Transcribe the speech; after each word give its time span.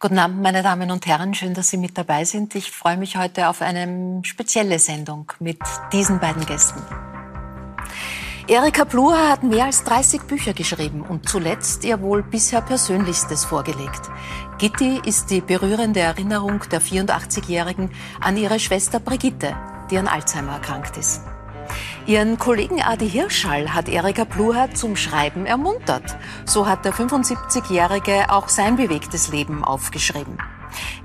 Guten 0.00 0.20
Abend, 0.20 0.40
meine 0.40 0.62
Damen 0.62 0.92
und 0.92 1.06
Herren. 1.06 1.34
Schön, 1.34 1.54
dass 1.54 1.70
Sie 1.70 1.76
mit 1.76 1.98
dabei 1.98 2.24
sind. 2.24 2.54
Ich 2.54 2.70
freue 2.70 2.96
mich 2.96 3.16
heute 3.16 3.48
auf 3.48 3.62
eine 3.62 4.20
spezielle 4.22 4.78
Sendung 4.78 5.32
mit 5.40 5.58
diesen 5.92 6.20
beiden 6.20 6.46
Gästen. 6.46 6.80
Erika 8.46 8.84
Bluha 8.84 9.28
hat 9.28 9.42
mehr 9.42 9.64
als 9.64 9.82
30 9.82 10.22
Bücher 10.22 10.52
geschrieben 10.52 11.02
und 11.02 11.28
zuletzt 11.28 11.84
ihr 11.84 12.00
wohl 12.00 12.22
bisher 12.22 12.60
persönlichstes 12.60 13.44
vorgelegt. 13.44 14.02
Gitti 14.58 15.00
ist 15.04 15.30
die 15.30 15.40
berührende 15.40 15.98
Erinnerung 15.98 16.60
der 16.70 16.80
84-Jährigen 16.80 17.90
an 18.20 18.36
ihre 18.36 18.60
Schwester 18.60 19.00
Brigitte, 19.00 19.56
die 19.90 19.98
an 19.98 20.06
Alzheimer 20.06 20.52
erkrankt 20.52 20.96
ist. 20.96 21.22
Ihren 22.08 22.38
Kollegen 22.38 22.80
Adi 22.80 23.06
Hirschall 23.06 23.74
hat 23.74 23.86
Erika 23.86 24.24
Bluha 24.24 24.70
zum 24.72 24.96
Schreiben 24.96 25.44
ermuntert. 25.44 26.16
So 26.46 26.66
hat 26.66 26.86
der 26.86 26.94
75-Jährige 26.94 28.30
auch 28.30 28.48
sein 28.48 28.76
bewegtes 28.76 29.28
Leben 29.28 29.62
aufgeschrieben. 29.62 30.38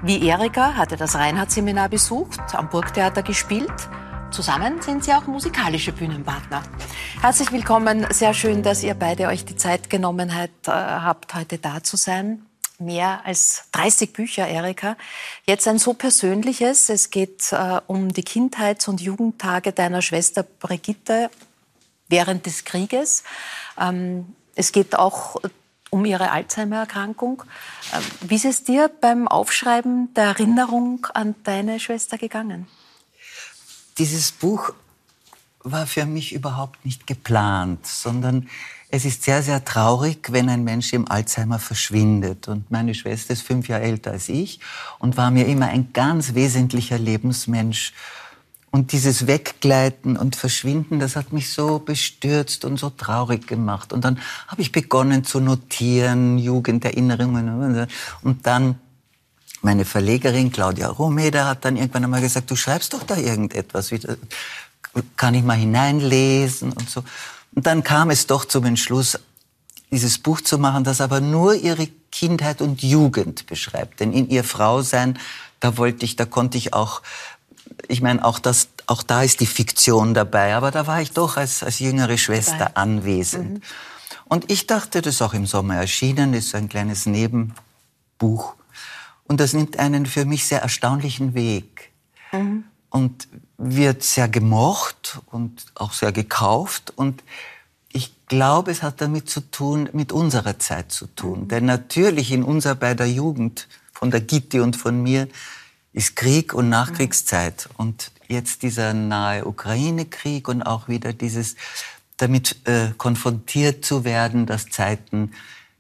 Wie 0.01 0.25
Erika 0.25 0.75
hat 0.75 0.93
er 0.93 0.97
das 0.97 1.15
Reinhardt-Seminar 1.15 1.89
besucht, 1.89 2.39
am 2.53 2.69
Burgtheater 2.69 3.21
gespielt. 3.21 3.73
Zusammen 4.31 4.81
sind 4.81 5.03
sie 5.03 5.11
auch 5.11 5.27
musikalische 5.27 5.91
Bühnenpartner. 5.91 6.63
Herzlich 7.19 7.51
willkommen. 7.51 8.07
Sehr 8.11 8.33
schön, 8.33 8.63
dass 8.63 8.81
ihr 8.81 8.93
beide 8.93 9.27
euch 9.27 9.43
die 9.43 9.57
Zeit 9.57 9.89
genommen 9.89 10.33
habt, 10.33 11.35
heute 11.35 11.57
da 11.57 11.83
zu 11.83 11.97
sein 11.97 12.45
mehr 12.85 13.25
als 13.25 13.65
30 13.71 14.13
Bücher, 14.13 14.47
Erika. 14.47 14.97
Jetzt 15.45 15.67
ein 15.67 15.79
so 15.79 15.93
persönliches. 15.93 16.89
Es 16.89 17.09
geht 17.09 17.51
äh, 17.51 17.79
um 17.87 18.13
die 18.13 18.23
Kindheits- 18.23 18.87
und 18.87 19.01
Jugendtage 19.01 19.71
deiner 19.71 20.01
Schwester 20.01 20.43
Brigitte 20.43 21.29
während 22.07 22.45
des 22.45 22.65
Krieges. 22.65 23.23
Ähm, 23.79 24.35
es 24.55 24.71
geht 24.71 24.95
auch 24.95 25.41
um 25.89 26.05
ihre 26.05 26.31
Alzheimer-Erkrankung. 26.31 27.43
Ähm, 27.93 28.01
wie 28.21 28.35
ist 28.35 28.45
es 28.45 28.63
dir 28.63 28.89
beim 29.01 29.27
Aufschreiben 29.27 30.13
der 30.15 30.25
Erinnerung 30.25 31.07
an 31.13 31.35
deine 31.43 31.79
Schwester 31.79 32.17
gegangen? 32.17 32.67
Dieses 33.97 34.31
Buch 34.31 34.73
war 35.63 35.87
für 35.87 36.05
mich 36.05 36.33
überhaupt 36.33 36.83
nicht 36.83 37.07
geplant, 37.07 37.85
sondern 37.85 38.49
es 38.95 39.05
ist 39.05 39.23
sehr, 39.23 39.41
sehr 39.41 39.65
traurig, 39.65 40.31
wenn 40.31 40.49
ein 40.49 40.63
Mensch 40.63 40.93
im 40.93 41.09
Alzheimer 41.09 41.57
verschwindet. 41.57 42.47
Und 42.47 42.69
meine 42.69 42.93
Schwester 42.93 43.33
ist 43.33 43.41
fünf 43.41 43.67
Jahre 43.67 43.81
älter 43.81 44.11
als 44.11 44.29
ich 44.29 44.59
und 44.99 45.17
war 45.17 45.31
mir 45.31 45.47
immer 45.47 45.65
ein 45.65 45.93
ganz 45.93 46.35
wesentlicher 46.35 46.99
Lebensmensch. 46.99 47.93
Und 48.69 48.91
dieses 48.91 49.25
Weggleiten 49.25 50.15
und 50.15 50.35
Verschwinden, 50.35 50.99
das 50.99 51.15
hat 51.15 51.33
mich 51.33 51.51
so 51.51 51.79
bestürzt 51.79 52.65
und 52.65 52.77
so 52.77 52.91
traurig 52.91 53.47
gemacht. 53.47 53.93
Und 53.93 54.05
dann 54.05 54.19
habe 54.47 54.61
ich 54.61 54.71
begonnen 54.71 55.23
zu 55.23 55.39
notieren, 55.39 56.37
Jugenderinnerungen. 56.37 57.87
Und 58.21 58.45
dann 58.45 58.75
meine 59.63 59.85
Verlegerin 59.85 60.51
Claudia 60.51 60.89
Romeda 60.89 61.47
hat 61.47 61.65
dann 61.65 61.77
irgendwann 61.77 62.03
einmal 62.03 62.21
gesagt, 62.21 62.51
du 62.51 62.55
schreibst 62.55 62.93
doch 62.93 63.01
da 63.01 63.17
irgendetwas. 63.17 63.91
Kann 65.17 65.33
ich 65.33 65.43
mal 65.43 65.57
hineinlesen 65.57 66.73
und 66.73 66.87
so. 66.87 67.03
Und 67.55 67.67
dann 67.67 67.83
kam 67.83 68.09
es 68.09 68.27
doch 68.27 68.45
zum 68.45 68.65
Entschluss, 68.65 69.19
dieses 69.91 70.17
Buch 70.17 70.41
zu 70.41 70.57
machen, 70.57 70.83
das 70.83 71.01
aber 71.01 71.21
nur 71.21 71.53
ihre 71.53 71.87
Kindheit 72.11 72.61
und 72.61 72.81
Jugend 72.81 73.45
beschreibt. 73.45 73.99
Denn 73.99 74.11
in 74.11 74.29
ihr 74.29 74.43
Frausein, 74.43 75.19
da 75.59 75.77
wollte 75.77 76.05
ich, 76.05 76.15
da 76.15 76.25
konnte 76.25 76.57
ich 76.57 76.73
auch, 76.73 77.01
ich 77.87 78.01
meine, 78.01 78.23
auch 78.25 78.39
das, 78.39 78.69
auch 78.87 79.03
da 79.03 79.23
ist 79.23 79.39
die 79.39 79.45
Fiktion 79.45 80.13
dabei, 80.13 80.55
aber 80.55 80.71
da 80.71 80.87
war 80.87 81.01
ich 81.01 81.11
doch 81.11 81.37
als, 81.37 81.63
als 81.63 81.79
jüngere 81.79 82.17
Schwester 82.17 82.57
dabei. 82.57 82.75
anwesend. 82.75 83.53
Mhm. 83.53 83.61
Und 84.25 84.51
ich 84.51 84.65
dachte, 84.67 85.01
das 85.01 85.15
ist 85.15 85.21
auch 85.21 85.33
im 85.33 85.45
Sommer 85.45 85.75
erschienen, 85.75 86.33
ist 86.33 86.49
so 86.49 86.57
ein 86.57 86.69
kleines 86.69 87.05
Nebenbuch. 87.05 88.55
Und 89.25 89.39
das 89.39 89.53
nimmt 89.53 89.77
einen 89.77 90.05
für 90.05 90.25
mich 90.25 90.45
sehr 90.45 90.61
erstaunlichen 90.61 91.33
Weg. 91.33 91.91
Mhm. 92.31 92.63
Und 92.89 93.27
wird 93.57 94.03
sehr 94.03 94.27
gemocht 94.27 95.19
und 95.27 95.65
auch 95.75 95.93
sehr 95.93 96.11
gekauft. 96.11 96.93
Und 96.95 97.23
glaube, 98.33 98.71
es 98.71 98.81
hat 98.81 98.99
damit 98.99 99.29
zu 99.29 99.41
tun, 99.41 99.89
mit 99.93 100.11
unserer 100.11 100.57
Zeit 100.57 100.91
zu 100.91 101.05
tun. 101.07 101.41
Mhm. 101.41 101.47
Denn 101.49 101.65
natürlich 101.65 102.31
in 102.31 102.43
unserer 102.43 102.75
beider 102.75 103.05
Jugend, 103.05 103.67
von 103.93 104.09
der 104.11 104.21
Gitti 104.21 104.59
und 104.59 104.75
von 104.75 105.01
mir, 105.01 105.27
ist 105.93 106.15
Krieg 106.15 106.53
und 106.53 106.67
Nachkriegszeit. 106.69 107.69
Mhm. 107.69 107.75
Und 107.77 108.11
jetzt 108.27 108.63
dieser 108.63 108.93
nahe 108.93 109.45
Ukraine-Krieg 109.45 110.47
und 110.47 110.63
auch 110.63 110.87
wieder 110.87 111.13
dieses 111.13 111.55
damit 112.17 112.67
äh, 112.67 112.89
konfrontiert 112.97 113.85
zu 113.85 114.03
werden, 114.03 114.45
dass 114.45 114.69
Zeiten 114.69 115.31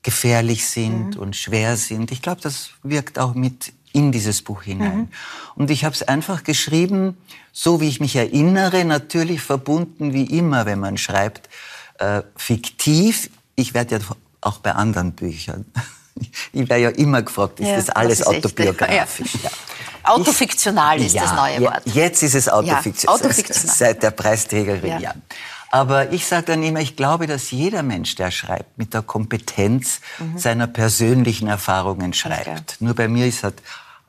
gefährlich 0.03 0.67
sind 0.67 1.15
mhm. 1.15 1.21
und 1.21 1.35
schwer 1.35 1.75
sind. 1.77 2.11
Ich 2.11 2.21
glaube, 2.21 2.41
das 2.41 2.69
wirkt 2.83 3.17
auch 3.17 3.33
mit 3.33 3.73
in 3.93 4.11
dieses 4.11 4.41
Buch 4.41 4.63
hinein. 4.63 4.97
Mhm. 4.97 5.07
Und 5.55 5.71
ich 5.71 5.85
habe 5.85 5.95
es 5.95 6.03
einfach 6.03 6.43
geschrieben, 6.43 7.17
so 7.51 7.81
wie 7.81 7.87
ich 7.87 7.99
mich 7.99 8.15
erinnere, 8.15 8.85
natürlich 8.85 9.41
verbunden 9.41 10.13
wie 10.13 10.25
immer, 10.25 10.65
wenn 10.65 10.79
man 10.79 10.97
schreibt, 10.97 11.49
äh, 12.03 12.23
fiktiv. 12.35 13.29
Ich 13.55 13.73
werde 13.73 13.97
ja 13.97 14.01
auch 14.41 14.59
bei 14.59 14.73
anderen 14.73 15.13
Büchern, 15.13 15.65
ich 16.53 16.69
werde 16.69 16.83
ja 16.83 16.89
immer 16.89 17.21
gefragt, 17.21 17.59
ist 17.59 17.67
ja, 17.67 17.75
das 17.75 17.89
alles 17.89 18.19
das 18.19 18.27
ist 18.27 18.45
autobiografisch? 18.45 19.33
Ja. 19.43 19.49
Autofiktional 20.05 20.99
ist 20.99 21.13
ja, 21.13 21.21
das 21.23 21.33
neue 21.33 21.61
Wort. 21.61 21.81
Jetzt 21.85 22.23
ist 22.23 22.35
es 22.35 22.49
autofiktional. 22.49 23.15
autofiktional. 23.15 23.73
Seit 23.73 24.03
der 24.03 24.11
Preisträgerin, 24.11 24.99
ja. 24.99 25.13
Aber 25.71 26.11
ich 26.11 26.27
sage 26.27 26.47
dann 26.47 26.61
immer, 26.61 26.81
ich 26.81 26.97
glaube, 26.97 27.25
dass 27.25 27.51
jeder 27.51 27.83
Mensch, 27.83 28.15
der 28.15 28.29
schreibt, 28.29 28.77
mit 28.77 28.93
der 28.93 29.01
Kompetenz 29.01 30.01
mhm. 30.19 30.37
seiner 30.37 30.67
persönlichen 30.67 31.47
Erfahrungen 31.47 32.13
schreibt. 32.13 32.47
Okay. 32.47 32.75
Nur 32.81 32.95
bei 32.95 33.07
mir 33.07 33.25
ist 33.25 33.43
halt 33.43 33.55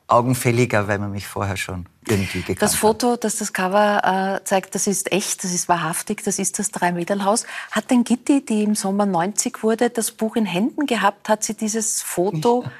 augenfälliger, 0.07 0.87
weil 0.87 0.99
man 0.99 1.11
mich 1.11 1.27
vorher 1.27 1.57
schon 1.57 1.87
irgendwie 2.07 2.39
gekannt 2.39 2.61
Das 2.61 2.75
Foto, 2.75 3.13
hat. 3.13 3.23
das 3.23 3.37
das 3.37 3.53
Cover 3.53 4.39
äh, 4.39 4.43
zeigt, 4.43 4.75
das 4.75 4.87
ist 4.87 5.11
echt, 5.11 5.43
das 5.43 5.53
ist 5.53 5.67
wahrhaftig, 5.67 6.23
das 6.23 6.37
ist 6.37 6.59
das 6.59 6.71
Drei-Meter-Haus. 6.71 7.45
Hat 7.71 7.89
denn 7.89 8.03
Gitti, 8.03 8.45
die 8.45 8.63
im 8.63 8.75
Sommer 8.75 9.05
90 9.05 9.63
wurde, 9.63 9.89
das 9.89 10.11
Buch 10.11 10.35
in 10.35 10.45
Händen 10.45 10.85
gehabt? 10.85 11.29
Hat 11.29 11.43
sie 11.43 11.55
dieses 11.55 12.01
Foto... 12.01 12.63
Ja 12.63 12.71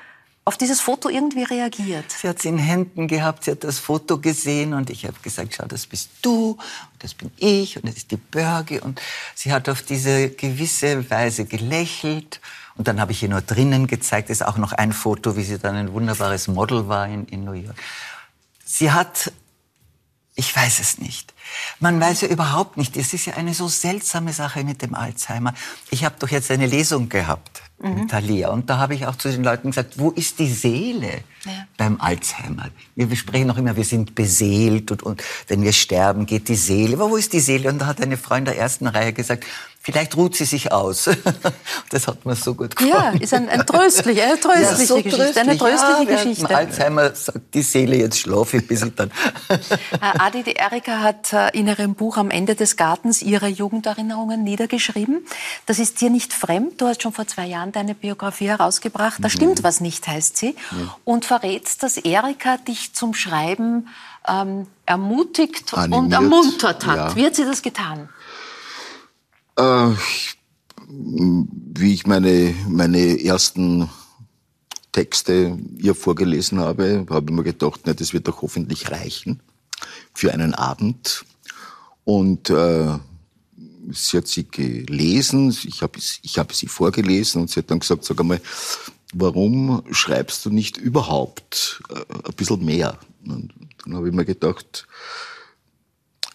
auf 0.48 0.58
dieses 0.58 0.80
Foto 0.80 1.10
irgendwie 1.10 1.44
reagiert? 1.44 2.12
Sie 2.12 2.30
hat 2.30 2.38
es 2.38 2.46
in 2.46 2.60
Händen 2.60 3.08
gehabt, 3.08 3.44
sie 3.44 3.52
hat 3.52 3.64
das 3.64 3.80
Foto 3.80 4.20
gesehen 4.20 4.76
und 4.76 4.92
ich 4.92 5.06
habe 5.06 5.20
gesagt, 5.22 5.56
schau, 5.56 5.66
das 5.66 5.88
bist 5.88 6.12
du 6.22 6.52
und 6.52 7.04
das 7.04 7.16
bin 7.16 7.32
ich 7.38 7.78
und 7.78 7.88
das 7.88 7.96
ist 7.98 8.12
die 8.12 8.18
Börge 8.18 8.82
und 8.82 9.02
sie 9.34 9.52
hat 9.52 9.68
auf 9.70 9.82
diese 9.82 10.30
gewisse 10.30 11.10
Weise 11.10 11.46
gelächelt 11.46 12.40
und 12.78 12.88
dann 12.88 13.02
habe 13.02 13.12
ich 13.12 13.24
ihr 13.24 13.30
nur 13.30 13.42
drinnen 13.42 13.88
gezeigt, 13.88 14.30
ist 14.30 14.46
auch 14.46 14.58
noch 14.58 14.74
ein 14.74 14.94
Foto, 14.94 15.36
wie 15.36 15.44
sie 15.44 15.58
dann 15.58 15.76
ein 15.76 15.94
wunderbares 15.94 16.48
Model 16.48 16.88
war 16.88 17.08
in, 17.08 17.26
in 17.26 17.44
New 17.44 17.54
York. 17.54 17.76
Sie 18.64 18.92
hat, 18.92 19.32
ich 20.36 20.54
weiß 20.54 20.80
es 20.80 20.98
nicht. 20.98 21.34
Man 21.80 22.00
weiß 22.00 22.22
ja 22.22 22.28
überhaupt 22.28 22.76
nicht. 22.76 22.98
Es 22.98 23.14
ist 23.14 23.26
ja 23.26 23.36
eine 23.36 23.54
so 23.54 23.70
seltsame 23.70 24.34
Sache 24.34 24.66
mit 24.66 24.82
dem 24.82 24.94
Alzheimer. 24.94 25.54
Ich 25.92 26.04
habe 26.04 26.16
doch 26.20 26.30
jetzt 26.30 26.52
eine 26.52 26.68
Lesung 26.68 27.08
gehabt 27.08 27.62
mhm. 27.80 27.96
mit 27.96 28.12
Thalia 28.12 28.50
und 28.50 28.70
da 28.70 28.78
habe 28.78 28.96
ich 28.96 29.06
auch 29.06 29.16
zu 29.16 29.32
den 29.32 29.46
Leuten 29.46 29.70
gesagt, 29.70 29.98
wo 29.98 30.12
ist 30.12 30.40
die 30.40 30.52
Seele 30.52 31.24
ja. 31.46 31.68
beim 31.78 32.02
Alzheimer? 32.02 32.70
Wir 32.96 33.16
sprechen 33.16 33.48
noch 33.48 33.58
immer, 33.58 33.78
wir 33.78 33.86
sind 33.86 34.14
beseelt 34.14 34.92
und, 34.92 35.04
und 35.04 35.24
wenn 35.48 35.62
wir 35.62 35.72
sterben, 35.72 36.26
geht 36.26 36.50
die 36.50 36.56
Seele. 36.56 36.96
Aber 36.96 37.10
wo 37.10 37.16
ist 37.16 37.32
die 37.32 37.40
Seele? 37.40 37.70
Und 37.70 37.80
da 37.80 37.86
hat 37.86 38.02
eine 38.02 38.18
Freundin 38.18 38.54
der 38.54 38.58
ersten 38.58 38.88
Reihe 38.88 39.14
gesagt, 39.14 39.46
Vielleicht 39.86 40.18
ruht 40.18 40.36
sie 40.36 40.46
sich 40.46 40.72
aus. 40.72 41.10
Das 41.90 42.08
hat 42.08 42.26
mir 42.26 42.36
so 42.36 42.56
gut 42.56 42.76
gefallen. 42.76 43.16
Ja, 43.16 43.22
ist 43.22 43.34
ein, 43.34 43.48
ein 43.48 43.66
tröstlich, 43.66 44.22
eine 44.22 44.40
tröstliche 44.40 44.64
ja, 44.64 44.76
so 44.88 44.96
Geschichte. 44.96 45.18
Tröstlich. 45.18 45.38
Eine 45.38 45.58
tröstliche 45.58 46.12
ja, 46.12 46.16
Geschichte. 46.16 46.56
Alzheimer 46.56 47.16
sagt 47.16 47.54
die 47.54 47.62
Seele, 47.62 47.98
jetzt 47.98 48.20
schlafe 48.20 48.58
ich, 48.58 48.68
bis 48.68 48.84
ich 48.84 48.96
dann. 48.96 49.12
Adi, 50.18 50.44
die 50.44 50.54
Erika 50.56 51.00
hat 51.02 51.32
äh, 51.32 51.50
in 51.58 51.68
ihrem 51.68 51.94
Buch 51.94 52.18
Am 52.18 52.32
Ende 52.32 52.56
des 52.56 52.76
Gartens 52.76 53.22
ihre 53.22 53.48
Jugenderinnerungen 53.48 54.44
niedergeschrieben. 54.44 55.26
Das 55.68 55.78
ist 55.78 56.02
dir 56.02 56.10
nicht 56.10 56.34
fremd. 56.34 56.82
Du 56.82 56.88
hast 56.88 57.04
schon 57.04 57.14
vor 57.14 57.28
zwei 57.28 57.46
Jahren 57.46 57.72
deine 57.72 57.94
Biografie 57.94 58.48
herausgebracht. 58.48 59.20
Da 59.20 59.28
mhm. 59.28 59.32
stimmt 59.32 59.64
was 59.64 59.80
nicht, 59.82 60.08
heißt 60.08 60.38
sie. 60.38 60.56
Mhm. 60.72 60.90
Und 61.04 61.26
verrätst, 61.26 61.84
dass 61.84 61.98
Erika 61.98 62.58
dich 62.58 62.94
zum 62.94 63.14
Schreiben 63.14 63.88
ähm, 64.28 64.68
ermutigt 64.86 65.74
Animiert. 65.74 66.04
und 66.04 66.12
ermuntert 66.12 66.86
hat. 66.86 66.98
Ja. 66.98 67.16
Wie 67.16 67.26
hat 67.26 67.36
sie 67.36 67.46
das 67.46 67.62
getan? 67.62 68.10
Äh, 69.58 69.92
wie 70.88 71.94
ich 71.94 72.06
meine, 72.06 72.54
meine 72.68 73.24
ersten 73.24 73.90
Texte 74.92 75.58
ihr 75.78 75.96
vorgelesen 75.96 76.60
habe, 76.60 77.06
habe 77.10 77.26
ich 77.30 77.36
mir 77.36 77.44
gedacht, 77.44 77.82
na, 77.86 77.94
das 77.94 78.14
wird 78.14 78.28
doch 78.28 78.42
hoffentlich 78.42 78.92
reichen 78.92 79.42
für 80.14 80.34
einen 80.34 80.54
Abend. 80.54 81.26
Und 82.06 82.50
äh, 82.50 82.98
sie 83.92 84.18
hat 84.18 84.28
sie 84.28 84.48
gelesen, 84.48 85.56
ich 85.66 85.82
habe 85.82 86.00
ich 86.00 86.38
hab 86.38 86.54
sie 86.54 86.68
vorgelesen 86.68 87.42
und 87.42 87.50
sie 87.50 87.60
hat 87.60 87.72
dann 87.72 87.80
gesagt, 87.80 88.06
sag 88.06 88.20
einmal, 88.20 88.42
warum 89.14 89.84
schreibst 89.92 90.46
du 90.46 90.50
nicht 90.50 90.78
überhaupt 90.78 91.82
äh, 91.90 92.28
ein 92.28 92.36
bisschen 92.36 92.64
mehr? 92.64 92.98
Und 93.26 93.54
dann 93.84 93.96
habe 93.96 94.08
ich 94.08 94.14
mir 94.14 94.26
gedacht, 94.26 94.88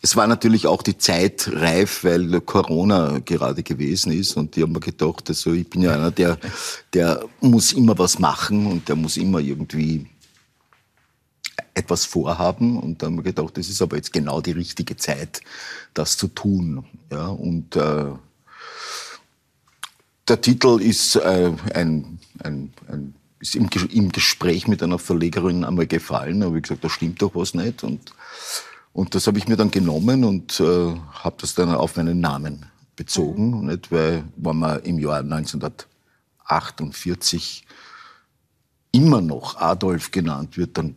es 0.03 0.17
war 0.17 0.27
natürlich 0.27 0.67
auch 0.67 0.83
die 0.83 0.97
Zeit 0.97 1.51
reif, 1.53 2.05
weil 2.05 2.41
Corona 2.41 3.21
gerade 3.25 3.63
gewesen 3.63 4.13
ist 4.13 4.37
und 4.37 4.57
die 4.57 4.63
haben 4.63 4.73
mir 4.73 4.81
gedacht, 4.81 5.29
also 5.29 5.53
ich 5.53 5.69
bin 5.69 5.83
ja 5.83 5.93
einer, 5.93 6.11
der, 6.11 6.39
der 6.95 7.25
muss 7.41 7.73
immer 7.73 7.99
was 7.99 8.19
machen 8.19 8.67
und 8.67 8.89
der 8.89 8.97
muss 8.97 9.17
immer 9.19 9.41
irgendwie 9.41 10.07
etwas 11.75 12.07
vorhaben 12.07 12.79
und 12.79 13.03
dann 13.03 13.11
haben 13.11 13.17
wir 13.17 13.25
gedacht, 13.25 13.57
das 13.59 13.69
ist 13.69 13.83
aber 13.83 13.97
jetzt 13.97 14.13
genau 14.13 14.41
die 14.41 14.53
richtige 14.53 14.97
Zeit, 14.97 15.43
das 15.95 16.17
zu 16.17 16.29
tun. 16.29 16.85
Ja, 17.11 17.27
und 17.29 17.77
äh, 17.77 18.07
der 20.29 20.41
Titel 20.41 20.81
ist 20.81 21.17
äh, 21.17 21.53
ein, 21.75 22.19
ein, 22.43 22.73
ein 22.89 23.15
ist 23.39 23.57
im, 23.57 23.69
im, 23.91 24.13
Gespräch 24.13 24.69
mit 24.69 24.83
einer 24.83 24.99
Verlegerin 24.99 25.65
einmal 25.65 25.87
gefallen, 25.87 26.45
habe 26.45 26.59
ich 26.59 26.65
gesagt, 26.65 26.85
da 26.85 26.91
stimmt 26.91 27.23
doch 27.23 27.35
was 27.35 27.55
nicht 27.55 27.83
und 27.83 28.13
und 28.93 29.15
das 29.15 29.27
habe 29.27 29.39
ich 29.39 29.49
mir 29.49 29.57
dann 29.57 29.71
genommen 29.71 30.25
und 30.25 30.61
äh, 30.61 30.95
habe 31.13 31.37
das 31.41 31.55
dann 31.55 31.75
auf 31.75 31.97
meinen 31.97 32.21
Namen 32.21 32.67
bezogen, 32.97 33.61
mhm. 33.61 33.67
nicht? 33.67 33.93
weil 33.93 34.25
wenn 34.37 34.57
man 34.57 34.83
im 34.83 34.99
Jahr 34.99 35.21
1948 35.21 37.65
immer 38.93 39.21
noch 39.21 39.57
Adolf 39.57 40.11
genannt 40.11 40.57
wird, 40.57 40.77
dann 40.77 40.97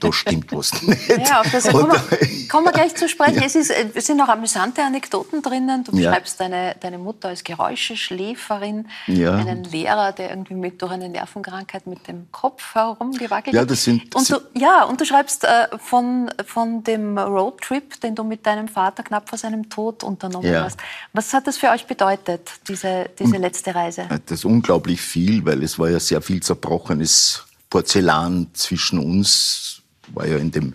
da 0.00 0.12
stimmt 0.12 0.52
was 0.52 0.82
nicht. 0.82 1.08
Ja, 1.08 1.40
auf 1.40 1.50
das 1.50 1.68
kommen 1.68 1.90
wir, 1.90 2.48
kommen 2.48 2.66
wir 2.66 2.72
gleich 2.72 2.94
zu 2.94 3.08
sprechen. 3.08 3.36
Ja. 3.36 3.46
Es, 3.46 3.54
ist, 3.54 3.70
es 3.70 4.06
sind 4.06 4.16
noch 4.16 4.28
amüsante 4.28 4.82
Anekdoten 4.82 5.42
drinnen. 5.42 5.84
Du 5.84 5.92
beschreibst 5.92 6.40
ja. 6.40 6.48
deine, 6.48 6.76
deine 6.80 6.98
Mutter 6.98 7.28
als 7.28 7.44
Geräuscheschläferin, 7.44 8.88
ja. 9.06 9.36
einen 9.36 9.64
Lehrer, 9.64 10.12
der 10.12 10.30
irgendwie 10.30 10.54
mit, 10.54 10.80
durch 10.82 10.92
eine 10.92 11.08
Nervenkrankheit 11.08 11.86
mit 11.86 12.06
dem 12.08 12.30
Kopf 12.32 12.74
herumgewackelt 12.74 13.54
ja, 13.54 13.64
das 13.64 13.84
sind, 13.84 14.14
und 14.14 14.30
du, 14.30 14.36
Ja, 14.54 14.84
und 14.84 15.00
du 15.00 15.04
schreibst 15.04 15.44
äh, 15.44 15.68
von, 15.78 16.30
von 16.44 16.84
dem 16.84 17.18
Roadtrip, 17.18 18.00
den 18.00 18.14
du 18.14 18.24
mit 18.24 18.46
deinem 18.46 18.68
Vater 18.68 19.02
knapp 19.02 19.28
vor 19.28 19.38
seinem 19.38 19.68
Tod 19.68 20.04
unternommen 20.04 20.52
ja. 20.52 20.64
hast. 20.64 20.78
Was 21.12 21.32
hat 21.32 21.46
das 21.46 21.56
für 21.56 21.70
euch 21.70 21.86
bedeutet, 21.86 22.50
diese, 22.68 23.10
diese 23.18 23.36
letzte 23.36 23.74
Reise? 23.74 24.06
Das 24.26 24.40
ist 24.40 24.44
unglaublich 24.44 25.00
viel, 25.00 25.44
weil 25.44 25.62
es 25.62 25.78
war 25.78 25.90
ja 25.90 26.00
sehr 26.00 26.20
viel 26.20 26.42
zerbrochenes 26.42 27.44
Porzellan 27.74 28.46
zwischen 28.52 29.00
uns, 29.00 29.82
war 30.12 30.28
ja 30.28 30.36
in 30.36 30.52
dem, 30.52 30.74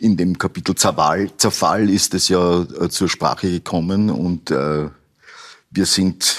in 0.00 0.16
dem 0.16 0.36
Kapitel 0.36 0.74
Zerfall, 0.74 1.30
Zerfall 1.36 1.88
ist 1.88 2.14
es 2.14 2.28
ja 2.28 2.62
äh, 2.62 2.88
zur 2.88 3.08
Sprache 3.08 3.48
gekommen 3.48 4.10
und 4.10 4.50
äh, 4.50 4.88
wir 5.70 5.86
sind 5.86 6.36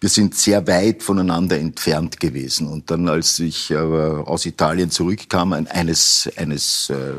wir 0.00 0.08
sind 0.08 0.34
sehr 0.36 0.66
weit 0.66 1.02
voneinander 1.02 1.58
entfernt 1.58 2.18
gewesen. 2.18 2.66
Und 2.66 2.90
dann, 2.90 3.08
als 3.08 3.38
ich 3.40 3.70
äh, 3.70 3.76
aus 3.76 4.46
Italien 4.46 4.90
zurückkam, 4.90 5.52
eines, 5.52 6.30
eines 6.36 6.88
äh, 6.88 7.12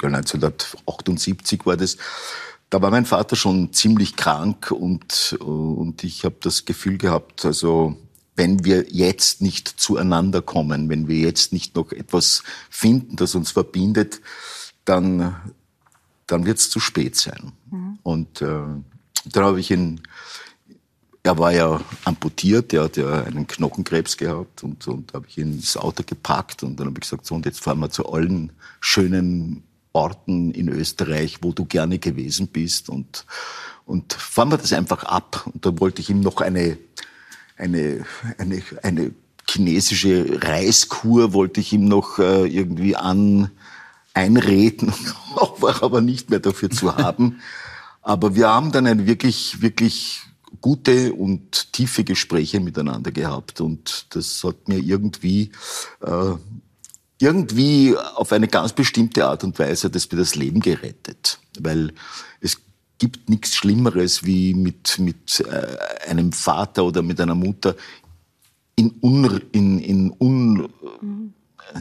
1978 0.00 1.66
war 1.66 1.76
das, 1.76 1.98
da 2.70 2.80
war 2.80 2.90
mein 2.90 3.04
Vater 3.04 3.36
schon 3.36 3.70
ziemlich 3.74 4.16
krank 4.16 4.70
und, 4.70 5.36
und 5.40 6.04
ich 6.04 6.24
habe 6.24 6.36
das 6.40 6.64
Gefühl 6.64 6.96
gehabt, 6.96 7.44
also 7.44 7.96
wenn 8.36 8.64
wir 8.64 8.86
jetzt 8.90 9.40
nicht 9.40 9.68
zueinander 9.68 10.42
kommen, 10.42 10.88
wenn 10.88 11.08
wir 11.08 11.16
jetzt 11.16 11.52
nicht 11.52 11.74
noch 11.74 11.90
etwas 11.90 12.42
finden, 12.70 13.16
das 13.16 13.34
uns 13.34 13.50
verbindet, 13.50 14.20
dann, 14.84 15.34
dann 16.26 16.44
wird 16.44 16.58
es 16.58 16.70
zu 16.70 16.78
spät 16.78 17.16
sein. 17.16 17.52
Mhm. 17.70 17.98
Und 18.02 18.42
äh, 18.42 18.60
dann 19.24 19.44
habe 19.44 19.58
ich 19.58 19.70
ihn, 19.70 20.02
er 21.22 21.38
war 21.38 21.52
ja 21.52 21.80
amputiert, 22.04 22.72
er 22.72 22.84
hat 22.84 22.96
ja 22.98 23.24
einen 23.24 23.46
Knochenkrebs 23.46 24.16
gehabt 24.18 24.62
und, 24.62 24.86
und 24.86 25.14
habe 25.14 25.26
ich 25.28 25.38
ihn 25.38 25.54
ins 25.54 25.76
Auto 25.76 26.02
gepackt 26.06 26.62
und 26.62 26.78
dann 26.78 26.88
habe 26.88 26.98
ich 26.98 27.02
gesagt, 27.08 27.26
so 27.26 27.34
und 27.34 27.46
jetzt 27.46 27.60
fahren 27.60 27.80
wir 27.80 27.90
zu 27.90 28.06
allen 28.12 28.52
schönen 28.80 29.64
Orten 29.92 30.52
in 30.52 30.68
Österreich, 30.68 31.38
wo 31.40 31.52
du 31.52 31.64
gerne 31.64 31.98
gewesen 31.98 32.48
bist 32.48 32.90
und, 32.90 33.24
und 33.86 34.12
fahren 34.12 34.50
wir 34.50 34.58
das 34.58 34.74
einfach 34.74 35.04
ab. 35.04 35.48
Und 35.52 35.64
dann 35.64 35.80
wollte 35.80 36.02
ich 36.02 36.10
ihm 36.10 36.20
noch 36.20 36.42
eine 36.42 36.76
eine, 37.56 38.04
eine, 38.38 38.62
eine 38.82 39.12
chinesische 39.48 40.42
Reiskur 40.42 41.32
wollte 41.32 41.60
ich 41.60 41.72
ihm 41.72 41.86
noch 41.86 42.18
äh, 42.18 42.46
irgendwie 42.46 42.96
an, 42.96 43.50
einreden, 44.14 44.92
war 45.60 45.82
aber 45.82 46.00
nicht 46.00 46.30
mehr 46.30 46.40
dafür 46.40 46.70
zu 46.70 46.96
haben. 46.96 47.40
Aber 48.02 48.34
wir 48.34 48.48
haben 48.48 48.72
dann 48.72 48.86
ein 48.86 49.06
wirklich, 49.06 49.60
wirklich 49.60 50.22
gute 50.60 51.12
und 51.12 51.72
tiefe 51.72 52.04
Gespräche 52.04 52.60
miteinander 52.60 53.12
gehabt 53.12 53.60
und 53.60 54.06
das 54.10 54.42
hat 54.42 54.68
mir 54.68 54.78
irgendwie 54.78 55.50
äh, 56.00 56.34
irgendwie 57.20 57.96
auf 58.14 58.32
eine 58.32 58.48
ganz 58.48 58.72
bestimmte 58.72 59.26
Art 59.26 59.44
und 59.44 59.58
Weise 59.58 59.90
das 59.90 60.10
mir 60.10 60.18
das 60.18 60.34
Leben 60.34 60.60
gerettet, 60.60 61.40
weil 61.58 61.92
es 62.40 62.60
gibt 62.98 63.28
nichts 63.28 63.54
Schlimmeres, 63.56 64.24
wie 64.24 64.54
mit, 64.54 64.98
mit 64.98 65.40
äh, 65.40 66.08
einem 66.08 66.32
Vater 66.32 66.84
oder 66.84 67.02
mit 67.02 67.20
einer 67.20 67.34
Mutter 67.34 67.74
in, 68.76 68.94
Un, 69.02 69.42
in, 69.52 69.78
in, 69.78 70.14
Un, 70.20 70.68
mhm. 71.00 71.32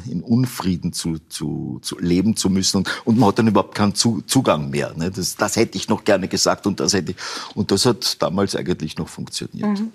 in 0.09 0.21
Unfrieden 0.21 0.93
zu, 0.93 1.19
zu, 1.29 1.79
zu 1.81 1.99
leben 1.99 2.35
zu 2.35 2.49
müssen. 2.49 2.77
Und, 2.77 2.89
und 3.05 3.17
man 3.17 3.29
hat 3.29 3.39
dann 3.39 3.47
überhaupt 3.47 3.75
keinen 3.75 3.95
zu, 3.95 4.21
Zugang 4.27 4.69
mehr. 4.69 4.93
Ne? 4.95 5.11
Das, 5.11 5.35
das 5.35 5.55
hätte 5.55 5.77
ich 5.77 5.89
noch 5.89 6.03
gerne 6.03 6.27
gesagt 6.27 6.65
und 6.67 6.79
das, 6.79 6.93
hätte 6.93 7.11
ich, 7.11 7.17
und 7.53 7.71
das 7.71 7.85
hat 7.85 8.21
damals 8.21 8.55
eigentlich 8.55 8.97
noch 8.97 9.09
funktioniert. 9.09 9.79
Mhm. 9.79 9.91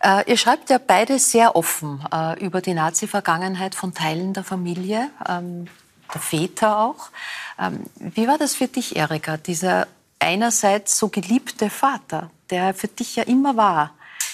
Äh, 0.00 0.30
ihr 0.30 0.36
schreibt 0.36 0.70
ja 0.70 0.78
beide 0.78 1.18
sehr 1.18 1.56
offen 1.56 2.00
äh, 2.12 2.44
über 2.44 2.60
die 2.60 2.74
Nazi-Vergangenheit 2.74 3.74
von 3.74 3.94
Teilen 3.94 4.34
der 4.34 4.44
Familie, 4.44 5.10
ähm, 5.28 5.66
der 6.12 6.20
Väter 6.20 6.78
auch. 6.78 7.10
Ähm, 7.58 7.80
wie 7.98 8.28
war 8.28 8.38
das 8.38 8.54
für 8.54 8.68
dich, 8.68 8.96
Erika, 8.96 9.36
dieser 9.36 9.86
einerseits 10.18 10.98
so 10.98 11.08
geliebte 11.08 11.70
Vater, 11.70 12.30
der 12.50 12.74
für 12.74 12.88
dich 12.88 13.16
ja 13.16 13.24
immer 13.24 13.56
war, 13.56 13.92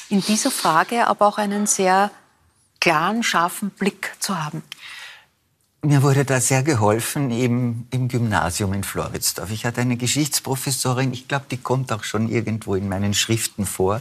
in 0.08 0.20
dieser 0.20 0.50
Frage 0.50 1.06
aber 1.06 1.26
auch 1.26 1.38
einen 1.38 1.67
sehr 1.67 2.11
klaren, 2.81 3.23
scharfen 3.23 3.70
Blick 3.70 4.14
zu 4.19 4.43
haben? 4.43 4.62
Mir 5.84 6.02
wurde 6.02 6.25
da 6.25 6.40
sehr 6.40 6.62
geholfen 6.62 7.32
im, 7.32 7.87
im 7.90 8.06
Gymnasium 8.06 8.73
in 8.73 8.84
Floridsdorf. 8.84 9.50
Ich 9.50 9.64
hatte 9.64 9.81
eine 9.81 9.96
Geschichtsprofessorin, 9.96 11.12
ich 11.12 11.26
glaube, 11.26 11.46
die 11.50 11.56
kommt 11.56 11.90
auch 11.93 12.05
schon 12.05 12.29
irgendwo 12.29 12.76
in 12.76 12.88
meinen 12.88 13.14
Schriften 13.14 13.67
vor. 13.67 14.00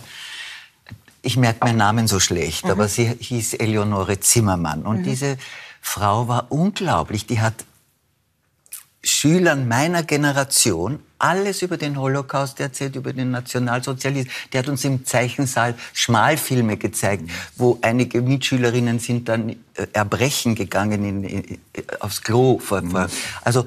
Ich 1.23 1.37
merke 1.37 1.65
meinen 1.65 1.77
Namen 1.77 2.07
so 2.07 2.19
schlecht, 2.19 2.65
mhm. 2.65 2.71
aber 2.71 2.87
sie 2.87 3.05
hieß 3.07 3.55
Eleonore 3.55 4.19
Zimmermann. 4.19 4.83
Und 4.83 4.99
mhm. 4.99 5.03
diese 5.03 5.37
Frau 5.81 6.27
war 6.27 6.51
unglaublich. 6.51 7.25
Die 7.25 7.41
hat 7.41 7.65
Schülern 9.03 9.67
meiner 9.67 10.03
Generation 10.03 10.99
alles 11.21 11.61
über 11.61 11.77
den 11.77 11.99
Holocaust 11.99 12.59
erzählt, 12.59 12.95
über 12.95 13.13
den 13.13 13.31
Nationalsozialismus. 13.31 14.33
Der 14.51 14.59
hat 14.59 14.69
uns 14.69 14.83
im 14.83 15.05
Zeichensaal 15.05 15.75
Schmalfilme 15.93 16.77
gezeigt, 16.77 17.29
wo 17.55 17.77
einige 17.81 18.21
Mitschülerinnen 18.21 18.99
sind 18.99 19.29
dann 19.29 19.49
äh, 19.49 19.87
erbrechen 19.93 20.55
gegangen 20.55 21.05
in, 21.05 21.23
in, 21.23 21.59
aufs 21.99 22.21
Klo. 22.21 22.59
Vor, 22.59 22.81
vor. 22.83 23.07
Also 23.43 23.65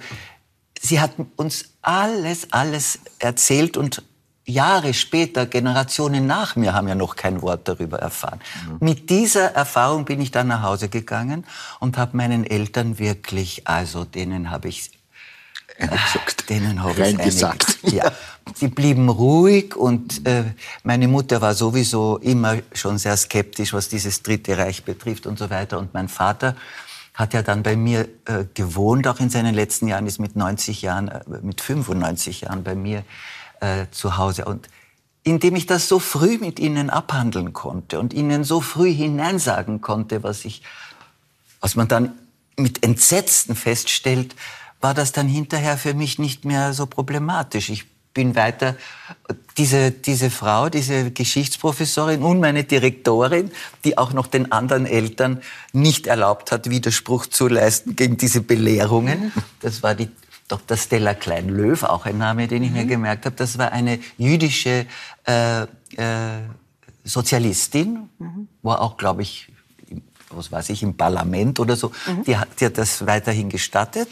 sie 0.80 1.00
hat 1.00 1.12
uns 1.36 1.66
alles, 1.82 2.52
alles 2.52 2.98
erzählt 3.18 3.76
und 3.76 4.02
Jahre 4.46 4.92
später, 4.92 5.46
Generationen 5.46 6.26
nach 6.26 6.54
mir, 6.56 6.74
haben 6.74 6.86
ja 6.86 6.94
noch 6.94 7.16
kein 7.16 7.40
Wort 7.40 7.66
darüber 7.66 7.98
erfahren. 7.98 8.40
Mhm. 8.68 8.86
Mit 8.86 9.10
dieser 9.10 9.54
Erfahrung 9.54 10.04
bin 10.04 10.20
ich 10.20 10.32
dann 10.32 10.48
nach 10.48 10.62
Hause 10.62 10.88
gegangen 10.88 11.46
und 11.80 11.96
habe 11.96 12.16
meinen 12.16 12.44
Eltern 12.44 12.98
wirklich, 12.98 13.66
also 13.66 14.04
denen 14.04 14.50
habe 14.50 14.68
ich 14.68 14.90
gesagt. 15.78 16.48
Denen 16.48 16.82
habe 16.82 17.06
ich 17.06 17.18
gesagt. 17.18 17.78
Ja. 17.82 18.12
Sie 18.54 18.68
blieben 18.68 19.08
ruhig 19.08 19.74
und 19.74 20.26
äh, 20.26 20.44
meine 20.82 21.08
Mutter 21.08 21.40
war 21.40 21.54
sowieso 21.54 22.18
immer 22.18 22.58
schon 22.72 22.98
sehr 22.98 23.16
skeptisch, 23.16 23.72
was 23.72 23.88
dieses 23.88 24.22
Dritte 24.22 24.56
Reich 24.58 24.84
betrifft 24.84 25.26
und 25.26 25.38
so 25.38 25.48
weiter. 25.50 25.78
Und 25.78 25.94
mein 25.94 26.08
Vater 26.08 26.54
hat 27.14 27.32
ja 27.32 27.42
dann 27.42 27.62
bei 27.62 27.74
mir 27.74 28.08
äh, 28.26 28.44
gewohnt, 28.52 29.06
auch 29.08 29.18
in 29.20 29.30
seinen 29.30 29.54
letzten 29.54 29.88
Jahren, 29.88 30.06
ist 30.06 30.18
mit 30.18 30.36
90 30.36 30.82
Jahren, 30.82 31.08
äh, 31.08 31.22
mit 31.42 31.60
95 31.60 32.42
Jahren 32.42 32.62
bei 32.64 32.74
mir 32.74 33.04
äh, 33.60 33.86
zu 33.90 34.18
Hause. 34.18 34.44
Und 34.44 34.68
indem 35.22 35.56
ich 35.56 35.66
das 35.66 35.88
so 35.88 35.98
früh 35.98 36.38
mit 36.38 36.58
ihnen 36.58 36.90
abhandeln 36.90 37.52
konnte 37.52 37.98
und 37.98 38.12
ihnen 38.12 38.44
so 38.44 38.60
früh 38.60 38.92
hineinsagen 38.92 39.80
konnte, 39.80 40.22
was 40.22 40.44
ich, 40.44 40.62
was 41.60 41.76
man 41.76 41.88
dann 41.88 42.12
mit 42.56 42.84
Entsetzen 42.84 43.56
feststellt, 43.56 44.34
war 44.84 44.92
das 44.92 45.12
dann 45.12 45.28
hinterher 45.28 45.78
für 45.78 45.94
mich 45.94 46.18
nicht 46.18 46.44
mehr 46.44 46.74
so 46.74 46.84
problematisch. 46.84 47.70
Ich 47.70 47.86
bin 48.12 48.36
weiter, 48.36 48.76
diese, 49.56 49.90
diese 49.90 50.28
Frau, 50.28 50.68
diese 50.68 51.10
Geschichtsprofessorin 51.10 52.22
und 52.22 52.38
meine 52.38 52.64
Direktorin, 52.64 53.50
die 53.86 53.96
auch 53.96 54.12
noch 54.12 54.26
den 54.26 54.52
anderen 54.52 54.84
Eltern 54.84 55.40
nicht 55.72 56.06
erlaubt 56.06 56.52
hat, 56.52 56.68
Widerspruch 56.68 57.24
zu 57.24 57.48
leisten 57.48 57.96
gegen 57.96 58.18
diese 58.18 58.42
Belehrungen. 58.42 59.32
Das 59.62 59.82
war 59.82 59.94
die 59.94 60.10
Dr. 60.48 60.76
Stella 60.76 61.14
Klein-Löw, 61.14 61.82
auch 61.84 62.04
ein 62.04 62.18
Name, 62.18 62.46
den 62.46 62.62
ich 62.62 62.70
mir 62.70 62.84
mhm. 62.84 62.88
gemerkt 62.88 63.24
habe. 63.24 63.36
Das 63.36 63.56
war 63.56 63.72
eine 63.72 63.98
jüdische 64.18 64.84
äh, 65.26 65.62
äh, 65.62 65.66
Sozialistin, 67.04 68.10
mhm. 68.18 68.48
war 68.60 68.82
auch, 68.82 68.98
glaube 68.98 69.22
ich, 69.22 69.48
was 70.36 70.52
weiß 70.52 70.70
ich, 70.70 70.82
im 70.82 70.96
Parlament 70.96 71.60
oder 71.60 71.76
so, 71.76 71.92
mhm. 72.06 72.24
die, 72.24 72.36
hat, 72.36 72.48
die 72.60 72.66
hat 72.66 72.78
das 72.78 73.06
weiterhin 73.06 73.48
gestattet. 73.48 74.08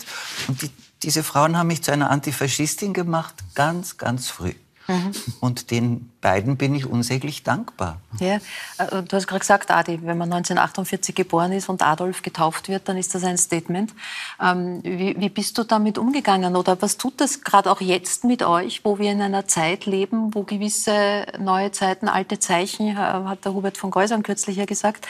Und 0.48 0.62
die 0.62 0.70
diese 1.02 1.22
Frauen 1.22 1.56
haben 1.56 1.66
mich 1.66 1.82
zu 1.82 1.92
einer 1.92 2.10
Antifaschistin 2.10 2.92
gemacht, 2.92 3.34
ganz, 3.54 3.96
ganz 3.96 4.28
früh. 4.28 4.54
Mhm. 4.88 5.12
Und 5.38 5.70
den 5.70 6.10
beiden 6.20 6.56
bin 6.56 6.74
ich 6.74 6.86
unsäglich 6.86 7.44
dankbar. 7.44 8.00
Ja, 8.18 8.36
äh, 8.78 9.02
du 9.02 9.16
hast 9.16 9.28
gerade 9.28 9.38
gesagt, 9.38 9.70
Adi, 9.70 10.00
wenn 10.02 10.18
man 10.18 10.32
1948 10.32 11.14
geboren 11.14 11.52
ist 11.52 11.68
und 11.68 11.82
Adolf 11.82 12.22
getauft 12.22 12.68
wird, 12.68 12.88
dann 12.88 12.96
ist 12.96 13.14
das 13.14 13.22
ein 13.22 13.38
Statement. 13.38 13.92
Ähm, 14.40 14.80
wie, 14.82 15.14
wie, 15.18 15.28
bist 15.28 15.56
du 15.56 15.62
damit 15.62 15.98
umgegangen 15.98 16.56
oder 16.56 16.82
was 16.82 16.96
tut 16.96 17.20
das 17.20 17.42
gerade 17.42 17.70
auch 17.70 17.80
jetzt 17.80 18.24
mit 18.24 18.42
euch, 18.42 18.84
wo 18.84 18.98
wir 18.98 19.12
in 19.12 19.22
einer 19.22 19.46
Zeit 19.46 19.86
leben, 19.86 20.34
wo 20.34 20.42
gewisse 20.42 21.26
neue 21.38 21.70
Zeiten, 21.70 22.08
alte 22.08 22.40
Zeichen, 22.40 22.88
äh, 22.88 22.94
hat 22.96 23.44
der 23.44 23.54
Hubert 23.54 23.78
von 23.78 23.92
Geusern 23.92 24.24
kürzlich 24.24 24.56
ja 24.56 24.64
gesagt, 24.64 25.06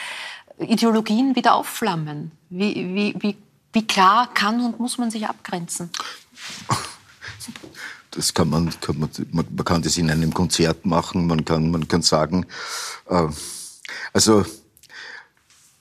Ideologien 0.59 1.35
wieder 1.35 1.55
aufflammen? 1.55 2.31
Wie, 2.49 2.75
wie, 2.75 3.15
wie, 3.19 3.37
wie 3.73 3.87
klar 3.87 4.33
kann 4.33 4.63
und 4.63 4.79
muss 4.79 4.97
man 4.97 5.11
sich 5.11 5.27
abgrenzen? 5.27 5.89
das 8.11 8.33
kann 8.33 8.49
man, 8.49 8.69
kann 8.79 8.99
man, 8.99 9.09
man 9.31 9.65
kann 9.65 9.81
das 9.81 9.97
in 9.97 10.09
einem 10.09 10.33
Konzert 10.33 10.85
machen, 10.85 11.27
man 11.27 11.45
kann, 11.45 11.71
man 11.71 11.87
kann 11.87 12.01
sagen, 12.01 12.45
äh, 13.09 13.27
also 14.13 14.45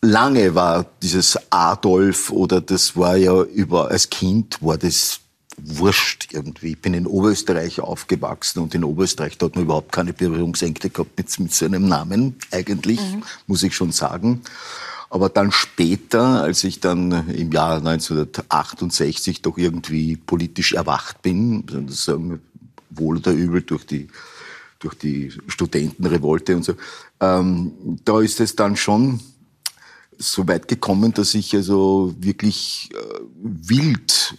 lange 0.01 0.55
war 0.55 0.87
dieses 1.03 1.39
Adolf 1.51 2.31
oder 2.31 2.61
das 2.61 2.97
war 2.97 3.17
ja 3.17 3.43
über, 3.43 3.91
als 3.91 4.11
Kind 4.11 4.59
war 4.63 4.79
das 4.79 5.21
wurscht 5.57 6.29
irgendwie. 6.33 6.73
Ich 6.73 6.81
bin 6.81 6.95
in 6.95 7.07
Oberösterreich 7.07 7.81
aufgewachsen 7.81 8.61
und 8.61 8.75
in 8.75 8.85
Oberösterreich 8.85 9.39
da 9.39 9.47
hat 9.47 9.55
man 9.55 9.65
überhaupt 9.65 9.93
keine 9.93 10.13
Berührungsängste 10.13 10.91
gehabt 10.91 11.17
mit, 11.17 11.39
mit 11.39 11.53
so 11.53 11.65
einem 11.65 11.89
Namen 11.89 12.37
eigentlich, 12.51 13.01
mhm. 13.01 13.23
muss 13.47 13.63
ich 13.63 13.75
schon 13.75 13.93
sagen. 13.93 14.43
Aber 15.11 15.29
dann 15.29 15.53
später, 15.53 16.43
als 16.43 16.65
ich 16.65 16.81
dann 16.81 17.29
im 17.29 17.53
Jahr 17.53 17.77
1968 17.77 19.43
doch 19.43 19.59
irgendwie 19.59 20.17
politisch 20.17 20.73
erwacht 20.73 21.21
bin, 21.21 21.65
sagen, 21.89 22.41
wohl 22.89 23.19
oder 23.19 23.33
übel 23.33 23.61
durch 23.61 23.85
die, 23.85 24.09
durch 24.79 24.95
die 24.95 25.31
Studentenrevolte 25.49 26.57
und 26.57 26.65
so, 26.65 26.75
ähm, 27.21 27.99
da 28.05 28.21
ist 28.23 28.41
es 28.41 28.57
dann 28.57 28.77
schon 28.77 29.21
so 30.17 30.49
weit 30.49 30.69
gekommen, 30.69 31.13
dass 31.13 31.35
ich 31.35 31.55
also 31.55 32.15
wirklich 32.19 32.91
äh, 32.93 33.21
wild 33.43 34.39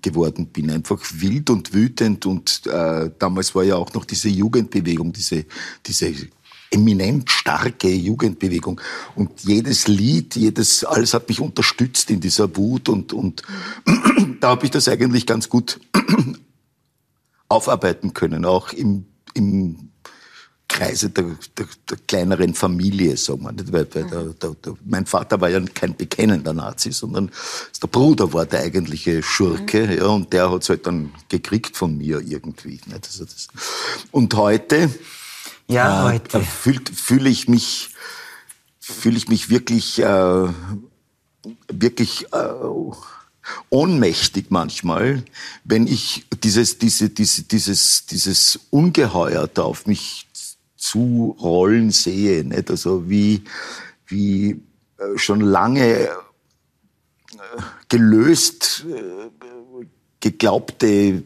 geworden 0.00 0.46
bin, 0.46 0.70
einfach 0.70 1.00
wild 1.14 1.50
und 1.50 1.72
wütend 1.72 2.26
und 2.26 2.66
äh, 2.66 3.10
damals 3.18 3.54
war 3.54 3.64
ja 3.64 3.76
auch 3.76 3.92
noch 3.94 4.04
diese 4.04 4.28
Jugendbewegung, 4.28 5.12
diese, 5.12 5.46
diese 5.86 6.14
eminent 6.72 7.30
starke 7.30 7.88
Jugendbewegung. 7.88 8.80
Und 9.14 9.30
jedes 9.42 9.88
Lied, 9.88 10.36
jedes, 10.36 10.84
alles 10.84 11.14
hat 11.14 11.28
mich 11.28 11.40
unterstützt 11.40 12.10
in 12.10 12.20
dieser 12.20 12.56
Wut 12.56 12.88
und, 12.88 13.12
und 13.12 13.42
da 14.40 14.50
habe 14.50 14.64
ich 14.64 14.70
das 14.70 14.88
eigentlich 14.88 15.26
ganz 15.26 15.48
gut 15.48 15.80
aufarbeiten 17.48 18.14
können, 18.14 18.44
auch 18.44 18.72
im, 18.72 19.04
im 19.34 19.91
Kreise 20.72 21.10
der, 21.10 21.24
der, 21.56 21.66
der 21.88 21.98
kleineren 22.08 22.54
Familie, 22.54 23.16
sagen 23.16 23.42
wir 23.42 23.52
nicht. 23.52 23.72
Weil, 23.72 23.86
weil 23.94 24.04
der, 24.04 24.24
der, 24.32 24.50
der, 24.54 24.74
mein 24.84 25.06
Vater 25.06 25.40
war 25.40 25.50
ja 25.50 25.60
kein 25.74 25.94
bekennender 25.94 26.54
Nazi, 26.54 26.92
sondern 26.92 27.30
der 27.80 27.88
Bruder 27.88 28.32
war 28.32 28.46
der 28.46 28.60
eigentliche 28.60 29.22
Schurke, 29.22 29.86
mhm. 29.86 29.92
ja, 29.92 30.06
und 30.06 30.32
der 30.32 30.50
hat 30.50 30.62
es 30.62 30.70
halt 30.70 30.86
dann 30.86 31.12
gekriegt 31.28 31.76
von 31.76 31.96
mir 31.98 32.20
irgendwie. 32.20 32.80
Nicht? 32.86 33.06
Also 33.06 33.24
das, 33.24 33.48
und 34.10 34.34
heute, 34.34 34.90
ja, 35.68 36.08
äh, 36.08 36.12
heute. 36.14 36.40
Fühle 36.40 36.80
fühl 36.94 37.26
ich 37.26 37.48
mich, 37.48 37.90
fühle 38.80 39.18
ich 39.18 39.28
mich 39.28 39.50
wirklich, 39.50 39.98
äh, 39.98 40.48
wirklich 41.68 42.26
äh, 42.32 42.48
ohnmächtig 43.70 44.46
manchmal, 44.50 45.24
wenn 45.64 45.86
ich 45.86 46.24
dieses, 46.42 46.78
diese, 46.78 47.10
diese, 47.10 47.42
dieses, 47.42 48.06
dieses 48.06 48.58
Ungeheuer 48.70 49.48
da 49.48 49.62
auf 49.62 49.86
mich 49.86 50.28
zu 50.82 51.36
rollen 51.40 51.92
sehe, 51.92 52.44
nicht? 52.44 52.68
Also 52.68 53.08
wie, 53.08 53.44
wie 54.06 54.60
äh, 54.98 55.16
schon 55.16 55.40
lange 55.40 56.00
äh, 56.00 56.08
gelöst 57.88 58.84
äh, 58.90 59.30
geglaubte 60.18 61.22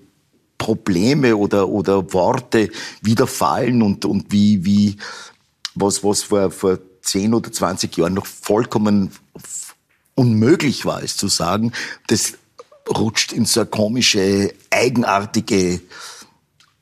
Probleme 0.58 1.36
oder, 1.36 1.68
oder 1.68 2.12
Worte 2.12 2.70
wieder 3.00 3.26
fallen 3.26 3.80
und, 3.80 4.04
und 4.04 4.30
wie, 4.30 4.64
wie 4.66 4.96
was, 5.74 6.04
was 6.04 6.22
vor, 6.22 6.50
vor 6.50 6.78
10 7.00 7.32
oder 7.32 7.50
20 7.50 7.96
Jahren 7.96 8.14
noch 8.14 8.26
vollkommen 8.26 9.10
unmöglich 10.14 10.84
war, 10.84 11.02
es 11.02 11.16
zu 11.16 11.28
sagen, 11.28 11.72
das 12.08 12.34
rutscht 12.88 13.32
in 13.32 13.46
so 13.46 13.60
eine 13.60 13.70
komische, 13.70 14.52
eigenartige 14.70 15.80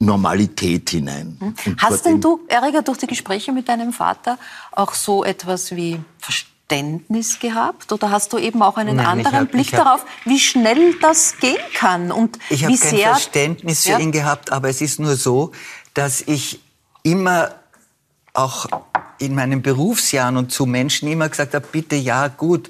Normalität 0.05 0.91
hinein. 0.91 1.37
Hm. 1.41 1.77
Hast 1.79 2.05
denn 2.05 2.21
du, 2.21 2.41
Erika, 2.49 2.83
durch 2.83 2.99
die 2.99 3.07
Gespräche 3.07 3.53
mit 3.53 3.69
deinem 3.69 3.93
Vater 3.93 4.39
auch 4.73 4.95
so 4.95 5.25
etwas 5.25 5.75
wie 5.75 6.01
Verständnis 6.19 7.39
gehabt? 7.39 7.93
Oder 7.93 8.11
hast 8.11 8.33
du 8.33 8.39
eben 8.39 8.63
auch 8.63 8.77
einen 8.77 8.97
Nein, 8.97 9.07
anderen 9.07 9.41
hab, 9.41 9.51
Blick 9.51 9.73
hab, 9.73 9.85
darauf, 9.85 10.07
wie 10.25 10.39
schnell 10.39 10.95
das 11.01 11.39
gehen 11.39 11.59
kann? 11.75 12.13
Und 12.13 12.39
ich 12.51 12.65
habe 12.65 12.77
kein 12.77 12.99
Verständnis 12.99 13.83
für 13.83 13.91
ja? 13.91 13.99
ihn 13.99 14.13
gehabt, 14.13 14.53
aber 14.53 14.69
es 14.69 14.81
ist 14.81 15.01
nur 15.01 15.17
so, 15.17 15.53
dass 15.95 16.21
ich 16.23 16.61
immer 17.03 17.55
auch 18.33 18.67
in 19.19 19.35
meinen 19.35 19.63
Berufsjahren 19.63 20.37
und 20.37 20.51
zu 20.51 20.67
Menschen 20.67 21.09
immer 21.09 21.29
gesagt 21.29 21.55
habe, 21.55 21.67
bitte 21.71 21.95
ja, 21.95 22.29
gut, 22.29 22.69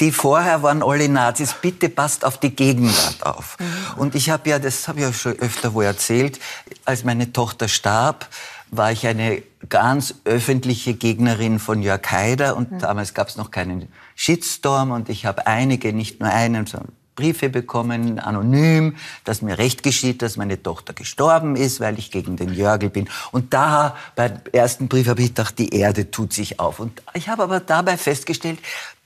die 0.00 0.12
vorher 0.12 0.62
waren 0.62 0.82
alle 0.82 1.08
Nazis, 1.08 1.54
bitte 1.60 1.88
passt 1.88 2.24
auf 2.24 2.38
die 2.38 2.50
Gegenwart 2.50 3.22
auf. 3.22 3.56
Mhm. 3.58 4.00
Und 4.00 4.14
ich 4.14 4.30
habe 4.30 4.48
ja, 4.48 4.58
das 4.58 4.88
habe 4.88 5.00
ich 5.00 5.04
ja 5.04 5.12
schon 5.12 5.32
öfter 5.38 5.74
wo 5.74 5.82
erzählt, 5.82 6.40
als 6.84 7.04
meine 7.04 7.32
Tochter 7.32 7.68
starb, 7.68 8.28
war 8.70 8.92
ich 8.92 9.06
eine 9.06 9.42
ganz 9.68 10.14
öffentliche 10.24 10.94
Gegnerin 10.94 11.58
von 11.58 11.82
Jörg 11.82 12.02
Haider 12.10 12.56
und 12.56 12.72
mhm. 12.72 12.78
damals 12.78 13.14
gab 13.14 13.28
es 13.28 13.36
noch 13.36 13.50
keinen 13.50 13.88
Shitstorm 14.14 14.90
und 14.92 15.08
ich 15.08 15.26
habe 15.26 15.46
einige, 15.46 15.92
nicht 15.92 16.20
nur 16.20 16.30
einen, 16.30 16.66
sondern 16.66 16.92
Briefe 17.20 17.50
bekommen, 17.50 18.18
anonym, 18.18 18.96
dass 19.24 19.42
mir 19.42 19.58
recht 19.58 19.82
geschieht, 19.82 20.22
dass 20.22 20.38
meine 20.38 20.62
Tochter 20.62 20.94
gestorben 20.94 21.54
ist, 21.54 21.78
weil 21.78 21.98
ich 21.98 22.10
gegen 22.10 22.36
den 22.36 22.54
Jörgel 22.54 22.88
bin. 22.88 23.10
Und 23.30 23.52
da, 23.52 23.94
beim 24.16 24.40
ersten 24.52 24.88
Brief 24.88 25.06
habe 25.06 25.20
ich 25.20 25.28
gedacht, 25.28 25.58
die 25.58 25.74
Erde 25.74 26.10
tut 26.10 26.32
sich 26.32 26.58
auf. 26.60 26.80
Und 26.80 27.02
ich 27.12 27.28
habe 27.28 27.42
aber 27.42 27.60
dabei 27.60 27.98
festgestellt, 27.98 28.58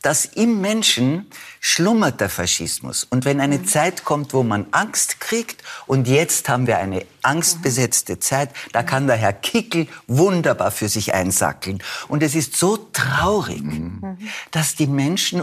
dass 0.05 0.27
im 0.27 0.61
Menschen 0.61 1.27
schlummert 1.61 2.21
der 2.21 2.29
Faschismus. 2.29 3.05
Und 3.05 3.25
wenn 3.25 3.41
eine 3.41 3.59
mhm. 3.59 3.67
Zeit 3.67 4.05
kommt, 4.05 4.35
wo 4.35 4.43
man 4.43 4.67
Angst 4.71 5.19
kriegt, 5.19 5.63
und 5.87 6.07
jetzt 6.07 6.51
haben 6.51 6.67
wir 6.67 6.77
eine 6.77 7.07
angstbesetzte 7.23 8.19
Zeit, 8.19 8.51
da 8.73 8.83
kann 8.83 9.07
der 9.07 9.17
Herr 9.17 9.33
Kickel 9.33 9.89
wunderbar 10.07 10.73
für 10.73 10.91
sich 10.91 11.15
einsackeln. 11.15 11.83
Und 12.09 12.23
es 12.23 12.35
ist 12.35 12.55
so 12.55 12.77
traurig, 12.77 13.63
mhm. 13.63 14.19
dass 14.51 14.75
die 14.75 14.87
Menschen 14.87 15.43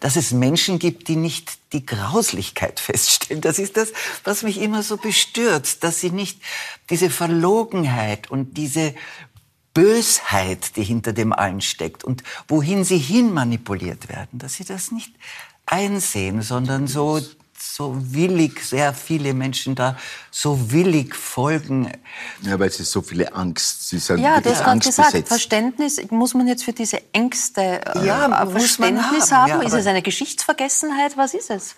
dass 0.00 0.14
es 0.14 0.30
Menschen 0.30 0.78
gibt, 0.78 1.08
die 1.08 1.16
nicht 1.16 1.58
die 1.72 1.84
Grauslichkeit 1.84 2.80
feststellen. 2.80 3.40
Das 3.40 3.58
ist 3.58 3.76
das, 3.76 3.92
was 4.24 4.42
mich 4.42 4.60
immer 4.60 4.82
so 4.82 4.96
bestürzt, 4.96 5.82
dass 5.84 6.00
sie 6.00 6.10
nicht 6.10 6.40
diese 6.90 7.10
Verlogenheit 7.10 8.30
und 8.30 8.56
diese 8.56 8.94
Bösheit, 9.74 10.76
die 10.76 10.82
hinter 10.82 11.12
dem 11.12 11.32
allen 11.32 11.60
steckt 11.60 12.04
und 12.04 12.22
wohin 12.48 12.84
sie 12.84 12.98
hin 12.98 13.32
manipuliert 13.32 14.08
werden, 14.08 14.38
dass 14.38 14.54
sie 14.54 14.64
das 14.64 14.90
nicht 14.90 15.14
einsehen, 15.66 16.42
sondern 16.42 16.86
so 16.86 17.20
so 17.60 17.96
willig, 17.96 18.64
sehr 18.64 18.94
viele 18.94 19.34
Menschen 19.34 19.74
da 19.74 19.96
so 20.30 20.70
willig 20.70 21.14
folgen. 21.14 21.92
Ja, 22.42 22.58
weil 22.58 22.70
sie 22.70 22.84
so 22.84 23.02
viele 23.02 23.34
Angst, 23.34 23.88
sie 23.88 23.98
sind 23.98 24.18
Ja, 24.18 24.40
das 24.40 24.64
hast 24.64 24.84
gesagt, 24.84 25.12
besetzt. 25.12 25.28
Verständnis, 25.28 26.00
muss 26.10 26.34
man 26.34 26.46
jetzt 26.46 26.64
für 26.64 26.72
diese 26.72 27.02
Ängste 27.12 27.80
äh, 27.84 28.06
ja, 28.06 28.46
Verständnis 28.46 29.32
haben? 29.32 29.52
haben? 29.52 29.62
Ja, 29.62 29.66
ist 29.66 29.74
es 29.74 29.86
eine 29.86 30.02
Geschichtsvergessenheit? 30.02 31.16
Was 31.16 31.34
ist 31.34 31.50
es? 31.50 31.76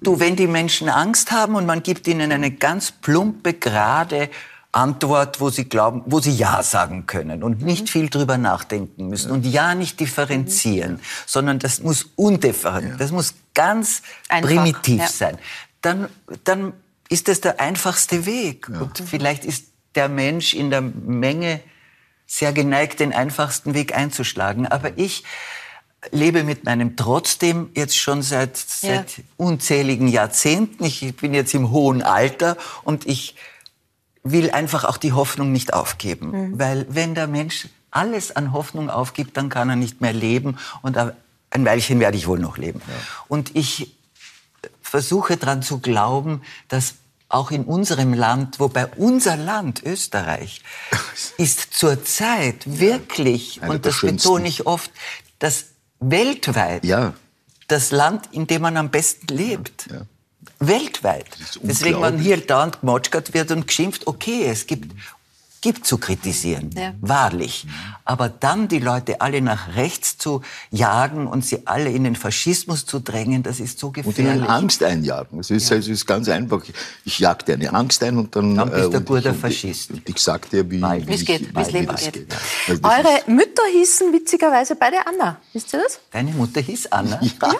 Du, 0.00 0.20
wenn 0.20 0.36
die 0.36 0.46
Menschen 0.46 0.88
Angst 0.88 1.32
haben 1.32 1.56
und 1.56 1.66
man 1.66 1.82
gibt 1.82 2.06
ihnen 2.06 2.30
eine 2.30 2.52
ganz 2.52 2.92
plumpe, 2.92 3.54
gerade 3.54 4.30
Antwort, 4.74 5.40
wo 5.40 5.50
sie 5.50 5.68
glauben, 5.68 6.02
wo 6.06 6.20
sie 6.20 6.32
Ja 6.32 6.62
sagen 6.62 7.06
können 7.06 7.42
und 7.42 7.62
nicht 7.62 7.82
mhm. 7.82 7.86
viel 7.88 8.08
drüber 8.08 8.38
nachdenken 8.38 9.08
müssen 9.08 9.30
und 9.30 9.46
Ja 9.46 9.74
nicht 9.74 10.00
differenzieren, 10.00 10.94
mhm. 10.94 11.00
sondern 11.26 11.58
das 11.58 11.80
muss 11.80 12.06
undifferent, 12.16 13.00
das 13.00 13.12
muss 13.12 13.34
ganz 13.54 14.02
Einfach, 14.28 14.50
primitiv 14.50 15.06
sein. 15.06 15.38
Dann, 15.80 16.08
dann 16.44 16.72
ist 17.08 17.28
das 17.28 17.40
der 17.40 17.60
einfachste 17.60 18.26
Weg. 18.26 18.68
Und 18.68 19.02
vielleicht 19.06 19.44
ist 19.44 19.66
der 19.94 20.08
Mensch 20.08 20.54
in 20.54 20.70
der 20.70 20.80
Menge 20.80 21.60
sehr 22.26 22.52
geneigt, 22.52 23.00
den 23.00 23.12
einfachsten 23.12 23.74
Weg 23.74 23.94
einzuschlagen. 23.94 24.66
Aber 24.66 24.98
ich 24.98 25.24
lebe 26.10 26.42
mit 26.42 26.64
meinem 26.64 26.96
trotzdem 26.96 27.70
jetzt 27.74 27.96
schon 27.96 28.22
seit, 28.22 28.56
seit 28.56 29.18
ja. 29.18 29.24
unzähligen 29.36 30.08
Jahrzehnten. 30.08 30.84
Ich 30.84 31.14
bin 31.16 31.34
jetzt 31.34 31.54
im 31.54 31.70
hohen 31.70 32.02
Alter 32.02 32.56
und 32.82 33.06
ich 33.06 33.36
will 34.24 34.50
einfach 34.50 34.84
auch 34.84 34.96
die 34.96 35.12
Hoffnung 35.12 35.52
nicht 35.52 35.72
aufgeben. 35.74 36.30
Mhm. 36.30 36.58
Weil 36.58 36.86
wenn 36.88 37.14
der 37.14 37.28
Mensch 37.28 37.68
alles 37.90 38.34
an 38.34 38.52
Hoffnung 38.52 38.90
aufgibt, 38.90 39.36
dann 39.36 39.48
kann 39.48 39.70
er 39.70 39.76
nicht 39.76 40.00
mehr 40.00 40.12
leben 40.12 40.58
und 40.82 40.96
ein 40.96 41.64
Weilchen 41.64 42.00
werde 42.00 42.16
ich 42.16 42.26
wohl 42.26 42.40
noch 42.40 42.58
leben. 42.58 42.80
Ja. 42.86 42.94
Und 43.28 43.54
ich 43.54 43.94
versuche 44.82 45.36
daran 45.36 45.62
zu 45.62 45.78
glauben, 45.78 46.42
dass 46.68 46.94
auch 47.28 47.50
in 47.50 47.64
unserem 47.64 48.14
Land, 48.14 48.60
wobei 48.60 48.86
unser 48.86 49.36
Land, 49.36 49.82
Österreich, 49.84 50.62
ist 51.36 51.74
zurzeit 51.74 52.62
wirklich, 52.66 53.56
ja, 53.56 53.68
und 53.68 53.86
das 53.86 54.00
betone 54.00 54.48
ich 54.48 54.66
oft, 54.66 54.90
das 55.38 55.66
weltweit 56.00 56.84
ja. 56.84 57.14
das 57.68 57.90
Land, 57.90 58.28
in 58.32 58.46
dem 58.46 58.62
man 58.62 58.76
am 58.76 58.90
besten 58.90 59.26
lebt. 59.28 59.88
Ja. 59.90 60.02
Weltweit. 60.58 61.26
Deswegen, 61.62 62.00
wenn 62.00 62.18
hier 62.18 62.38
dauernd 62.38 62.80
gemotschert 62.80 63.34
wird 63.34 63.50
und 63.50 63.66
geschimpft, 63.66 64.06
okay, 64.06 64.46
es 64.46 64.66
gibt 64.66 64.92
gibt 65.64 65.86
zu 65.86 65.96
kritisieren, 65.96 66.68
ja. 66.76 66.92
wahrlich. 67.00 67.66
Aber 68.04 68.28
dann 68.28 68.68
die 68.68 68.80
Leute 68.80 69.22
alle 69.22 69.40
nach 69.40 69.76
rechts 69.76 70.18
zu 70.18 70.42
jagen 70.70 71.26
und 71.26 71.42
sie 71.42 71.66
alle 71.66 71.88
in 71.88 72.04
den 72.04 72.16
Faschismus 72.16 72.84
zu 72.84 73.00
drängen, 73.00 73.42
das 73.42 73.60
ist 73.60 73.78
so 73.78 73.90
gefährlich. 73.90 74.26
Und 74.26 74.40
ihnen 74.40 74.46
Angst 74.46 74.82
einjagen. 74.82 75.40
Es 75.40 75.50
ist, 75.50 75.70
ja. 75.70 75.78
es 75.78 75.88
ist 75.88 76.04
ganz 76.04 76.28
einfach. 76.28 76.62
Ich 77.06 77.18
jag 77.18 77.46
dir 77.46 77.54
eine 77.54 77.72
Angst 77.72 78.02
ein 78.02 78.18
und 78.18 78.36
dann... 78.36 78.54
Dann 78.54 78.70
bist 78.70 78.92
du 78.92 78.96
ein 78.98 79.04
guter 79.06 79.32
Faschist. 79.32 79.90
Und 79.90 80.06
ich 80.06 80.18
sag 80.18 80.50
dir, 80.50 80.70
wie 80.70 80.84
es 81.08 81.24
geht, 81.24 81.56
wie 81.56 81.60
es 81.62 81.72
Leben 81.72 81.96
geht. 81.96 82.12
geht. 82.12 82.84
Eure 82.84 83.22
Mütter 83.26 83.62
hießen 83.72 84.12
witzigerweise 84.12 84.76
beide 84.76 84.98
Anna. 85.06 85.38
Wisst 85.54 85.72
ihr 85.72 85.80
das? 85.82 85.98
Deine 86.10 86.32
Mutter 86.32 86.60
hieß 86.60 86.92
Anna? 86.92 87.18
Ja. 87.42 87.52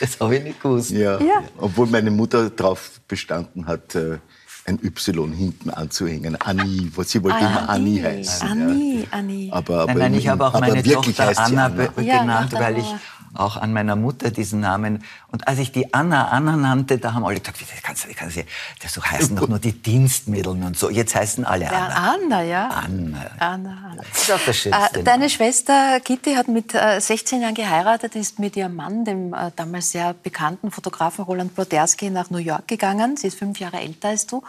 Das 0.00 0.20
habe 0.20 0.36
ich 0.36 0.44
nicht 0.44 0.62
gewusst. 0.62 0.90
Ja. 0.90 1.18
ja. 1.20 1.42
Obwohl 1.56 1.86
meine 1.86 2.10
Mutter 2.10 2.50
darauf 2.50 3.00
bestanden 3.08 3.66
hat, 3.66 3.94
äh, 3.94 4.18
ein 4.68 4.78
Y 4.84 5.32
hinten 5.32 5.70
anzuhängen. 5.70 6.36
Annie, 6.40 6.90
sie 7.04 7.22
wollte 7.22 7.38
ah, 7.38 7.40
immer 7.40 7.68
Annie 7.68 8.02
heißen. 8.02 8.48
Annie, 8.48 9.00
ja. 9.00 9.06
Annie. 9.10 9.52
Aber, 9.52 9.80
aber 9.80 9.94
nein, 9.94 10.12
nein, 10.12 10.14
ich 10.14 10.28
habe 10.28 10.46
auch 10.46 10.60
meine 10.60 10.82
Tochter 10.82 11.32
Anna, 11.36 11.66
Anna 11.66 11.86
genannt, 11.96 12.52
ja, 12.52 12.60
weil 12.60 12.78
ich 12.78 12.94
auch 13.38 13.56
an 13.56 13.72
meiner 13.72 13.96
Mutter 13.96 14.30
diesen 14.30 14.60
Namen. 14.60 15.04
Und 15.30 15.46
als 15.46 15.58
ich 15.58 15.72
die 15.72 15.92
Anna 15.92 16.28
Anna 16.28 16.56
nannte, 16.56 16.98
da 16.98 17.14
haben 17.14 17.24
alle 17.24 17.38
gesagt, 17.38 17.60
das 17.60 17.82
kannst, 17.82 18.06
kannst 18.16 18.36
du, 18.36 18.44
das 18.82 18.94
so 18.94 19.02
heißen 19.02 19.36
doch 19.36 19.48
nur 19.48 19.58
die 19.58 19.72
Dienstmitteln 19.72 20.62
und 20.62 20.78
so. 20.78 20.90
Jetzt 20.90 21.14
heißen 21.14 21.44
alle 21.44 21.68
Anna. 21.70 21.78
Ja, 21.78 22.12
Anna, 22.14 22.42
ja. 22.42 22.68
Anna. 22.68 23.26
Anna, 23.38 23.90
Anna. 23.90 24.02
Das 24.12 24.22
ist 24.22 24.32
auch 24.32 24.40
das 24.44 24.56
Schönste. 24.56 25.00
Äh, 25.00 25.02
deine 25.02 25.30
Schwester 25.30 26.00
Gitti 26.00 26.34
hat 26.34 26.48
mit 26.48 26.74
äh, 26.74 27.00
16 27.00 27.42
Jahren 27.42 27.54
geheiratet, 27.54 28.14
ist 28.16 28.38
mit 28.38 28.56
ihrem 28.56 28.76
Mann, 28.76 29.04
dem 29.04 29.34
äh, 29.34 29.50
damals 29.56 29.90
sehr 29.92 30.14
bekannten 30.14 30.70
Fotografen 30.70 31.24
Roland 31.24 31.54
Ploderski, 31.54 32.10
nach 32.10 32.30
New 32.30 32.38
York 32.38 32.68
gegangen. 32.68 33.16
Sie 33.16 33.28
ist 33.28 33.38
fünf 33.38 33.60
Jahre 33.60 33.78
älter 33.78 34.08
als 34.08 34.26
du. 34.26 34.42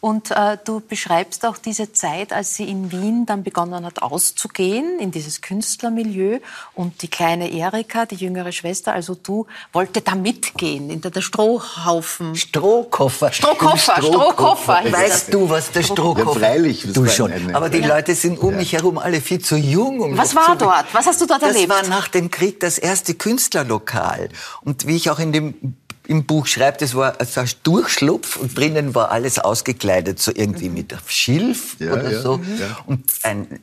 Und 0.00 0.30
äh, 0.30 0.58
du 0.64 0.80
beschreibst 0.80 1.44
auch 1.46 1.58
diese 1.58 1.92
Zeit, 1.92 2.32
als 2.32 2.54
sie 2.54 2.68
in 2.68 2.92
Wien 2.92 3.26
dann 3.26 3.42
begonnen 3.42 3.84
hat 3.84 4.02
auszugehen, 4.02 4.98
in 4.98 5.10
dieses 5.10 5.40
Künstlermilieu. 5.40 6.38
Und 6.74 7.02
die 7.02 7.08
kleine 7.08 7.50
Erika, 7.50 8.06
die 8.06 8.16
jüngere 8.16 8.35
Schwester, 8.52 8.92
also 8.92 9.14
du, 9.14 9.46
wollte 9.72 10.00
da 10.00 10.14
mitgehen, 10.14 10.90
in 10.90 11.00
der, 11.00 11.10
der 11.10 11.20
Strohhaufen. 11.20 12.34
Strohkoffer. 12.34 13.32
Strohkoffer, 13.32 13.96
Strohkoffer. 14.02 14.80
Weißt 14.90 15.32
du, 15.32 15.48
was 15.48 15.70
der 15.72 15.82
Strohkoffer 15.82 16.40
ja, 16.40 16.46
freilich. 16.48 16.86
Du 16.92 17.06
schon. 17.06 17.32
Eine, 17.32 17.54
Aber 17.54 17.68
die 17.68 17.78
ja. 17.78 17.88
Leute 17.88 18.14
sind 18.14 18.38
um 18.38 18.52
ja. 18.52 18.56
mich 18.58 18.72
herum 18.72 18.98
alle 18.98 19.20
viel 19.20 19.40
zu 19.40 19.56
jung. 19.56 20.00
Um 20.00 20.16
was 20.16 20.34
war 20.34 20.56
dort? 20.56 20.86
Was 20.92 21.06
hast 21.06 21.20
du 21.20 21.26
dort 21.26 21.42
das 21.42 21.54
erlebt? 21.54 21.70
Das 21.70 21.82
war 21.82 21.88
nach 21.88 22.08
dem 22.08 22.30
Krieg 22.30 22.60
das 22.60 22.78
erste 22.78 23.14
Künstlerlokal. 23.14 24.28
Und 24.62 24.86
wie 24.86 24.96
ich 24.96 25.10
auch 25.10 25.18
in 25.18 25.32
dem 25.32 25.76
im 26.06 26.24
Buch 26.24 26.46
schreibt, 26.46 26.82
es 26.82 26.94
war 26.94 27.20
ein 27.20 27.50
Durchschlupf 27.62 28.36
und 28.36 28.56
drinnen 28.56 28.94
war 28.94 29.10
alles 29.10 29.38
ausgekleidet, 29.38 30.18
so 30.18 30.32
irgendwie 30.34 30.68
mit 30.68 30.94
Schilf 31.06 31.76
ja, 31.78 31.92
oder 31.92 32.12
ja, 32.12 32.20
so. 32.20 32.40
Ja. 32.58 32.78
Und 32.86 33.10
ein 33.22 33.60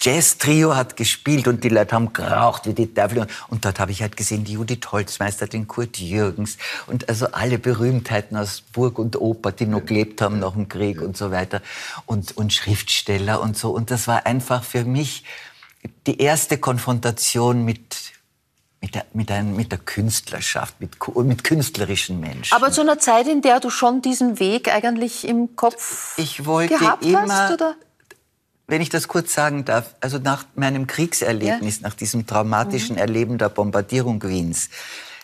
Jazz-Trio 0.00 0.74
hat 0.74 0.96
gespielt 0.96 1.46
und 1.46 1.64
die 1.64 1.68
Leute 1.68 1.94
haben 1.94 2.12
geraucht 2.12 2.66
wie 2.66 2.74
die 2.74 2.92
Teufel. 2.92 3.26
Und 3.48 3.64
dort 3.64 3.78
habe 3.80 3.92
ich 3.92 4.02
halt 4.02 4.16
gesehen, 4.16 4.44
die 4.44 4.54
Judith 4.54 4.90
Holzmeister, 4.90 5.46
den 5.46 5.68
Kurt 5.68 5.98
Jürgens 5.98 6.58
und 6.86 7.08
also 7.08 7.26
alle 7.32 7.58
Berühmtheiten 7.58 8.36
aus 8.36 8.62
Burg 8.72 8.98
und 8.98 9.20
Oper, 9.20 9.52
die 9.52 9.66
noch 9.66 9.84
gelebt 9.84 10.20
haben 10.20 10.40
nach 10.40 10.52
dem 10.52 10.68
Krieg 10.68 11.00
und 11.00 11.16
so 11.16 11.30
weiter. 11.30 11.62
Und, 12.06 12.36
und 12.36 12.52
Schriftsteller 12.52 13.40
und 13.40 13.56
so. 13.56 13.70
Und 13.70 13.90
das 13.90 14.08
war 14.08 14.26
einfach 14.26 14.64
für 14.64 14.84
mich 14.84 15.24
die 16.06 16.20
erste 16.20 16.58
Konfrontation 16.58 17.64
mit 17.64 18.17
mit 18.80 18.94
der, 18.94 19.04
mit, 19.12 19.30
ein, 19.30 19.56
mit 19.56 19.72
der 19.72 19.78
Künstlerschaft, 19.78 20.80
mit, 20.80 20.96
mit 21.16 21.44
künstlerischen 21.44 22.20
Menschen. 22.20 22.54
Aber 22.54 22.70
zu 22.70 22.80
einer 22.80 22.98
Zeit, 22.98 23.26
in 23.26 23.42
der 23.42 23.60
du 23.60 23.70
schon 23.70 24.02
diesen 24.02 24.38
Weg 24.38 24.72
eigentlich 24.72 25.26
im 25.26 25.56
Kopf 25.56 26.16
ich 26.16 26.46
wollte 26.46 26.78
gehabt 26.78 27.04
immer, 27.04 27.28
hast, 27.28 27.54
oder? 27.54 27.74
Wenn 28.66 28.80
ich 28.80 28.90
das 28.90 29.08
kurz 29.08 29.32
sagen 29.32 29.64
darf, 29.64 29.94
also 30.00 30.18
nach 30.18 30.44
meinem 30.54 30.86
Kriegserlebnis, 30.86 31.80
ja. 31.80 31.88
nach 31.88 31.94
diesem 31.94 32.26
traumatischen 32.26 32.96
mhm. 32.96 33.00
Erleben 33.00 33.38
der 33.38 33.48
Bombardierung 33.48 34.22
Wiens, 34.22 34.68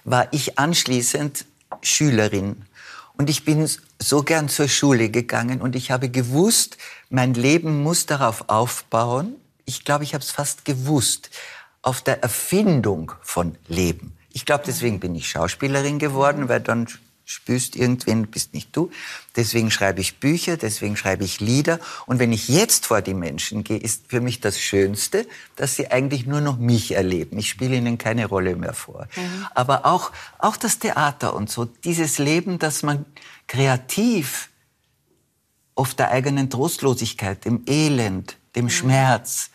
war 0.05 0.29
ich 0.33 0.59
anschließend 0.59 1.45
Schülerin. 1.83 2.65
Und 3.17 3.31
ich 3.31 3.45
bin 3.45 3.69
so 4.01 4.23
gern 4.23 4.49
zur 4.49 4.69
Schule 4.69 5.11
gegangen 5.11 5.61
und 5.61 5.77
ich 5.77 5.91
habe 5.91 6.09
gewusst, 6.09 6.79
mein 7.11 7.35
Leben 7.35 7.83
muss 7.83 8.07
darauf 8.07 8.49
aufbauen. 8.49 9.37
Ich 9.67 9.85
glaube, 9.85 10.05
ich 10.05 10.15
habe 10.15 10.25
es 10.25 10.31
fast 10.31 10.65
gewusst 10.65 11.31
auf 11.85 12.01
der 12.01 12.23
Erfindung 12.23 13.13
von 13.23 13.57
Leben. 13.69 14.17
Ich 14.31 14.47
glaube, 14.47 14.65
deswegen 14.67 15.01
bin 15.01 15.15
ich 15.15 15.29
Schauspielerin 15.29 15.99
geworden, 15.99 16.49
weil 16.49 16.61
dann 16.61 16.89
spürst 17.27 17.77
irgendwen, 17.77 18.27
bist 18.27 18.53
nicht 18.53 18.77
du. 18.77 18.91
Deswegen 19.37 19.71
schreibe 19.71 20.01
ich 20.01 20.19
Bücher, 20.19 20.57
deswegen 20.57 20.97
schreibe 20.97 21.25
ich 21.25 21.41
Lieder. 21.41 21.79
Und 22.07 22.19
wenn 22.19 22.33
ich 22.33 22.49
jetzt 22.49 22.87
vor 22.87 23.01
die 23.01 23.15
Menschen 23.15 23.65
gehe, 23.65 23.79
ist 23.79 24.05
für 24.09 24.21
mich 24.21 24.41
das 24.41 24.61
Schönste, 24.61 25.27
dass 25.57 25.77
sie 25.77 25.91
eigentlich 25.91 26.27
nur 26.27 26.41
noch 26.41 26.59
mich 26.59 26.93
erleben. 26.93 27.39
Ich 27.39 27.49
spiele 27.49 27.77
ihnen 27.77 27.97
keine 27.97 28.27
Rolle 28.27 28.57
mehr 28.57 28.75
vor. 28.75 29.09
Mhm. 29.17 29.47
Aber 29.55 29.87
auch, 29.87 30.13
auch 30.39 30.57
das 30.57 30.79
Theater 30.79 31.35
und 31.35 31.51
so, 31.51 31.65
dieses 31.65 32.19
Leben, 32.19 32.59
dass 32.59 32.83
man 32.83 33.07
kreativ 33.47 34.51
oft 35.75 35.99
der 35.99 36.11
eigenen 36.11 36.51
Trostlosigkeit, 36.51 37.45
dem 37.45 37.63
Elend, 37.67 38.37
dem 38.55 38.67
mhm. 38.67 38.71
Schmerz, 38.71 39.51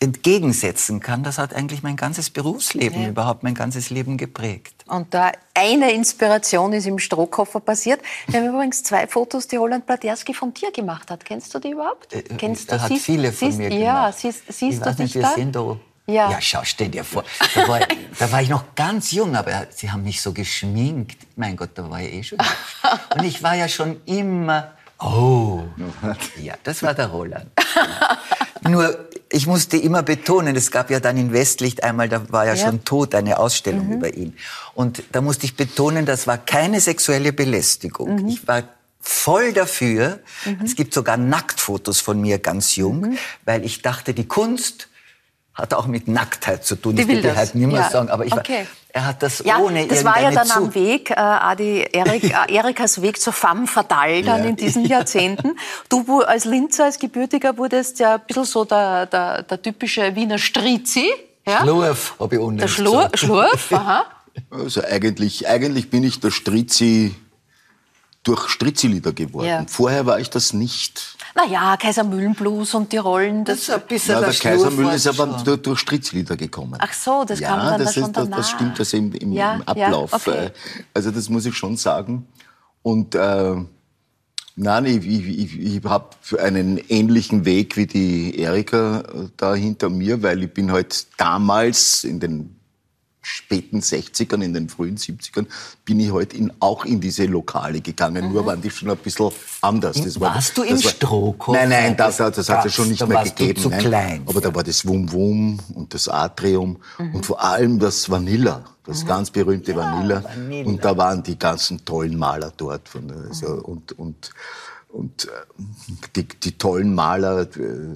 entgegensetzen 0.00 1.00
kann, 1.00 1.22
das 1.22 1.36
hat 1.36 1.54
eigentlich 1.54 1.82
mein 1.82 1.96
ganzes 1.96 2.30
Berufsleben, 2.30 3.02
ja. 3.02 3.08
überhaupt 3.08 3.42
mein 3.42 3.54
ganzes 3.54 3.90
Leben 3.90 4.16
geprägt. 4.16 4.74
Und 4.86 5.12
da 5.12 5.30
eine 5.54 5.92
Inspiration 5.92 6.72
ist 6.72 6.86
im 6.86 6.98
Strohkoffer 6.98 7.60
passiert. 7.60 8.00
Wir 8.26 8.40
haben 8.40 8.48
übrigens 8.48 8.82
zwei 8.82 9.06
Fotos, 9.06 9.46
die 9.46 9.56
Roland 9.56 9.86
Bladerski 9.86 10.32
von 10.32 10.54
dir 10.54 10.72
gemacht 10.72 11.10
hat. 11.10 11.24
Kennst 11.24 11.54
du 11.54 11.58
die 11.58 11.72
überhaupt? 11.72 12.12
Äh, 12.14 12.22
Kennst 12.22 12.70
du? 12.70 12.76
Er 12.76 12.82
hat 12.82 12.88
siehst, 12.88 13.04
viele 13.04 13.30
von 13.30 13.48
siehst, 13.48 13.58
mir 13.58 13.68
gemacht. 13.68 13.84
Ja, 13.84 14.12
siehst, 14.12 14.42
siehst 14.48 14.84
du 14.84 14.94
dich 14.94 15.12
da? 15.12 15.34
Sind 15.34 15.54
da 15.54 15.76
ja. 16.06 16.28
ja, 16.28 16.40
schau, 16.40 16.60
stell 16.64 16.88
dir 16.88 17.04
vor. 17.04 17.22
Da 17.54 17.68
war, 17.68 17.80
da 18.18 18.32
war 18.32 18.42
ich 18.42 18.48
noch 18.48 18.74
ganz 18.74 19.12
jung, 19.12 19.36
aber 19.36 19.68
sie 19.70 19.92
haben 19.92 20.02
mich 20.02 20.20
so 20.20 20.32
geschminkt. 20.32 21.18
Mein 21.36 21.56
Gott, 21.56 21.70
da 21.74 21.88
war 21.88 22.00
ich 22.00 22.12
eh 22.12 22.22
schon. 22.24 22.38
Und 23.16 23.24
ich 23.24 23.42
war 23.44 23.54
ja 23.54 23.68
schon 23.68 24.00
immer 24.06 24.72
Oh, 25.02 25.62
ja, 26.42 26.54
das 26.62 26.82
war 26.82 26.92
der 26.92 27.06
Roland. 27.06 27.50
Nur, 28.68 29.08
ich 29.32 29.46
musste 29.46 29.76
immer 29.76 30.02
betonen, 30.02 30.56
es 30.56 30.70
gab 30.70 30.90
ja 30.90 31.00
dann 31.00 31.16
in 31.16 31.32
Westlicht 31.32 31.84
einmal, 31.84 32.08
da 32.08 32.30
war 32.32 32.46
ja, 32.46 32.54
ja. 32.54 32.66
schon 32.66 32.84
tot, 32.84 33.14
eine 33.14 33.38
Ausstellung 33.38 33.86
mhm. 33.86 33.92
über 33.94 34.14
ihn. 34.14 34.36
Und 34.74 35.02
da 35.12 35.20
musste 35.20 35.46
ich 35.46 35.56
betonen, 35.56 36.04
das 36.04 36.26
war 36.26 36.36
keine 36.36 36.80
sexuelle 36.80 37.32
Belästigung. 37.32 38.22
Mhm. 38.22 38.28
Ich 38.28 38.48
war 38.48 38.64
voll 39.00 39.52
dafür. 39.52 40.20
Mhm. 40.44 40.64
Es 40.64 40.74
gibt 40.74 40.92
sogar 40.92 41.16
Nacktfotos 41.16 42.00
von 42.00 42.20
mir 42.20 42.38
ganz 42.38 42.76
jung, 42.76 43.00
mhm. 43.00 43.18
weil 43.44 43.64
ich 43.64 43.82
dachte, 43.82 44.14
die 44.14 44.26
Kunst 44.26 44.88
hat 45.54 45.74
auch 45.74 45.86
mit 45.86 46.08
Nacktheit 46.08 46.64
zu 46.64 46.76
tun. 46.76 46.96
Die 46.96 47.02
ich 47.02 47.08
will 47.08 47.22
das. 47.22 47.36
halt 47.36 47.54
nicht 47.54 47.66
mehr 47.66 47.80
ja. 47.80 47.90
sagen, 47.90 48.08
aber 48.08 48.24
ich 48.24 48.32
okay. 48.32 48.58
war, 48.58 48.66
er 48.92 49.06
hat 49.06 49.22
das 49.22 49.42
ja, 49.44 49.58
ohne 49.58 49.86
Das 49.86 50.04
war 50.04 50.20
ja 50.20 50.30
dann 50.30 50.46
zu 50.46 50.56
am 50.56 50.74
Weg, 50.74 51.10
äh, 51.10 51.14
Adi, 51.14 51.86
Erik, 51.92 52.24
äh, 52.48 52.54
Erikas 52.54 53.02
Weg 53.02 53.20
zur 53.20 53.32
femme 53.32 53.66
fatale 53.66 54.22
dann 54.22 54.44
ja. 54.44 54.50
in 54.50 54.56
diesen 54.56 54.84
Jahrzehnten. 54.84 55.56
Du 55.88 56.22
als 56.22 56.44
Linzer, 56.44 56.84
als 56.84 56.98
Gebürtiger, 56.98 57.56
wurdest 57.58 57.98
ja 57.98 58.14
ein 58.14 58.22
bisschen 58.26 58.44
so 58.44 58.64
der, 58.64 59.06
der, 59.06 59.42
der 59.42 59.62
typische 59.62 60.14
Wiener 60.16 60.38
Strizi. 60.38 61.08
Ja? 61.46 61.60
Schlurf, 61.60 62.14
habe 62.18 62.36
ich 62.36 62.40
unten 62.40 62.58
Der 62.58 62.68
Schlur, 62.68 63.10
Schlurf, 63.14 63.72
aha. 63.72 64.04
Also 64.50 64.82
eigentlich, 64.82 65.48
eigentlich 65.48 65.90
bin 65.90 66.04
ich 66.04 66.20
der 66.20 66.30
Strizi 66.30 67.14
durch 68.22 68.48
Strizi-Lieder 68.48 69.12
geworden. 69.12 69.66
Vorher 69.68 70.06
war 70.06 70.20
ich 70.20 70.30
das 70.30 70.52
nicht. 70.52 71.16
Naja, 71.34 71.76
Kaiser 71.76 72.04
Mühlenblues 72.04 72.74
und 72.74 72.92
die 72.92 72.96
Rollen. 72.96 73.44
Das, 73.44 73.66
das 73.66 73.68
ist 73.68 73.74
ein 73.74 73.88
bisschen 73.88 74.14
ja, 74.14 74.20
der, 74.20 74.34
Kaiser 74.34 74.70
Mühlen 74.70 74.90
ist 74.90 75.06
aber 75.06 75.26
durch, 75.44 75.62
durch 75.62 75.78
Stritzlieder 75.80 76.36
gekommen. 76.36 76.76
Ach 76.78 76.92
so, 76.92 77.24
das 77.26 77.40
ja, 77.40 77.48
kam 77.48 77.66
dann 77.66 77.80
das, 77.80 77.96
ist, 77.96 78.12
das, 78.12 78.30
das 78.30 78.50
stimmt 78.50 78.78
das 78.78 78.92
im, 78.92 79.12
im, 79.12 79.32
ja, 79.32 79.54
im 79.54 79.62
Ablauf. 79.62 80.10
Ja, 80.10 80.16
okay. 80.16 80.46
Äh, 80.46 80.50
also 80.94 81.10
das 81.10 81.28
muss 81.28 81.46
ich 81.46 81.54
schon 81.54 81.76
sagen. 81.76 82.26
Und 82.82 83.14
äh, 83.14 83.56
nein, 84.56 84.86
ich, 84.86 85.06
ich, 85.06 85.28
ich, 85.28 85.76
ich 85.76 85.84
habe 85.84 86.10
einen 86.38 86.78
ähnlichen 86.88 87.44
Weg 87.44 87.76
wie 87.76 87.86
die 87.86 88.38
Erika 88.38 89.00
äh, 89.00 89.28
da 89.36 89.54
hinter 89.54 89.88
mir, 89.90 90.22
weil 90.22 90.42
ich 90.42 90.52
bin 90.52 90.72
halt 90.72 91.06
damals 91.18 92.04
in 92.04 92.20
den 92.20 92.59
späten 93.30 93.80
60ern, 93.80 94.42
in 94.42 94.54
den 94.54 94.68
frühen 94.68 94.96
70ern, 94.96 95.46
bin 95.84 96.00
ich 96.00 96.12
halt 96.12 96.34
in, 96.34 96.52
auch 96.60 96.84
in 96.84 97.00
diese 97.00 97.24
Lokale 97.26 97.80
gegangen. 97.80 98.26
Mhm. 98.26 98.32
Nur 98.32 98.46
waren 98.46 98.60
die 98.60 98.70
schon 98.70 98.90
ein 98.90 98.96
bisschen 98.96 99.30
anders. 99.60 100.00
Das 100.02 100.20
war, 100.20 100.34
warst 100.34 100.56
du 100.56 100.62
im 100.62 100.82
war, 100.82 100.90
Strohkopf? 100.90 101.56
Nein, 101.56 101.68
nein, 101.68 101.96
das, 101.96 102.18
das, 102.18 102.36
das 102.36 102.48
hat 102.48 102.66
es 102.66 102.74
schon 102.74 102.88
nicht 102.88 103.06
mehr 103.06 103.22
gegeben. 103.24 103.54
Du 103.54 103.60
zu 103.62 103.68
nein. 103.70 103.80
klein. 103.80 104.22
Aber 104.26 104.40
da 104.40 104.54
war 104.54 104.62
das 104.62 104.86
Wum 104.86 105.10
Wum 105.12 105.58
und 105.74 105.94
das 105.94 106.08
Atrium 106.08 106.78
Mhm. 106.98 107.14
und 107.14 107.26
vor 107.26 107.42
allem 107.42 107.78
das 107.78 108.10
Vanilla. 108.10 108.64
Das 108.84 109.06
ganz 109.06 109.30
berühmte 109.30 109.76
Vanilla. 109.76 110.24
Vanilla. 110.24 110.68
Und 110.68 110.84
da 110.84 110.96
waren 110.96 111.22
die 111.22 111.38
ganzen 111.38 111.84
tollen 111.84 112.16
Maler 112.16 112.52
dort. 112.56 112.88
Von, 112.88 113.10
also, 113.28 113.46
und, 113.62 113.92
und, 113.98 114.30
und 114.88 115.26
äh, 115.26 115.62
die, 116.16 116.24
die 116.24 116.58
tollen 116.58 116.94
Maler, 116.94 117.42
äh, 117.42 117.46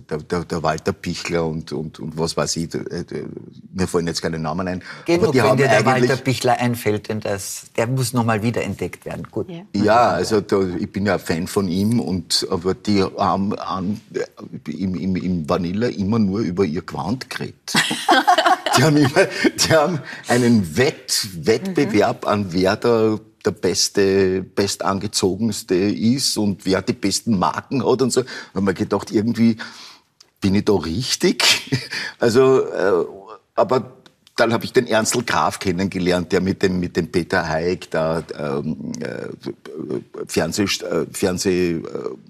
der, 0.08 0.18
der, 0.18 0.44
der 0.44 0.62
Walter 0.62 0.92
Pichler 0.92 1.46
und, 1.46 1.72
und, 1.72 1.98
und 1.98 2.18
was 2.18 2.36
weiß 2.36 2.56
ich, 2.56 2.68
mir 3.72 3.88
fallen 3.88 4.06
jetzt 4.06 4.22
keine 4.22 4.38
Namen 4.38 4.68
ein. 4.68 4.82
Genug, 5.06 5.32
die 5.32 5.38
wenn 5.38 5.44
haben 5.44 5.56
dir 5.56 5.68
der 5.68 5.78
eigentlich, 5.78 6.10
Walter 6.10 6.22
Bichler 6.22 6.60
einfällt, 6.60 7.08
denn 7.08 7.20
das, 7.20 7.66
der 7.76 7.86
muss 7.86 8.12
noch 8.12 8.24
mal 8.24 8.42
wiederentdeckt 8.42 9.06
werden. 9.06 9.26
Gut. 9.30 9.48
Ja. 9.48 9.62
ja, 9.74 10.08
also 10.10 10.40
da, 10.40 10.60
ich 10.78 10.92
bin 10.92 11.06
ja 11.06 11.14
ein 11.14 11.20
Fan 11.20 11.46
von 11.46 11.66
ihm, 11.68 11.98
und, 11.98 12.46
aber 12.50 12.74
die 12.74 13.02
haben 13.02 13.58
an, 13.58 14.00
im, 14.68 14.94
im, 14.94 15.16
im 15.16 15.48
Vanilla 15.48 15.88
immer 15.88 16.18
nur 16.18 16.40
über 16.40 16.64
ihr 16.64 16.82
Gewand 16.82 17.30
geredet. 17.30 17.72
die, 18.76 18.82
haben 18.82 18.96
immer, 18.96 19.26
die 19.44 19.72
haben 19.72 20.00
einen 20.28 20.76
Wett, 20.76 21.28
Wettbewerb 21.34 22.26
an 22.26 22.52
wer 22.52 22.76
der, 22.76 23.20
der 23.44 23.50
beste, 23.50 24.42
bestangezogenste 24.42 25.74
ist 25.74 26.36
und 26.38 26.64
wer 26.64 26.82
die 26.82 26.92
besten 26.92 27.38
Marken 27.38 27.84
hat 27.84 28.02
und 28.02 28.12
so. 28.12 28.22
Da 28.22 28.28
haben 28.54 28.66
wir 28.66 28.74
gedacht, 28.74 29.10
irgendwie 29.10 29.56
bin 30.40 30.54
ich 30.54 30.64
da 30.64 30.74
richtig? 30.74 31.70
Also, 32.18 32.60
äh, 32.66 33.04
aber 33.54 33.92
dann 34.36 34.52
habe 34.52 34.64
ich 34.64 34.72
den 34.72 34.86
Ernstl 34.86 35.22
Graf 35.22 35.58
kennengelernt, 35.58 36.32
der 36.32 36.40
mit 36.40 36.62
dem, 36.62 36.80
mit 36.80 36.96
dem 36.96 37.10
Peter 37.10 37.46
Haig 37.46 37.90
da 37.90 38.22
ähm, 38.36 38.92
äh, 39.00 40.24
Fernseh, 40.26 40.64
äh, 40.64 41.06
Fernseh 41.12 41.72
äh, 41.72 41.82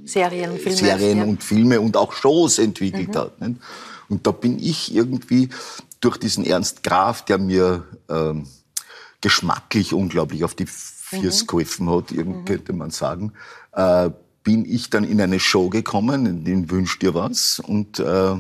Serien 0.04 0.50
und 0.50 0.60
Filme. 0.60 0.76
Serien 0.76 1.18
ja. 1.18 1.24
und 1.24 1.42
Filme 1.42 1.80
und 1.80 1.96
auch 1.96 2.12
Shows 2.12 2.58
entwickelt 2.58 3.16
hat. 3.16 3.40
Nicht? 3.40 3.60
Und 4.08 4.26
da 4.26 4.32
bin 4.32 4.58
ich 4.58 4.94
irgendwie 4.94 5.48
durch 6.04 6.18
diesen 6.18 6.44
Ernst 6.44 6.82
Graf, 6.82 7.24
der 7.24 7.38
mir 7.38 7.84
ähm, 8.08 8.46
geschmacklich 9.20 9.94
unglaublich 9.94 10.44
auf 10.44 10.54
die 10.54 10.66
Füße 10.66 11.46
geholfen 11.46 11.90
hat, 11.90 12.12
irgend, 12.12 12.46
könnte 12.46 12.72
man 12.72 12.90
sagen, 12.90 13.32
äh, 13.72 14.10
bin 14.42 14.64
ich 14.66 14.90
dann 14.90 15.04
in 15.04 15.20
eine 15.20 15.40
Show 15.40 15.70
gekommen, 15.70 16.26
in 16.26 16.44
den 16.44 16.70
Wünsch 16.70 16.98
dir 16.98 17.14
was 17.14 17.58
und 17.60 17.98
äh, 17.98 18.36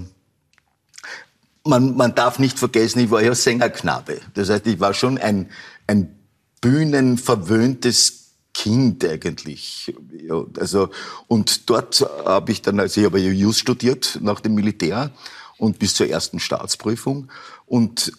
man, 1.64 1.96
man 1.96 2.14
darf 2.14 2.38
nicht 2.38 2.58
vergessen, 2.58 3.00
ich 3.00 3.10
war 3.10 3.22
ja 3.22 3.34
Sängerknabe. 3.34 4.20
Das 4.34 4.50
heißt, 4.50 4.66
ich 4.66 4.80
war 4.80 4.92
schon 4.92 5.16
ein, 5.16 5.48
ein 5.86 6.14
bühnenverwöhntes 6.60 8.32
Kind 8.52 9.04
eigentlich. 9.04 9.94
Ja, 10.28 10.44
also, 10.58 10.90
und 11.26 11.68
dort 11.68 12.06
habe 12.24 12.52
ich 12.52 12.62
dann, 12.62 12.78
also 12.78 13.00
ich 13.00 13.06
habe 13.06 13.18
ja 13.18 13.30
Jus 13.30 13.58
studiert 13.58 14.18
nach 14.22 14.40
dem 14.40 14.54
Militär 14.54 15.10
und 15.58 15.78
bis 15.78 15.94
zur 15.94 16.08
ersten 16.08 16.40
Staatsprüfung. 16.40 17.28
Und, 17.66 18.12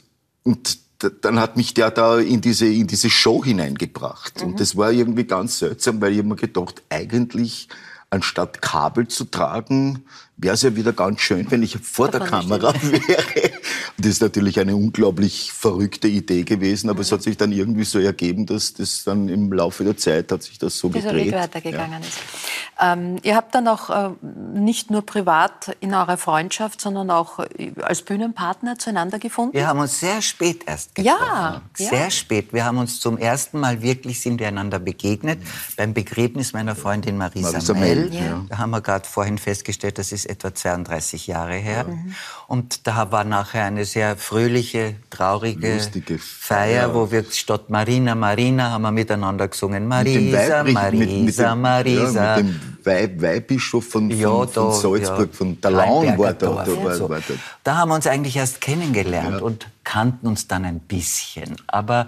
und 0.43 0.79
dann 1.21 1.39
hat 1.39 1.57
mich 1.57 1.73
der 1.73 1.91
da 1.91 2.19
in 2.19 2.41
diese, 2.41 2.67
in 2.67 2.87
diese 2.87 3.09
Show 3.09 3.43
hineingebracht. 3.43 4.41
Und 4.41 4.59
das 4.59 4.75
war 4.77 4.91
irgendwie 4.91 5.25
ganz 5.25 5.59
seltsam, 5.59 6.01
weil 6.01 6.13
ich 6.13 6.23
mir 6.23 6.35
gedacht, 6.35 6.81
eigentlich 6.89 7.67
anstatt 8.09 8.61
Kabel 8.61 9.07
zu 9.07 9.25
tragen, 9.25 10.05
wäre 10.37 10.55
es 10.55 10.61
ja 10.61 10.75
wieder 10.75 10.93
ganz 10.93 11.21
schön, 11.21 11.49
wenn 11.49 11.63
ich 11.63 11.77
vor 11.77 12.09
der 12.09 12.21
Kamera 12.21 12.73
wäre. 12.81 13.51
Das 13.97 14.07
ist 14.07 14.21
natürlich 14.21 14.59
eine 14.59 14.75
unglaublich 14.75 15.51
verrückte 15.53 16.07
Idee 16.07 16.43
gewesen, 16.43 16.89
aber 16.89 16.99
es 16.99 17.11
hat 17.11 17.21
sich 17.23 17.37
dann 17.37 17.51
irgendwie 17.53 17.85
so 17.85 17.99
ergeben, 17.99 18.45
dass 18.45 18.73
das 18.73 19.03
dann 19.05 19.29
im 19.29 19.51
Laufe 19.53 19.83
der 19.85 19.95
Zeit 19.95 20.31
hat 20.31 20.43
sich 20.43 20.57
das 20.57 20.77
so 20.77 20.89
dieser 20.89 21.11
gedreht. 21.11 21.27
Weg 21.27 21.33
weitergegangen 21.35 22.01
ist. 22.01 22.17
Ähm, 22.81 23.17
ihr 23.23 23.37
habt 23.37 23.55
dann 23.55 23.69
auch 23.69 23.89
äh, 23.89 24.09
nicht 24.53 24.91
nur 24.91 25.05
privat 25.05 25.77
in 25.79 25.93
eurer 25.93 26.17
Freundschaft, 26.17 26.81
sondern 26.81 27.09
auch 27.09 27.39
äh, 27.39 27.71
als 27.81 28.01
Bühnenpartner 28.01 28.77
zueinander 28.77 29.17
gefunden. 29.17 29.53
Wir 29.53 29.67
haben 29.67 29.79
uns 29.79 30.01
sehr 30.01 30.21
spät 30.21 30.63
erst 30.65 30.97
Ja, 30.97 31.13
getroffen. 31.13 31.61
ja. 31.79 31.89
Sehr 31.89 32.11
spät. 32.11 32.51
Wir 32.51 32.65
haben 32.65 32.77
uns 32.77 32.99
zum 32.99 33.17
ersten 33.17 33.61
Mal 33.61 33.81
wirklich 33.81 34.19
sind 34.19 34.41
wir 34.41 34.49
einander 34.49 34.79
begegnet 34.79 35.39
beim 35.77 35.93
Begräbnis 35.93 36.51
meiner 36.51 36.75
Freundin 36.75 37.17
Marisa, 37.17 37.51
Marisa 37.53 37.73
Mell. 37.73 38.09
Mell, 38.09 38.13
ja. 38.13 38.45
Da 38.49 38.57
haben 38.57 38.71
wir 38.71 38.81
gerade 38.81 39.07
vorhin 39.07 39.37
festgestellt, 39.37 39.97
das 39.97 40.11
ist 40.25 40.31
etwa 40.31 40.53
32 40.53 41.27
Jahre 41.27 41.55
her. 41.55 41.85
Mhm. 41.85 42.15
Und 42.47 42.87
da 42.87 43.11
war 43.11 43.23
nachher 43.23 43.65
eine 43.65 43.85
sehr 43.85 44.15
fröhliche, 44.17 44.95
traurige 45.09 45.73
Lustige 45.75 46.17
Feier, 46.19 46.83
Feier. 46.89 46.93
wo 46.95 47.11
wir 47.11 47.23
statt 47.31 47.69
Marina, 47.69 48.15
Marina 48.15 48.71
haben 48.71 48.81
wir 48.83 48.91
miteinander 48.91 49.47
gesungen. 49.47 49.87
Marisa, 49.87 50.63
mit- 50.63 50.73
Marisa, 50.73 51.49
dem- 51.53 51.61
Marisa. 51.61 52.37
Ja, 52.37 52.43
mit 52.43 52.53
dem 52.53 52.77
Weib, 52.85 53.21
Weihbischof 53.21 53.83
von, 53.87 54.09
von, 54.11 54.19
Ja, 54.19 54.29
von 54.29 54.49
da, 54.53 54.71
Salzburg, 54.71 55.29
ja, 55.31 55.37
von 55.37 55.61
der 55.61 55.71
Laun 55.71 56.17
war 56.17 56.33
da. 56.33 56.45
Da, 56.47 56.55
war, 56.55 56.95
so. 56.95 57.09
war 57.09 57.17
da. 57.19 57.33
Da 57.63 57.75
haben 57.77 57.89
wir 57.89 57.95
uns 57.95 58.05
eigentlich 58.07 58.35
erst 58.35 58.61
kennengelernt 58.61 59.41
und 59.41 59.67
kannten 59.83 60.27
uns 60.27 60.47
dann 60.47 60.65
ein 60.65 60.79
bisschen. 60.79 61.55
Aber 61.67 62.07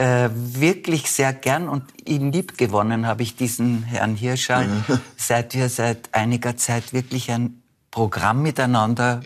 äh, 0.00 0.30
wirklich 0.34 1.10
sehr 1.10 1.32
gern 1.34 1.68
und 1.68 1.82
ihn 2.06 2.32
lieb 2.32 2.56
gewonnen 2.56 3.06
habe 3.06 3.22
ich 3.22 3.36
diesen 3.36 3.82
Herrn 3.82 4.16
Hirschal, 4.16 4.66
seit 5.16 5.54
wir 5.54 5.68
seit 5.68 6.14
einiger 6.14 6.56
Zeit 6.56 6.92
wirklich 6.94 7.30
ein 7.30 7.62
Programm 7.90 8.40
miteinander 8.42 9.20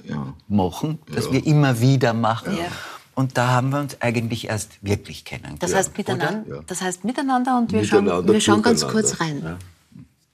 machen, 0.48 0.98
das 1.14 1.30
wir 1.30 1.46
immer 1.46 1.80
wieder 1.80 2.12
machen. 2.12 2.56
Ja. 2.56 2.64
Und 3.14 3.38
da 3.38 3.48
haben 3.48 3.70
wir 3.70 3.80
uns 3.80 4.00
eigentlich 4.00 4.48
erst 4.48 4.78
wirklich 4.82 5.24
kennengelernt. 5.24 5.62
Das 5.62 5.74
heißt 5.74 5.96
miteinander, 5.96 6.44
Ja. 6.48 6.62
das 6.66 6.82
heißt 6.82 7.04
miteinander 7.04 7.56
und 7.58 7.70
wir 7.70 7.82
Miteinander, 7.82 8.12
schauen, 8.16 8.28
wir 8.32 8.40
schauen 8.40 8.62
ganz 8.62 8.86
kurz 8.88 9.20
rein. 9.20 9.56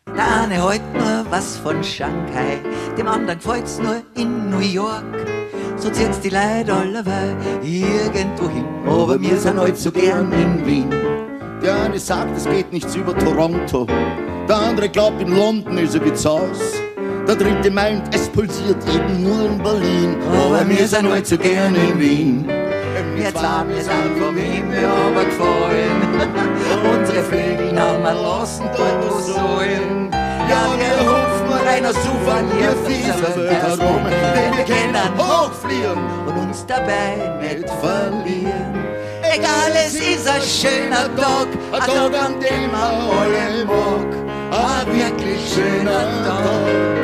Der 0.06 0.42
eine 0.42 0.62
heut 0.62 0.82
nur 0.94 1.26
was 1.30 1.58
von 1.58 1.84
Shanghai, 1.84 2.60
dem 2.96 3.06
anderen 3.08 3.38
gefällt's 3.38 3.78
nur 3.78 4.02
in 4.14 4.48
New 4.48 4.60
York. 4.60 5.39
So 5.80 5.88
zieht's 5.88 6.20
die 6.20 6.28
Leute 6.28 6.74
alleweil 6.74 7.34
irgendwo 7.62 8.50
hin, 8.50 8.66
aber 8.86 9.18
wir 9.18 9.34
sind 9.38 9.58
heut 9.58 9.78
so 9.78 9.90
gern 9.90 10.30
in 10.30 10.66
Wien. 10.66 10.90
Der 11.62 11.84
eine 11.84 11.98
sagt, 11.98 12.36
es 12.36 12.44
geht 12.44 12.70
nichts 12.70 12.94
über 12.96 13.16
Toronto. 13.16 13.86
Der 14.46 14.56
andere 14.56 14.90
glaubt, 14.90 15.22
in 15.22 15.34
London 15.34 15.78
ist 15.78 15.94
er 15.94 16.04
wie 16.04 16.12
Zeus. 16.12 16.74
Der 17.26 17.34
dritte 17.34 17.70
meint, 17.70 18.14
es 18.14 18.28
pulsiert 18.28 18.76
eben 18.94 19.22
nur 19.22 19.46
in 19.46 19.56
Berlin. 19.56 20.16
Aber 20.44 20.68
wir 20.68 20.86
sind 20.86 21.10
heut 21.10 21.26
so 21.26 21.38
gern 21.38 21.74
in 21.74 21.98
Wien. 21.98 22.44
Wir 23.16 23.30
zwei, 23.32 23.64
wir 23.66 23.82
sind 23.82 24.18
von 24.18 24.36
Wien, 24.36 24.70
wir 24.70 24.86
aber 24.86 25.24
gefallen. 25.24 26.28
Unsere 26.98 27.22
Vögel 27.22 27.80
haben 27.80 28.02
wir 28.02 28.14
lassen, 28.14 28.64
dort 28.76 29.10
wo 29.10 29.18
sollen. 29.18 30.19
Ja, 30.50 30.62
wir 30.76 31.08
rufen 31.08 31.68
einer 31.68 31.92
Souvenir 31.92 32.74
Welt 32.84 33.50
herum, 33.50 34.04
denn 34.34 34.56
wir 34.56 34.64
können 34.64 34.96
hochfliegen 35.16 35.98
und 36.26 36.36
uns 36.48 36.66
dabei 36.66 37.38
nicht 37.40 37.68
verlieren. 37.80 38.74
Egal, 39.22 39.70
es 39.86 39.94
ist 39.94 40.28
ein 40.28 40.42
schöner 40.42 41.06
Tag, 41.14 41.46
ein 41.72 41.80
Tag, 41.80 42.24
an 42.24 42.40
dem 42.40 42.72
man 42.72 42.94
alle 43.16 43.64
mag. 43.64 44.10
Ein 44.50 44.86
wirklich 44.92 45.54
schöner 45.54 46.24
Tag. 46.24 46.99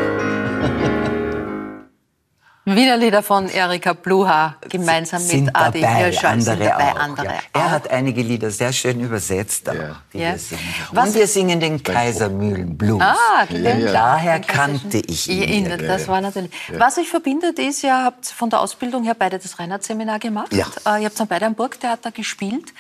Wieder 2.68 2.96
Lieder 2.96 3.22
von 3.22 3.48
Erika 3.48 3.92
Bluha 3.92 4.56
gemeinsam 4.68 5.20
sind 5.22 5.44
mit 5.44 5.54
Adi 5.56 5.80
dabei, 5.82 5.94
Hirschal. 6.06 6.32
andere 6.32 6.56
sind 6.56 6.66
dabei, 6.66 6.92
auch. 6.92 6.96
andere 6.98 7.26
ja. 7.26 7.32
auch. 7.32 7.60
Er 7.60 7.70
hat 7.70 7.90
einige 7.92 8.22
Lieder 8.22 8.50
sehr 8.50 8.72
schön 8.72 8.98
übersetzt, 8.98 9.68
auch, 9.68 9.74
Ja. 9.74 10.02
die 10.12 10.18
Ja. 10.18 10.32
wir 10.32 10.38
singen. 10.40 10.60
Was- 10.90 11.08
Und 11.08 11.14
wir 11.14 11.26
singen 11.28 11.60
den 11.60 11.80
Kaisermühlen 11.80 12.76
Blues. 12.76 13.00
Ah, 13.00 13.46
ja. 13.52 13.92
Daher 13.92 14.40
den 14.40 14.46
kannte 14.48 14.98
ich 14.98 15.28
ihn. 15.30 15.44
Ihn, 15.66 15.78
das 15.86 16.08
war 16.08 16.20
natürlich. 16.20 16.50
Was 16.76 16.98
euch 16.98 17.08
verbindet, 17.08 17.60
ist, 17.60 17.84
ihr 17.84 17.94
habt 18.02 18.26
von 18.26 18.50
der 18.50 18.60
Ausbildung 18.60 19.04
her 19.04 19.14
beide 19.16 19.38
das 19.38 19.60
Reinhardt-Seminar 19.60 20.18
gemacht. 20.18 20.52
Ja. 20.52 20.66
Äh, 20.86 21.02
ihr 21.02 21.06
habt 21.06 21.20
dann 21.20 21.28
beide 21.28 21.46
am 21.46 21.54
Burgtheater 21.54 22.10
gespielt. 22.10 22.70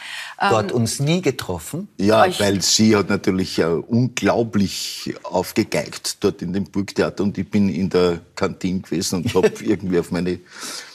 Ähm, 0.40 0.48
Dort 0.50 0.72
uns 0.72 0.98
nie 0.98 1.22
getroffen. 1.22 1.86
Ja, 1.96 2.22
Euch- 2.22 2.40
weil 2.40 2.60
sie 2.60 2.96
hat 2.96 3.08
natürlich 3.08 3.60
äh, 3.60 3.66
unglaublich 3.66 5.14
aufgegeigt 5.22 6.16
dort 6.24 6.42
in 6.42 6.52
dem 6.52 6.64
Burgtheater 6.64 7.22
und 7.22 7.38
ich 7.38 7.48
bin 7.48 7.68
in 7.68 7.88
der 7.88 8.18
Kantine 8.34 8.80
gewesen 8.80 9.22
und 9.22 9.32
habe 9.32 9.52
irgendwie 9.76 9.98
auf 9.98 10.10
meine 10.10 10.40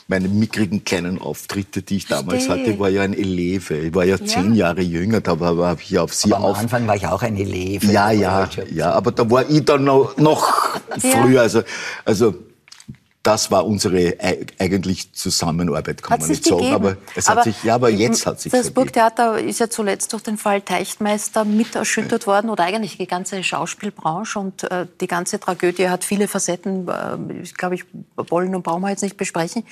meine 0.08 0.28
mickrigen 0.28 0.84
kleinen 0.84 1.18
Auftritte, 1.18 1.80
die 1.80 1.96
ich 1.96 2.06
damals 2.06 2.44
Verstehe. 2.44 2.72
hatte, 2.72 2.78
war 2.78 2.90
ja 2.90 3.02
ein 3.02 3.14
Eleve. 3.14 3.78
Ich 3.78 3.94
war 3.94 4.04
ja 4.04 4.22
zehn 4.22 4.54
Jahre 4.54 4.82
jünger, 4.82 5.20
da 5.22 5.38
habe 5.38 5.66
hab 5.66 5.80
ich 5.80 5.98
auf 5.98 6.12
sie 6.12 6.32
Aber 6.32 6.44
am 6.44 6.50
auf. 6.50 6.58
Anfang 6.58 6.86
war 6.86 6.96
ich 6.96 7.06
auch 7.06 7.22
ein 7.22 7.36
Eleve. 7.36 7.86
Ja, 7.86 8.10
ja, 8.10 8.48
ja, 8.70 8.90
aber 8.92 9.12
da 9.12 9.30
war 9.30 9.48
ich 9.48 9.64
dann 9.64 9.84
noch, 9.84 10.16
noch 10.18 10.78
früher. 10.98 11.40
Also, 11.40 11.62
also 12.04 12.34
das 13.22 13.52
war 13.52 13.66
unsere 13.66 14.16
eigentlich 14.58 15.12
Zusammenarbeit, 15.12 16.02
kann 16.02 16.14
hat 16.14 16.20
man 16.20 16.30
nicht 16.30 16.44
sagen. 16.44 16.72
Aber 16.72 16.96
es 17.14 17.28
hat 17.28 17.44
sich, 17.44 17.62
ja, 17.62 17.76
aber 17.76 17.88
jetzt 17.88 18.26
hat 18.26 18.40
sich 18.40 18.50
Das 18.50 18.62
ergeben. 18.62 18.74
Burgtheater 18.74 19.38
ist 19.38 19.60
ja 19.60 19.70
zuletzt 19.70 20.12
durch 20.12 20.24
den 20.24 20.36
Fall 20.36 20.60
Teichtmeister 20.60 21.44
mit 21.44 21.76
erschüttert 21.76 22.26
worden 22.26 22.50
oder 22.50 22.64
eigentlich 22.64 22.98
die 22.98 23.06
ganze 23.06 23.44
Schauspielbranche 23.44 24.38
und 24.40 24.64
äh, 24.64 24.86
die 25.00 25.06
ganze 25.06 25.38
Tragödie 25.38 25.88
hat 25.88 26.02
viele 26.02 26.26
Facetten. 26.26 26.88
Äh, 26.88 27.42
ich 27.42 27.54
glaube, 27.54 27.76
ich 27.76 27.84
wollen 28.16 28.56
und 28.56 28.64
brauchen 28.64 28.82
wir 28.82 28.90
jetzt 28.90 29.02
nicht 29.02 29.16
besprechen. 29.16 29.64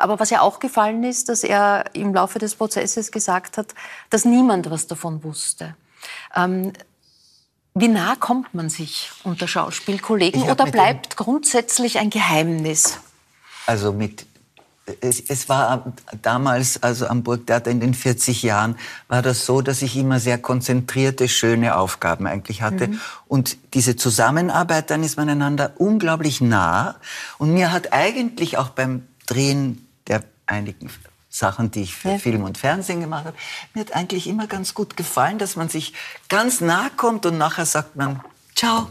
Aber 0.00 0.18
was 0.18 0.30
ja 0.30 0.40
auch 0.40 0.58
gefallen 0.58 1.04
ist, 1.04 1.28
dass 1.28 1.44
er 1.44 1.84
im 1.92 2.12
Laufe 2.12 2.40
des 2.40 2.56
Prozesses 2.56 3.12
gesagt 3.12 3.56
hat, 3.56 3.74
dass 4.10 4.24
niemand 4.24 4.68
was 4.68 4.88
davon 4.88 5.22
wusste. 5.22 5.76
Ähm, 6.34 6.72
wie 7.76 7.88
nah 7.88 8.16
kommt 8.16 8.54
man 8.54 8.70
sich 8.70 9.10
unter 9.22 9.46
Schauspielkollegen 9.46 10.44
oder 10.44 10.64
bleibt 10.64 11.16
grundsätzlich 11.16 11.98
ein 11.98 12.08
Geheimnis? 12.08 12.98
Also 13.66 13.92
mit 13.92 14.26
es, 15.00 15.20
es 15.20 15.48
war 15.48 15.92
damals, 16.22 16.82
also 16.82 17.06
am 17.08 17.22
Burgtheater 17.22 17.70
in 17.70 17.80
den 17.80 17.92
40 17.92 18.42
Jahren, 18.42 18.76
war 19.08 19.20
das 19.20 19.44
so, 19.44 19.60
dass 19.60 19.82
ich 19.82 19.96
immer 19.96 20.20
sehr 20.20 20.38
konzentrierte, 20.38 21.28
schöne 21.28 21.76
Aufgaben 21.76 22.26
eigentlich 22.26 22.62
hatte. 22.62 22.88
Mhm. 22.88 23.00
Und 23.26 23.58
diese 23.74 23.96
Zusammenarbeit, 23.96 24.90
dann 24.90 25.02
ist 25.02 25.16
man 25.16 25.28
einander 25.28 25.72
unglaublich 25.78 26.40
nah. 26.40 26.96
Und 27.38 27.52
mir 27.52 27.72
hat 27.72 27.92
eigentlich 27.92 28.58
auch 28.58 28.68
beim 28.68 29.02
Drehen 29.26 29.86
der 30.06 30.22
einigen 30.46 30.88
Sachen, 31.38 31.70
die 31.70 31.82
ich 31.82 31.94
für 31.94 32.12
Ja. 32.12 32.18
Film 32.18 32.44
und 32.44 32.56
Fernsehen 32.58 33.00
gemacht 33.00 33.26
habe, 33.26 33.36
mir 33.74 33.80
hat 33.80 33.92
eigentlich 33.92 34.26
immer 34.26 34.46
ganz 34.46 34.74
gut 34.74 34.96
gefallen, 34.96 35.38
dass 35.38 35.56
man 35.56 35.68
sich 35.68 35.92
ganz 36.28 36.60
nah 36.60 36.88
kommt 36.96 37.26
und 37.26 37.36
nachher 37.38 37.66
sagt 37.66 37.96
man, 37.96 38.20
ciao. 38.54 38.88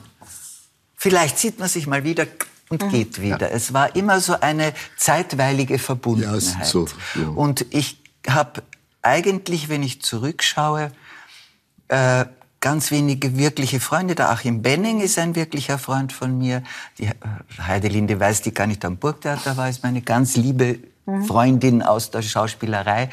Vielleicht 0.95 1.37
sieht 1.37 1.59
man 1.59 1.69
sich 1.69 1.87
mal 1.87 2.03
wieder 2.03 2.25
und 2.69 2.81
Mhm. 2.83 2.89
geht 2.89 3.21
wieder. 3.21 3.51
Es 3.51 3.73
war 3.73 3.95
immer 3.95 4.19
so 4.21 4.39
eine 4.39 4.73
zeitweilige 4.97 5.77
Verbundenheit. 5.79 6.41
Ja, 6.59 6.65
so, 6.65 6.87
ja. 7.15 7.27
Und 7.29 7.65
ich 7.71 7.97
habe 8.27 8.63
eigentlich, 9.01 9.69
wenn 9.69 9.83
ich 9.83 10.01
zurückschaue, 10.01 10.91
äh, 11.89 12.25
ganz 12.59 12.89
wenige 12.89 13.37
wirkliche 13.37 13.79
Freunde. 13.79 14.15
Der 14.15 14.31
Achim 14.31 14.63
Benning 14.63 14.99
ist 15.01 15.19
ein 15.19 15.35
wirklicher 15.35 15.77
Freund 15.77 16.11
von 16.11 16.35
mir. 16.39 16.63
Die 16.97 17.05
äh, 17.05 17.13
Heidelinde 17.59 18.19
Weiß, 18.19 18.41
die 18.41 18.51
gar 18.53 18.65
nicht 18.65 18.83
am 18.83 18.97
Burgtheater 18.97 19.57
war, 19.57 19.69
ist 19.69 19.83
meine 19.83 20.01
ganz 20.01 20.35
liebe 20.35 20.79
Freundin 21.27 21.83
aus 21.83 22.09
der 22.09 22.21
Schauspielerei. 22.21 23.09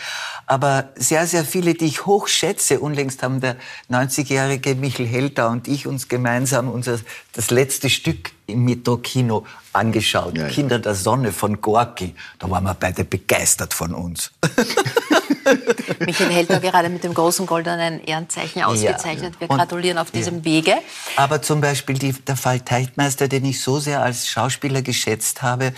Aber 0.47 0.89
sehr, 0.97 1.27
sehr 1.27 1.45
viele, 1.45 1.75
die 1.75 1.87
ich 1.87 2.07
hochschätze. 2.07 2.81
Unlängst 2.81 3.23
haben 3.23 3.41
der 3.41 3.57
90-jährige 3.91 4.75
Michel 4.75 5.07
Helter 5.07 5.51
und 5.51 5.69
ich 5.69 5.87
uns 5.87 6.09
gemeinsam 6.09 6.71
unser, 6.71 6.99
das 7.35 7.51
letzte 7.51 7.91
Stück 7.91 8.31
im 8.47 8.65
Metro-Kino 8.65 9.45
angeschaut. 9.73 10.37
Ja, 10.37 10.45
ja. 10.45 10.49
Kinder 10.49 10.79
der 10.79 10.95
Sonne 10.95 11.33
von 11.33 11.61
Gorki. 11.61 12.15
Da 12.39 12.51
waren 12.51 12.65
wir 12.65 12.75
beide 12.75 13.05
begeistert 13.05 13.75
von 13.75 13.95
uns. 13.95 14.33
Michael 16.01 16.31
Helter 16.31 16.61
gerade 16.61 16.89
mit 16.89 17.05
dem 17.05 17.15
großen 17.15 17.47
goldenen 17.47 18.03
Ehrenzeichen 18.05 18.63
ausgezeichnet. 18.63 19.35
Wir 19.39 19.51
Und- 19.51 19.59
gratulieren 19.59 19.99
auf 19.99 20.09
ja. 20.09 20.19
diesem 20.19 20.45
Wege. 20.45 20.75
Aber 21.17 21.43
zum 21.43 21.61
Beispiel 21.61 21.99
die, 21.99 22.13
der 22.13 22.37
Fall 22.37 22.61
Teichtmeister, 22.61 23.29
den 23.29 23.45
ich 23.45 23.61
so 23.61 23.79
sehr 23.79 24.03
als 24.03 24.29
Schauspieler 24.29 24.83
geschätzt 24.83 25.43
habe, 25.43 25.73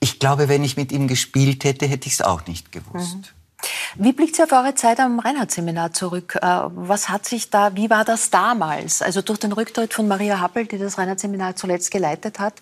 ich 0.00 0.18
glaube, 0.18 0.48
wenn 0.48 0.64
ich 0.64 0.76
mit 0.76 0.92
ihm 0.92 1.08
gespielt 1.08 1.64
hätte, 1.64 1.86
hätte 1.86 2.08
ich 2.08 2.14
es 2.14 2.22
auch 2.22 2.46
nicht 2.46 2.72
gewusst. 2.72 3.34
Wie 3.96 4.12
blickt 4.12 4.36
Sie 4.36 4.42
auf 4.42 4.52
eure 4.52 4.74
Zeit 4.74 5.00
am 5.00 5.18
Reinhardt-Seminar 5.18 5.92
zurück? 5.92 6.38
Äh, 6.40 6.46
Was 6.46 7.08
hat 7.08 7.26
sich 7.26 7.50
da, 7.50 7.74
wie 7.76 7.90
war 7.90 8.04
das 8.04 8.30
damals? 8.30 9.02
Also 9.02 9.20
durch 9.20 9.38
den 9.38 9.52
Rücktritt 9.52 9.92
von 9.92 10.08
Maria 10.08 10.40
Happel, 10.40 10.66
die 10.66 10.78
das 10.78 10.96
Reinhardt-Seminar 10.96 11.56
zuletzt 11.56 11.90
geleitet 11.90 12.38
hat, 12.38 12.54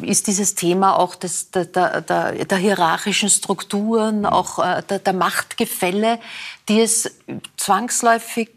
ist 0.00 0.26
dieses 0.26 0.54
Thema 0.54 0.96
auch 0.98 1.16
des, 1.16 1.50
der, 1.50 1.66
der, 1.66 2.00
der, 2.00 2.44
der 2.44 2.58
hierarchischen 2.58 3.28
Strukturen, 3.28 4.24
auch 4.24 4.58
äh, 4.58 4.82
der, 4.88 5.00
der 5.00 5.12
Machtgefälle, 5.12 6.18
die 6.68 6.80
es 6.80 7.10
zwangsläufig 7.56 8.50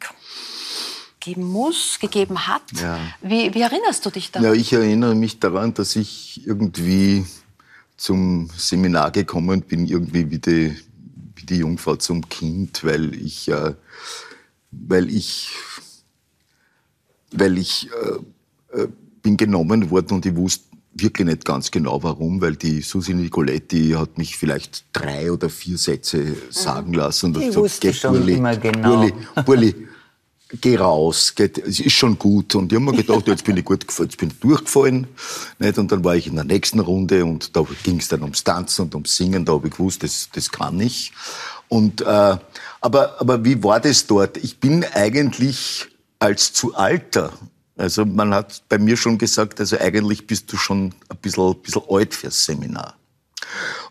geben 1.20 1.44
muss, 1.44 2.00
gegeben 2.00 2.48
hat. 2.48 2.62
Ja. 2.80 3.00
Wie, 3.22 3.54
wie 3.54 3.62
erinnerst 3.62 4.06
du 4.06 4.12
dich 4.12 4.32
daran? 4.32 4.48
Ja, 4.48 4.54
ich 4.54 4.72
erinnere 4.72 5.16
mich 5.16 5.40
daran, 5.40 5.74
dass 5.74 5.96
ich 5.96 6.46
irgendwie 6.46 7.26
zum 7.98 8.50
Seminar 8.56 9.12
gekommen 9.12 9.62
bin, 9.62 9.86
irgendwie 9.86 10.30
wie 10.30 10.40
die, 10.40 10.76
wie 11.36 11.46
die 11.46 11.58
Jungfrau 11.58 11.96
zum 11.96 12.28
Kind, 12.28 12.84
weil 12.84 13.14
ich, 13.16 13.48
äh, 13.50 13.74
weil 14.72 15.10
ich, 15.10 15.52
weil 17.32 17.58
ich 17.58 17.90
äh, 18.74 18.82
äh, 18.82 18.88
bin 19.22 19.38
genommen 19.38 19.90
worden 19.90 20.16
und 20.16 20.26
ich 20.26 20.36
wusste 20.36 20.66
wirklich 20.96 21.28
nicht 21.28 21.46
ganz 21.46 21.72
genau 21.72 22.02
warum, 22.04 22.42
weil 22.42 22.56
die 22.56 22.82
Susi 22.82 23.14
Nicoletti 23.14 23.92
hat 23.92 24.18
mich 24.18 24.38
vielleicht 24.38 24.86
drei 24.94 25.32
oder 25.32 25.50
vier 25.50 25.78
Sätze 25.78 26.36
sagen 26.50 26.94
lassen. 26.94 27.28
Und 27.28 27.36
hat 27.36 27.42
gesagt, 27.42 27.64
wusste 27.64 27.88
"Geh, 27.88 27.94
schon 27.94 28.14
Burli, 28.14 28.34
immer 28.34 28.56
genau." 28.56 28.98
Burli, 28.98 29.14
Burli, 29.46 29.88
geh 30.62 30.78
raus, 30.78 31.34
geht, 31.36 31.58
es 31.58 31.80
ist 31.80 31.94
schon 31.94 32.18
gut. 32.18 32.56
Und 32.56 32.72
ich 32.72 32.80
habe 32.80 32.92
mir 32.92 32.98
gedacht, 32.98 33.28
jetzt 33.28 33.44
bin 33.44 33.58
ich 33.58 33.66
gut 33.66 33.88
gefallen, 33.88 34.10
jetzt 34.10 34.18
bin 34.18 34.30
ich 34.30 34.40
durchgefallen. 34.40 35.08
Nicht? 35.60 35.78
Und 35.78 35.92
dann 35.92 36.04
war 36.04 36.16
ich 36.16 36.28
in 36.28 36.36
der 36.36 36.44
nächsten 36.44 36.80
Runde 36.80 37.24
und 37.26 37.56
da 37.56 37.66
ging 37.84 38.00
es 38.00 38.08
dann 38.08 38.22
ums 38.22 38.44
Tanzen 38.44 38.84
und 38.84 38.96
ums 38.96 39.16
Singen, 39.16 39.46
da 39.46 39.54
habe 39.54 39.68
ich 39.68 39.74
gewusst, 39.74 40.04
das, 40.04 40.30
das 40.34 40.52
kann 40.52 40.80
ich. 40.80 41.12
Und, 41.68 42.02
äh, 42.02 42.38
aber, 42.82 43.20
aber 43.20 43.44
wie 43.44 43.64
war 43.64 43.80
das 43.80 44.06
dort? 44.08 44.38
Ich 44.38 44.60
bin 44.60 44.86
eigentlich 44.94 45.88
als 46.20 46.54
zu 46.54 46.76
alter. 46.76 47.34
Also 47.78 48.06
man 48.06 48.34
hat 48.34 48.64
bei 48.70 48.78
mir 48.78 48.96
schon 48.96 49.18
gesagt, 49.18 49.60
also 49.60 49.78
eigentlich 49.78 50.28
bist 50.28 50.52
du 50.54 50.58
schon 50.58 50.94
ein 51.10 51.18
bisschen, 51.22 51.56
bisschen 51.62 51.82
alt 51.90 52.14
fürs 52.14 52.46
Seminar. 52.46 52.96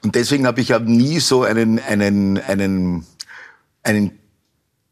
Und 0.02 0.14
deswegen 0.14 0.46
habe 0.46 0.60
ich 0.60 0.68
ja 0.68 0.78
nie 0.78 1.20
so 1.20 1.42
einen, 1.42 1.78
einen, 1.78 2.38
einen, 2.38 3.06
einen 3.82 4.18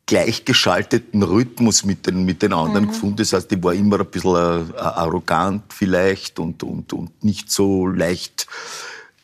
gleichgeschalteten 0.06 1.22
Rhythmus 1.22 1.84
mit 1.84 2.06
den, 2.06 2.24
mit 2.24 2.42
den 2.42 2.52
anderen 2.52 2.88
gefunden. 2.88 3.16
Das 3.16 3.32
heißt, 3.32 3.52
ich 3.52 3.62
war 3.62 3.72
immer 3.72 4.00
ein 4.00 4.06
bisschen 4.06 4.34
äh, 4.34 4.78
arrogant 4.78 5.72
vielleicht 5.72 6.38
und, 6.38 6.62
und, 6.62 6.92
und 6.92 7.24
nicht 7.24 7.50
so 7.50 7.86
leicht 7.86 8.46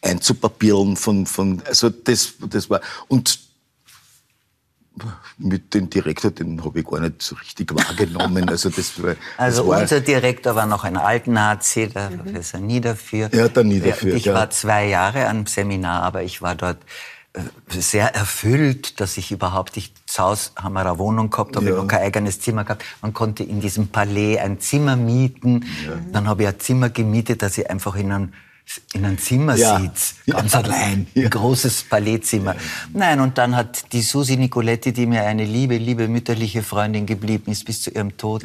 einzupapieren 0.03 0.97
von, 0.97 1.27
von, 1.27 1.63
also 1.67 1.91
das, 1.91 2.35
das 2.49 2.71
war, 2.71 2.81
und 3.09 3.41
mit 5.37 5.75
dem 5.75 5.89
Direktor, 5.89 6.31
den 6.31 6.65
habe 6.65 6.81
ich 6.81 6.87
gar 6.87 7.01
nicht 7.01 7.23
so 7.23 7.37
richtig 7.37 7.75
wahrgenommen. 7.75 8.49
Also 8.49 8.71
das 8.71 9.01
war, 9.03 9.15
Also 9.37 9.63
das 9.63 9.71
war 9.71 9.81
unser 9.83 10.01
Direktor 10.01 10.55
war 10.55 10.67
noch 10.67 10.85
ein 10.85 10.97
Alten-Nazi, 10.97 11.89
der 11.89 12.11
Professor 12.11 12.61
Niederführ. 12.61 13.31
Ja, 13.33 13.49
der 13.49 13.65
Niederführ, 13.65 14.15
Ich 14.15 14.25
ja. 14.25 14.35
war 14.35 14.51
zwei 14.51 14.89
Jahre 14.89 15.29
am 15.29 15.47
Seminar, 15.47 16.03
aber 16.03 16.23
ich 16.23 16.43
war 16.43 16.55
dort 16.55 16.79
sehr 17.69 18.15
erfüllt, 18.15 19.01
dass 19.01 19.17
ich 19.17 19.31
überhaupt, 19.33 19.77
ich 19.77 19.93
zu 20.07 20.23
Hause 20.23 20.51
haben 20.57 20.73
wir 20.75 20.81
eine 20.87 20.99
Wohnung 20.99 21.31
gehabt, 21.31 21.57
habe 21.57 21.67
Ja. 21.67 21.73
ich 21.73 21.77
noch 21.77 21.87
kein 21.87 22.01
eigenes 22.03 22.41
Zimmer 22.41 22.65
gehabt. 22.65 22.85
Man 23.03 23.13
konnte 23.13 23.43
in 23.45 23.61
diesem 23.61 23.89
Palais 23.89 24.39
ein 24.39 24.61
Zimmer 24.61 24.97
mieten. 24.97 25.65
Dann 26.13 26.29
habe 26.29 26.43
ich 26.45 26.49
ein 26.49 26.59
Zimmer 26.61 26.89
gemietet, 26.91 27.43
dass 27.43 27.59
ich 27.59 27.69
einfach 27.71 27.95
in 27.97 28.13
einem 28.13 28.33
in 28.93 29.03
einem 29.07 29.17
Zimmer 29.17 29.57
Ja. 29.57 29.81
sitze, 29.81 30.13
ganz 30.31 30.55
allein, 30.55 31.07
ein 31.17 31.31
großes 31.31 31.85
Palaierzimmer. 31.85 32.55
Nein, 32.93 33.19
und 33.21 33.39
dann 33.39 33.57
hat 33.57 33.95
die 33.95 34.03
Susi 34.03 34.37
Nicoletti, 34.37 34.93
die 34.93 35.07
mir 35.07 35.23
eine 35.25 35.47
liebe, 35.47 35.79
liebe 35.79 36.07
mütterliche 36.07 36.63
Freundin 36.63 37.07
geblieben 37.07 37.51
ist 37.51 37.65
bis 37.65 37.81
zu 37.81 37.89
ihrem 37.91 38.19
Tod, 38.19 38.45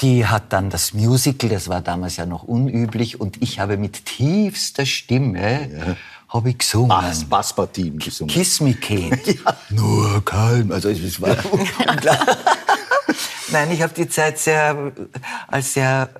die 0.00 0.24
hat 0.24 0.54
dann 0.54 0.70
das 0.70 0.94
Musical, 0.94 1.50
das 1.50 1.68
war 1.68 1.82
damals 1.82 2.16
ja 2.16 2.24
noch 2.24 2.44
unüblich, 2.44 3.20
und 3.20 3.42
ich 3.42 3.60
habe 3.60 3.76
mit 3.76 4.06
tiefster 4.06 4.86
Stimme 4.86 5.96
habe 6.36 6.50
ich 6.50 6.58
gesungen. 6.58 6.88
Bass, 6.88 7.24
Basspartien 7.24 7.98
gesungen. 7.98 8.32
Kiss 8.32 8.60
me, 8.60 8.74
Kate. 8.74 9.36
Nur 9.70 10.24
kein. 10.24 10.70
Also 10.72 10.88
es 10.90 11.20
war 11.20 11.36
Nein, 13.52 13.70
ich 13.70 13.82
habe 13.82 13.94
die 13.94 14.08
Zeit 14.08 14.38
sehr 14.38 14.92
als 15.48 15.74
sehr 15.74 16.10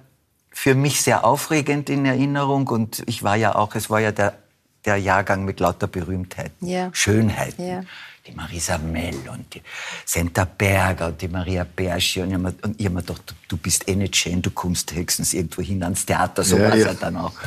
für 0.51 0.75
mich 0.75 1.03
sehr 1.03 1.25
aufregend 1.25 1.91
in 1.91 2.07
Erinnerung 2.07 2.67
und 2.69 3.03
ich 3.07 3.23
war 3.23 3.37
ja 3.37 3.55
auch, 3.55 3.75
es 3.75 3.91
war 3.91 4.01
ja 4.01 4.13
der 4.13 4.35
der 4.87 4.97
Jahrgang 4.99 5.45
mit 5.45 5.59
lauter 5.59 5.89
Berühmtheiten, 5.89 6.67
Ja. 6.67 6.91
Schönheiten. 6.93 7.67
Ja. 7.67 7.83
Die 8.27 8.33
Marisa 8.33 8.77
Mell 8.79 9.29
und 9.31 9.55
die 9.55 9.63
Senta 10.05 10.45
Berger 10.45 11.09
und 11.09 11.23
die 11.23 11.29
Maria 11.29 11.65
Berschi. 11.65 12.23
Und 12.23 12.29
ich 12.29 12.35
hab 12.35 12.41
mir, 12.41 12.49
hab 12.49 12.79
mir 12.79 13.01
gedacht, 13.03 13.35
du, 13.47 13.57
bist 13.57 13.89
eh 13.89 13.95
nicht 13.95 14.17
schön, 14.17 14.43
du 14.43 14.51
kommst 14.51 14.93
höchstens 14.93 15.33
irgendwo 15.33 15.63
hin 15.63 15.83
ans 15.83 16.05
Theater. 16.05 16.43
So 16.43 16.57
Ja, 16.57 16.65
war 16.65 16.75
es 16.75 16.81
ja. 16.81 16.87
ja 16.89 16.95
dann 16.95 17.17
auch. 17.17 17.33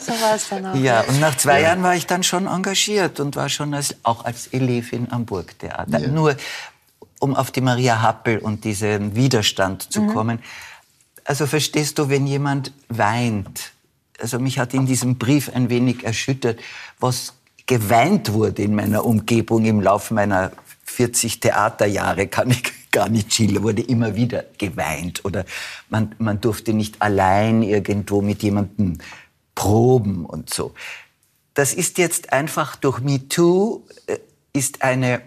So 0.00 0.12
war 0.12 0.34
es 0.34 0.48
dann 0.48 0.66
auch. 0.66 0.74
Ja, 0.74 1.00
und 1.02 1.20
nach 1.20 1.36
zwei 1.36 1.62
Jahren 1.62 1.82
war 1.82 1.94
ich 1.94 2.06
dann 2.06 2.22
schon 2.22 2.46
engagiert 2.46 3.20
und 3.20 3.36
war 3.36 3.48
schon 3.48 3.72
als, 3.72 3.94
auch 4.02 4.24
als 4.24 4.48
Elevin 4.48 5.10
am 5.10 5.24
Burgtheater. 5.24 6.00
Nur, 6.08 6.36
um 7.18 7.34
auf 7.36 7.50
die 7.50 7.60
Maria 7.60 8.02
Happel 8.02 8.38
und 8.38 8.64
diesen 8.64 9.14
Widerstand 9.14 9.92
zu 9.92 10.06
kommen. 10.08 10.40
Also 11.24 11.46
verstehst 11.46 11.98
du, 11.98 12.08
wenn 12.08 12.26
jemand 12.26 12.72
weint, 12.88 13.72
also 14.18 14.38
mich 14.38 14.58
hat 14.58 14.74
in 14.74 14.86
diesem 14.86 15.18
Brief 15.18 15.50
ein 15.54 15.70
wenig 15.70 16.04
erschüttert, 16.04 16.58
was 16.98 17.34
geweint 17.66 18.32
wurde 18.32 18.62
in 18.62 18.74
meiner 18.74 19.04
Umgebung 19.04 19.64
im 19.64 19.80
Laufe 19.80 20.14
meiner 20.14 20.52
40 20.84 21.40
Theaterjahre, 21.40 22.26
kann 22.26 22.50
ich 22.50 22.62
gar 22.90 23.08
nicht 23.08 23.32
schildern, 23.32 23.62
wurde 23.62 23.82
immer 23.82 24.14
wieder 24.14 24.44
geweint 24.58 25.24
oder 25.24 25.44
man, 25.88 26.14
man 26.18 26.40
durfte 26.40 26.74
nicht 26.74 27.00
allein 27.00 27.62
irgendwo 27.62 28.20
mit 28.20 28.42
jemandem 28.42 28.98
Proben 29.54 30.26
und 30.26 30.52
so. 30.52 30.74
Das 31.54 31.74
ist 31.74 31.98
jetzt 31.98 32.32
einfach 32.32 32.76
durch 32.76 33.00
MeToo 33.00 33.82
äh, 34.06 34.18
ist 34.52 34.82
eine 34.82 35.22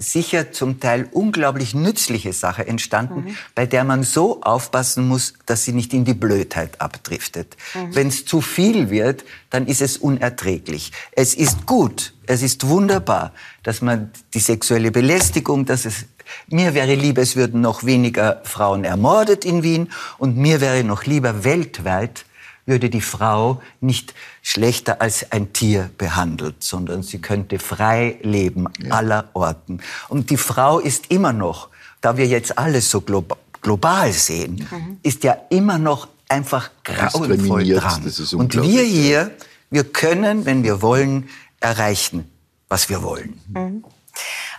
sicher 0.00 0.50
zum 0.50 0.80
Teil 0.80 1.08
unglaublich 1.12 1.74
nützliche 1.74 2.32
Sache 2.32 2.66
entstanden, 2.66 3.26
mhm. 3.26 3.36
bei 3.54 3.66
der 3.66 3.84
man 3.84 4.02
so 4.02 4.40
aufpassen 4.42 5.06
muss, 5.06 5.34
dass 5.46 5.64
sie 5.64 5.72
nicht 5.72 5.92
in 5.92 6.04
die 6.04 6.14
Blödheit 6.14 6.80
abdriftet. 6.80 7.56
Mhm. 7.74 7.94
Wenn 7.94 8.08
es 8.08 8.24
zu 8.24 8.40
viel 8.40 8.90
wird, 8.90 9.24
dann 9.50 9.66
ist 9.66 9.82
es 9.82 9.98
unerträglich. 9.98 10.92
Es 11.12 11.34
ist 11.34 11.66
gut, 11.66 12.14
es 12.26 12.42
ist 12.42 12.66
wunderbar, 12.66 13.32
dass 13.62 13.82
man 13.82 14.10
die 14.32 14.40
sexuelle 14.40 14.90
Belästigung, 14.90 15.66
dass 15.66 15.84
es 15.84 16.06
mir 16.48 16.74
wäre 16.74 16.94
lieber, 16.94 17.22
es 17.22 17.36
würden 17.36 17.60
noch 17.60 17.84
weniger 17.84 18.40
Frauen 18.44 18.84
ermordet 18.84 19.44
in 19.44 19.62
Wien 19.62 19.90
und 20.16 20.36
mir 20.36 20.60
wäre 20.60 20.84
noch 20.84 21.04
lieber 21.04 21.44
weltweit, 21.44 22.24
würde 22.70 22.88
die 22.88 23.02
Frau 23.02 23.60
nicht 23.82 24.14
schlechter 24.40 25.02
als 25.02 25.30
ein 25.32 25.52
Tier 25.52 25.90
behandelt, 25.98 26.62
sondern 26.62 27.02
sie 27.02 27.18
könnte 27.18 27.58
frei 27.58 28.18
leben 28.22 28.66
ja. 28.82 28.94
aller 28.94 29.28
Orten. 29.34 29.80
Und 30.08 30.30
die 30.30 30.38
Frau 30.38 30.78
ist 30.78 31.10
immer 31.10 31.34
noch, 31.34 31.68
da 32.00 32.16
wir 32.16 32.26
jetzt 32.26 32.56
alles 32.56 32.90
so 32.90 33.02
global, 33.02 33.36
global 33.60 34.10
sehen, 34.12 34.66
mhm. 34.70 34.98
ist 35.02 35.24
ja 35.24 35.36
immer 35.50 35.78
noch 35.78 36.08
einfach 36.28 36.70
grauenvoll 36.84 37.66
dran. 37.66 38.10
Und 38.34 38.54
wir 38.62 38.82
hier, 38.82 39.32
wir 39.68 39.84
können, 39.84 40.46
wenn 40.46 40.62
wir 40.62 40.80
wollen, 40.80 41.28
erreichen, 41.58 42.30
was 42.68 42.88
wir 42.88 43.02
wollen. 43.02 43.38
Mhm. 43.48 43.84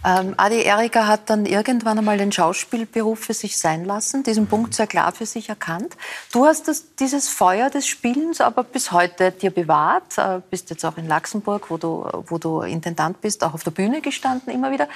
Ähm, 0.04 0.34
Adi 0.38 0.64
Erika 0.64 1.06
hat 1.06 1.30
dann 1.30 1.46
irgendwann 1.46 2.00
einmal 2.00 2.18
den 2.18 2.32
Schauspielberuf 2.32 3.20
für 3.20 3.34
sich 3.36 3.58
sein 3.58 3.86
lassen, 3.86 4.24
diesen 4.24 4.48
Punkt 4.48 4.74
sehr 4.74 4.88
klar 4.88 5.12
für 5.12 5.28
sich 5.28 5.50
erkannt. 5.50 5.96
Du 6.32 6.46
hast 6.46 6.68
das, 6.68 6.96
dieses 6.96 7.30
Feuer 7.30 7.70
des 7.70 7.88
Spielens 7.88 8.42
aber 8.42 8.64
bis 8.64 8.92
heute 8.92 9.32
dir 9.32 9.52
bewahrt, 9.52 10.18
äh, 10.18 10.42
bist 10.50 10.72
jetzt 10.72 10.84
auch 10.86 10.98
in 10.98 11.08
Luxemburg, 11.08 11.70
wo 11.70 11.78
du, 11.78 12.08
wo 12.28 12.40
du 12.40 12.62
Intendant 12.62 13.22
bist, 13.22 13.44
auch 13.44 13.54
auf 13.54 13.64
der 13.64 13.72
Bühne 13.72 14.02
gestanden 14.02 14.52
immer 14.52 14.72
wieder. 14.72 14.88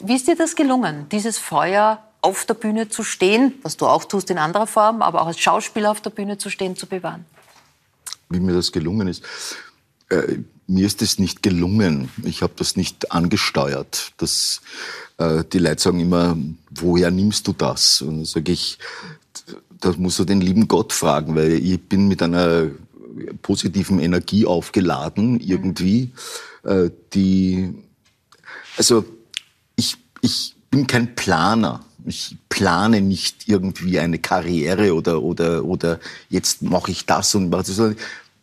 Wie 0.00 0.14
ist 0.14 0.28
dir 0.28 0.36
das 0.36 0.54
gelungen, 0.54 1.08
dieses 1.10 1.38
Feuer 1.38 2.00
auf 2.20 2.44
der 2.44 2.54
Bühne 2.54 2.88
zu 2.88 3.02
stehen, 3.02 3.54
was 3.62 3.76
du 3.76 3.86
auch 3.86 4.04
tust 4.04 4.30
in 4.30 4.38
anderer 4.38 4.68
Form, 4.68 5.02
aber 5.02 5.22
auch 5.22 5.26
als 5.26 5.40
Schauspieler 5.40 5.90
auf 5.90 6.00
der 6.00 6.10
Bühne 6.10 6.38
zu 6.38 6.50
stehen, 6.50 6.76
zu 6.76 6.86
bewahren? 6.86 7.24
Wie 8.30 8.38
mir 8.38 8.54
das 8.54 8.70
gelungen 8.70 9.08
ist. 9.08 9.24
Äh, 10.08 10.38
mir 10.72 10.86
ist 10.86 11.02
es 11.02 11.18
nicht 11.18 11.42
gelungen. 11.42 12.08
Ich 12.24 12.42
habe 12.42 12.54
das 12.56 12.76
nicht 12.76 13.12
angesteuert. 13.12 14.12
Das, 14.16 14.62
äh, 15.18 15.44
die 15.52 15.58
Leute 15.58 15.82
sagen 15.82 16.00
immer, 16.00 16.36
woher 16.70 17.10
nimmst 17.10 17.46
du 17.46 17.52
das? 17.52 18.00
Und 18.00 18.16
dann 18.18 18.24
sage 18.24 18.52
ich, 18.52 18.78
das 19.80 19.96
musst 19.98 20.18
du 20.18 20.24
den 20.24 20.40
lieben 20.40 20.68
Gott 20.68 20.92
fragen, 20.92 21.34
weil 21.34 21.52
ich 21.52 21.80
bin 21.80 22.08
mit 22.08 22.22
einer 22.22 22.70
positiven 23.42 23.98
Energie 23.98 24.46
aufgeladen 24.46 25.40
irgendwie, 25.40 26.12
äh, 26.64 26.90
die, 27.12 27.74
also 28.76 29.04
ich, 29.76 29.96
ich 30.20 30.54
bin 30.70 30.86
kein 30.86 31.14
Planer. 31.14 31.84
Ich 32.04 32.36
plane 32.48 33.00
nicht 33.00 33.48
irgendwie 33.48 34.00
eine 34.00 34.18
Karriere 34.18 34.94
oder, 34.94 35.22
oder, 35.22 35.64
oder 35.64 36.00
jetzt 36.30 36.62
mache 36.62 36.90
ich 36.90 37.06
das 37.06 37.34
und 37.36 37.48
mache 37.48 37.62
das, 37.62 37.80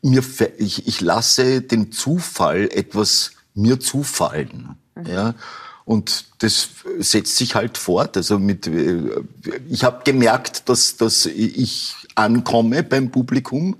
mir, 0.01 0.23
ich, 0.57 0.87
ich 0.87 1.01
lasse 1.01 1.61
den 1.61 1.91
Zufall 1.91 2.69
etwas 2.71 3.31
mir 3.53 3.79
zufallen. 3.79 4.75
Mhm. 4.95 5.05
Ja. 5.05 5.35
Und 5.85 6.25
das 6.39 6.69
setzt 6.99 7.35
sich 7.37 7.55
halt 7.55 7.77
fort. 7.77 8.15
Also 8.15 8.37
mit, 8.37 8.67
äh, 8.67 9.23
ich 9.69 9.83
habe 9.83 10.03
gemerkt, 10.03 10.69
dass, 10.69 10.97
dass 10.97 11.25
ich 11.25 11.95
ankomme 12.15 12.83
beim 12.83 13.11
Publikum, 13.11 13.77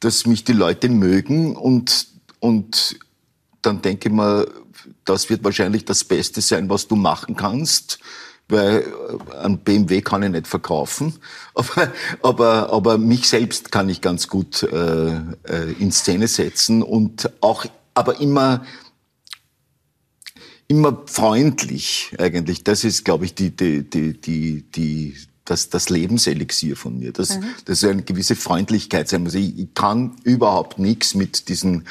dass 0.00 0.26
mich 0.26 0.44
die 0.44 0.52
Leute 0.52 0.88
mögen 0.88 1.56
und, 1.56 2.06
und 2.40 2.98
dann 3.62 3.82
denke 3.82 4.08
ich 4.08 4.14
mir, 4.14 4.48
das 5.04 5.30
wird 5.30 5.44
wahrscheinlich 5.44 5.84
das 5.84 6.04
Beste 6.04 6.40
sein, 6.40 6.68
was 6.68 6.88
du 6.88 6.96
machen 6.96 7.36
kannst 7.36 7.98
weil 8.48 8.80
äh, 8.80 9.36
ein 9.38 9.58
BMW 9.58 10.00
kann 10.00 10.22
ich 10.22 10.30
nicht 10.30 10.46
verkaufen, 10.46 11.14
aber, 11.54 11.92
aber, 12.22 12.72
aber 12.72 12.98
mich 12.98 13.28
selbst 13.28 13.70
kann 13.70 13.88
ich 13.88 14.00
ganz 14.00 14.28
gut 14.28 14.62
äh, 14.62 15.16
äh, 15.16 15.72
in 15.78 15.92
Szene 15.92 16.28
setzen 16.28 16.82
und 16.82 17.30
auch, 17.40 17.66
aber 17.94 18.20
immer, 18.20 18.64
immer 20.66 21.02
freundlich 21.06 22.14
eigentlich. 22.18 22.64
Das 22.64 22.84
ist, 22.84 23.04
glaube 23.04 23.24
ich, 23.24 23.34
die, 23.34 23.54
die, 23.54 23.88
die, 23.88 24.20
die, 24.20 24.62
die 24.62 25.16
das, 25.44 25.70
das 25.70 25.88
Lebenselixier 25.88 26.76
von 26.76 26.98
mir. 26.98 27.12
Das, 27.12 27.38
mhm. 27.38 27.44
das 27.64 27.82
ist 27.82 27.88
eine 27.88 28.02
gewisse 28.02 28.36
Freundlichkeit 28.36 29.08
sein 29.08 29.22
muss. 29.22 29.34
Ich, 29.34 29.58
ich 29.58 29.74
kann 29.74 30.16
überhaupt 30.24 30.78
nichts 30.78 31.14
mit 31.14 31.48
diesen 31.48 31.86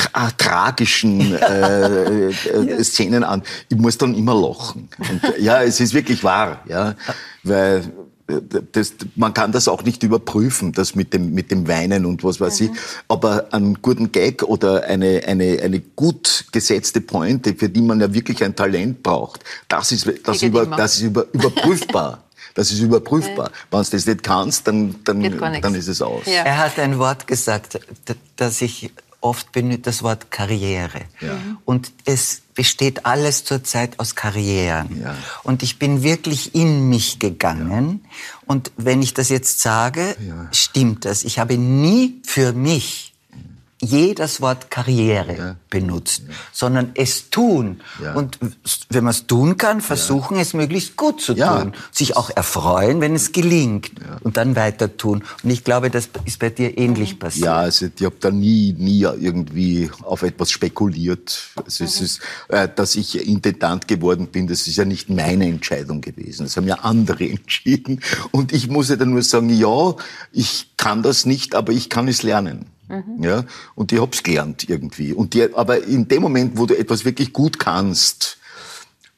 tra 0.00 0.30
tragischen 0.30 1.34
äh, 1.36 2.30
äh, 2.30 2.84
Szenen 2.84 3.24
an. 3.24 3.42
Ich 3.68 3.76
muss 3.76 3.98
dann 3.98 4.14
immer 4.14 4.34
lachen. 4.34 4.88
Und, 4.98 5.38
ja, 5.38 5.62
es 5.62 5.80
ist 5.80 5.94
wirklich 5.94 6.24
wahr, 6.24 6.62
ja, 6.68 6.94
weil 7.42 7.82
äh, 8.28 8.40
das, 8.72 8.94
man 9.16 9.34
kann 9.34 9.52
das 9.52 9.68
auch 9.68 9.82
nicht 9.82 10.02
überprüfen, 10.02 10.72
das 10.72 10.94
mit 10.94 11.12
dem, 11.12 11.34
mit 11.34 11.50
dem 11.50 11.68
Weinen 11.68 12.06
und 12.06 12.24
was 12.24 12.40
weiß 12.40 12.60
mhm. 12.60 12.66
ich. 12.66 12.80
Aber 13.08 13.52
einen 13.52 13.80
guten 13.82 14.12
Gag 14.12 14.42
oder 14.42 14.84
eine, 14.84 15.22
eine, 15.26 15.60
eine 15.62 15.80
gut 15.80 16.46
gesetzte 16.52 17.00
Pointe, 17.00 17.54
für 17.54 17.68
die 17.68 17.82
man 17.82 18.00
ja 18.00 18.12
wirklich 18.12 18.42
ein 18.42 18.56
Talent 18.56 19.02
braucht, 19.02 19.44
das 19.68 19.92
ist, 19.92 20.10
das 20.24 20.42
über, 20.42 20.66
das 20.66 20.96
ist 20.96 21.02
über, 21.02 21.26
überprüfbar. 21.32 22.24
Das 22.54 22.72
ist 22.72 22.80
überprüfbar. 22.80 23.52
Wenn 23.70 23.82
du 23.84 23.90
das 23.92 24.06
nicht 24.06 24.24
kannst, 24.24 24.66
dann, 24.66 24.96
dann, 25.04 25.22
dann 25.62 25.74
ist 25.76 25.86
es 25.86 26.02
aus. 26.02 26.26
Ja. 26.26 26.42
Er 26.42 26.58
hat 26.58 26.80
ein 26.80 26.98
Wort 26.98 27.28
gesagt, 27.28 27.78
das 28.34 28.60
ich 28.60 28.90
oft 29.20 29.52
benutzt 29.52 29.86
das 29.86 30.02
Wort 30.02 30.30
Karriere. 30.30 31.02
Ja. 31.20 31.38
Und 31.64 31.92
es 32.04 32.42
besteht 32.54 33.06
alles 33.06 33.44
zurzeit 33.44 33.98
aus 33.98 34.14
Karrieren. 34.14 35.00
Ja. 35.02 35.16
Und 35.42 35.62
ich 35.62 35.78
bin 35.78 36.02
wirklich 36.02 36.54
in 36.54 36.88
mich 36.88 37.18
gegangen. 37.18 38.00
Ja. 38.02 38.10
Und 38.46 38.72
wenn 38.76 39.02
ich 39.02 39.14
das 39.14 39.28
jetzt 39.28 39.60
sage, 39.60 40.16
stimmt 40.52 41.04
das. 41.04 41.24
Ich 41.24 41.38
habe 41.38 41.56
nie 41.56 42.20
für 42.24 42.52
mich 42.52 43.09
je 43.80 44.14
das 44.14 44.40
Wort 44.40 44.70
Karriere 44.70 45.36
ja. 45.36 45.56
benutzt, 45.70 46.22
ja. 46.28 46.34
sondern 46.52 46.90
es 46.94 47.30
tun. 47.30 47.80
Ja. 48.02 48.14
Und 48.14 48.38
wenn 48.90 49.04
man 49.04 49.12
es 49.12 49.26
tun 49.26 49.56
kann, 49.56 49.80
versuchen 49.80 50.38
es 50.38 50.52
möglichst 50.52 50.96
gut 50.96 51.20
zu 51.20 51.34
tun. 51.34 51.72
Sich 51.90 52.16
auch 52.16 52.30
erfreuen, 52.30 53.00
wenn 53.00 53.14
es 53.14 53.32
gelingt 53.32 53.92
und 54.20 54.36
dann 54.36 54.54
weiter 54.54 54.96
tun. 54.96 55.24
Und 55.42 55.50
ich 55.50 55.64
glaube, 55.64 55.90
das 55.90 56.10
ist 56.26 56.38
bei 56.38 56.50
dir 56.50 56.76
ähnlich 56.76 57.18
passiert. 57.18 57.46
Ja, 57.46 57.56
also 57.56 57.86
ich 57.86 58.04
habe 58.04 58.16
da 58.20 58.30
nie, 58.30 58.74
nie 58.76 59.00
irgendwie 59.00 59.90
auf 60.02 60.22
etwas 60.22 60.50
spekuliert. 60.50 61.50
Also 61.56 61.84
es 61.84 62.00
ist, 62.00 62.20
äh, 62.48 62.68
dass 62.74 62.96
ich 62.96 63.26
Intendant 63.26 63.88
geworden 63.88 64.26
bin, 64.26 64.46
das 64.46 64.66
ist 64.66 64.76
ja 64.76 64.84
nicht 64.84 65.08
meine 65.08 65.46
Entscheidung 65.46 66.00
gewesen. 66.00 66.44
Das 66.44 66.56
haben 66.56 66.66
ja 66.66 66.76
andere 66.76 67.24
entschieden. 67.30 68.00
Und 68.30 68.52
ich 68.52 68.68
muss 68.68 68.90
ja 68.90 68.96
dann 68.96 69.10
nur 69.10 69.22
sagen, 69.22 69.48
ja, 69.48 69.94
ich 70.32 70.72
kann 70.76 71.02
das 71.02 71.24
nicht, 71.24 71.54
aber 71.54 71.72
ich 71.72 71.88
kann 71.88 72.08
es 72.08 72.22
lernen. 72.22 72.66
Mhm. 72.90 73.22
Ja, 73.22 73.44
und 73.74 73.92
ich 73.92 74.00
hab's 74.00 74.22
gelernt 74.22 74.68
irgendwie. 74.68 75.12
Und 75.12 75.34
die, 75.34 75.54
aber 75.54 75.84
in 75.84 76.08
dem 76.08 76.22
Moment, 76.22 76.58
wo 76.58 76.66
du 76.66 76.76
etwas 76.76 77.04
wirklich 77.04 77.32
gut 77.32 77.58
kannst, 77.58 78.40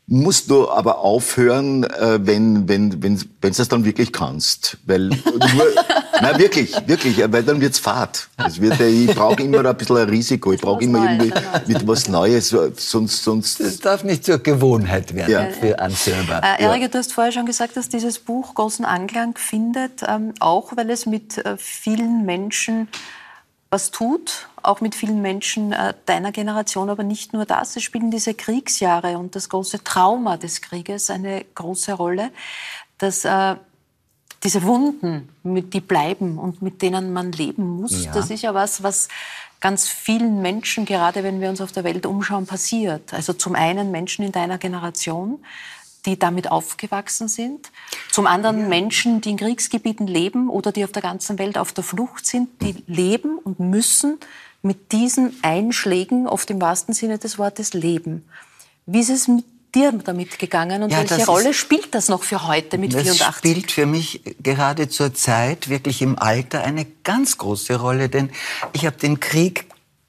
musst 0.06 0.50
du 0.50 0.68
aber 0.68 0.98
aufhören, 0.98 1.84
äh, 1.84 2.18
wenn 2.20 2.68
wenn 2.68 3.02
wenn 3.02 3.18
wenn 3.40 3.50
es 3.50 3.68
dann 3.68 3.84
wirklich 3.84 4.12
kannst, 4.12 4.76
weil 4.84 5.08
nur, 5.08 5.18
na 6.20 6.38
wirklich 6.38 6.74
wirklich, 6.86 7.18
weil 7.32 7.42
dann 7.42 7.60
wird's 7.60 7.78
fad. 7.78 8.28
Es 8.36 8.60
wird, 8.60 8.80
ich 8.80 9.14
brauche 9.14 9.42
immer 9.42 9.64
ein 9.64 9.76
bisschen 9.76 9.96
ein 9.96 10.08
Risiko. 10.08 10.52
Ich 10.52 10.60
brauche 10.60 10.82
immer 10.82 10.98
Neues, 10.98 11.32
irgendwie 11.32 11.72
mit 11.72 11.86
was 11.86 12.08
Neues, 12.08 12.54
sonst 12.76 13.24
sonst. 13.24 13.60
Das 13.60 13.78
darf 13.78 14.04
nicht 14.04 14.24
zur 14.24 14.38
Gewohnheit 14.38 15.14
werden 15.14 15.30
ja. 15.30 15.48
für 15.48 15.78
einen 15.78 15.94
selber. 15.94 16.42
Äh, 16.42 16.62
Erika, 16.62 16.88
du 16.88 16.98
hast 16.98 17.12
vorher 17.12 17.32
schon 17.32 17.46
gesagt, 17.46 17.76
dass 17.76 17.88
dieses 17.88 18.18
Buch 18.18 18.54
großen 18.54 18.84
Anklang 18.84 19.36
findet, 19.36 20.02
ähm, 20.06 20.34
auch 20.40 20.76
weil 20.76 20.90
es 20.90 21.06
mit 21.06 21.38
äh, 21.38 21.56
vielen 21.56 22.26
Menschen 22.26 22.88
was 23.72 23.90
tut, 23.90 24.48
auch 24.62 24.82
mit 24.82 24.94
vielen 24.94 25.22
Menschen 25.22 25.72
äh, 25.72 25.94
deiner 26.04 26.30
Generation, 26.30 26.90
aber 26.90 27.02
nicht 27.02 27.32
nur 27.32 27.46
das. 27.46 27.74
Es 27.74 27.82
spielen 27.82 28.10
diese 28.10 28.34
Kriegsjahre 28.34 29.16
und 29.16 29.34
das 29.34 29.48
große 29.48 29.82
Trauma 29.82 30.36
des 30.36 30.60
Krieges 30.60 31.08
eine 31.08 31.44
große 31.54 31.94
Rolle, 31.94 32.30
dass 32.98 33.24
äh, 33.24 33.56
diese 34.44 34.62
Wunden, 34.64 35.30
die 35.42 35.80
bleiben 35.80 36.38
und 36.38 36.60
mit 36.60 36.82
denen 36.82 37.12
man 37.14 37.32
leben 37.32 37.80
muss, 37.80 38.04
ja. 38.04 38.12
das 38.12 38.30
ist 38.30 38.42
ja 38.42 38.52
was, 38.52 38.82
was 38.82 39.08
ganz 39.60 39.88
vielen 39.88 40.42
Menschen, 40.42 40.84
gerade 40.84 41.22
wenn 41.22 41.40
wir 41.40 41.48
uns 41.48 41.60
auf 41.60 41.72
der 41.72 41.84
Welt 41.84 42.04
umschauen, 42.04 42.46
passiert. 42.46 43.14
Also 43.14 43.32
zum 43.32 43.54
einen 43.54 43.90
Menschen 43.90 44.24
in 44.24 44.32
deiner 44.32 44.58
Generation, 44.58 45.42
die 46.06 46.18
damit 46.18 46.50
aufgewachsen 46.50 47.28
sind. 47.28 47.70
Zum 48.10 48.26
anderen. 48.26 48.68
Menschen, 48.68 49.20
die 49.20 49.30
in 49.30 49.36
Kriegsgebieten 49.36 50.06
leben 50.06 50.48
oder 50.48 50.72
die 50.72 50.84
auf 50.84 50.92
der 50.92 51.02
ganzen 51.02 51.38
Welt 51.38 51.56
auf 51.58 51.72
der 51.72 51.84
Flucht 51.84 52.26
sind, 52.26 52.48
die 52.60 52.82
leben 52.86 53.38
und 53.38 53.60
müssen 53.60 54.18
mit 54.62 54.92
diesen 54.92 55.36
Einschlägen, 55.42 56.26
oft 56.26 56.50
im 56.50 56.60
wahrsten 56.60 56.94
Sinne 56.94 57.18
des 57.18 57.38
Wortes, 57.38 57.72
leben. 57.74 58.24
Wie 58.86 59.00
ist 59.00 59.10
es 59.10 59.28
mit 59.28 59.44
dir 59.74 59.90
damit 59.92 60.38
gegangen 60.38 60.82
und 60.82 60.90
Ja, 60.90 60.98
welche 60.98 61.16
das 61.18 61.28
Rolle 61.28 61.50
ist- 61.50 61.56
spielt 61.56 61.94
das 61.94 62.08
noch 62.08 62.24
für 62.24 62.46
heute 62.46 62.78
mit 62.78 62.92
Das 62.94 63.02
84? 63.02 63.36
spielt 63.36 63.72
für 63.72 63.86
mich 63.86 64.20
gerade 64.42 64.88
zur 64.88 65.14
Zeit 65.14 65.68
wirklich 65.68 66.02
im 66.02 66.18
Alter 66.18 66.62
eine 66.62 66.84
ganz 67.04 67.38
große 67.38 67.76
Rolle, 67.80 68.08
denn 68.08 68.30
ich 68.72 68.84
habe 68.86 68.96
den 68.98 69.18
Krieg 69.18 69.64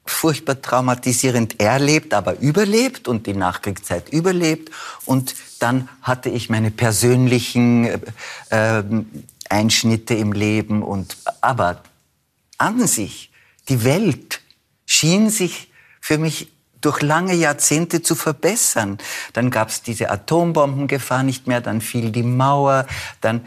furchtbar 0.06 0.60
traumatisierend 0.60 1.60
erlebt, 1.60 2.12
aber 2.12 2.38
überlebt 2.40 3.08
und 3.08 3.26
die 3.26 3.34
Nachkriegszeit 3.34 4.10
überlebt 4.10 4.70
und 5.04 5.34
dann 5.60 5.88
hatte 6.02 6.28
ich 6.28 6.50
meine 6.50 6.70
persönlichen 6.70 7.86
äh, 7.86 7.98
ähm, 8.50 9.24
Einschnitte 9.48 10.14
im 10.14 10.32
Leben 10.32 10.82
und 10.82 11.16
aber 11.40 11.82
an 12.58 12.86
sich 12.86 13.30
die 13.68 13.84
Welt 13.84 14.40
schien 14.86 15.30
sich 15.30 15.70
für 16.00 16.18
mich 16.18 16.48
durch 16.80 17.00
lange 17.00 17.34
Jahrzehnte 17.34 18.02
zu 18.02 18.14
verbessern. 18.14 18.98
Dann 19.32 19.50
gab 19.50 19.70
es 19.70 19.80
diese 19.80 20.10
Atombombengefahr 20.10 21.22
nicht 21.22 21.46
mehr, 21.46 21.62
dann 21.62 21.80
fiel 21.80 22.10
die 22.10 22.22
Mauer, 22.22 22.86
dann 23.22 23.46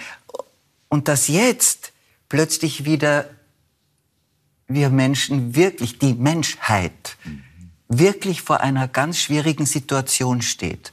und 0.90 1.08
dass 1.08 1.28
jetzt 1.28 1.94
plötzlich 2.30 2.86
wieder 2.86 3.26
wir 4.68 4.90
Menschen 4.90 5.56
wirklich, 5.56 6.00
die 6.00 6.14
Menschheit, 6.14 7.18
wirklich 7.88 8.42
vor 8.42 8.62
einer 8.62 8.88
ganz 8.88 9.20
schwierigen 9.20 9.66
Situation 9.66 10.42
steht. 10.42 10.92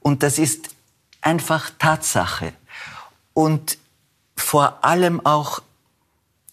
Und 0.00 0.22
das 0.22 0.38
ist 0.38 0.70
einfach 1.20 1.70
Tatsache. 1.78 2.52
Und 3.32 3.78
vor 4.36 4.84
allem 4.84 5.24
auch, 5.24 5.62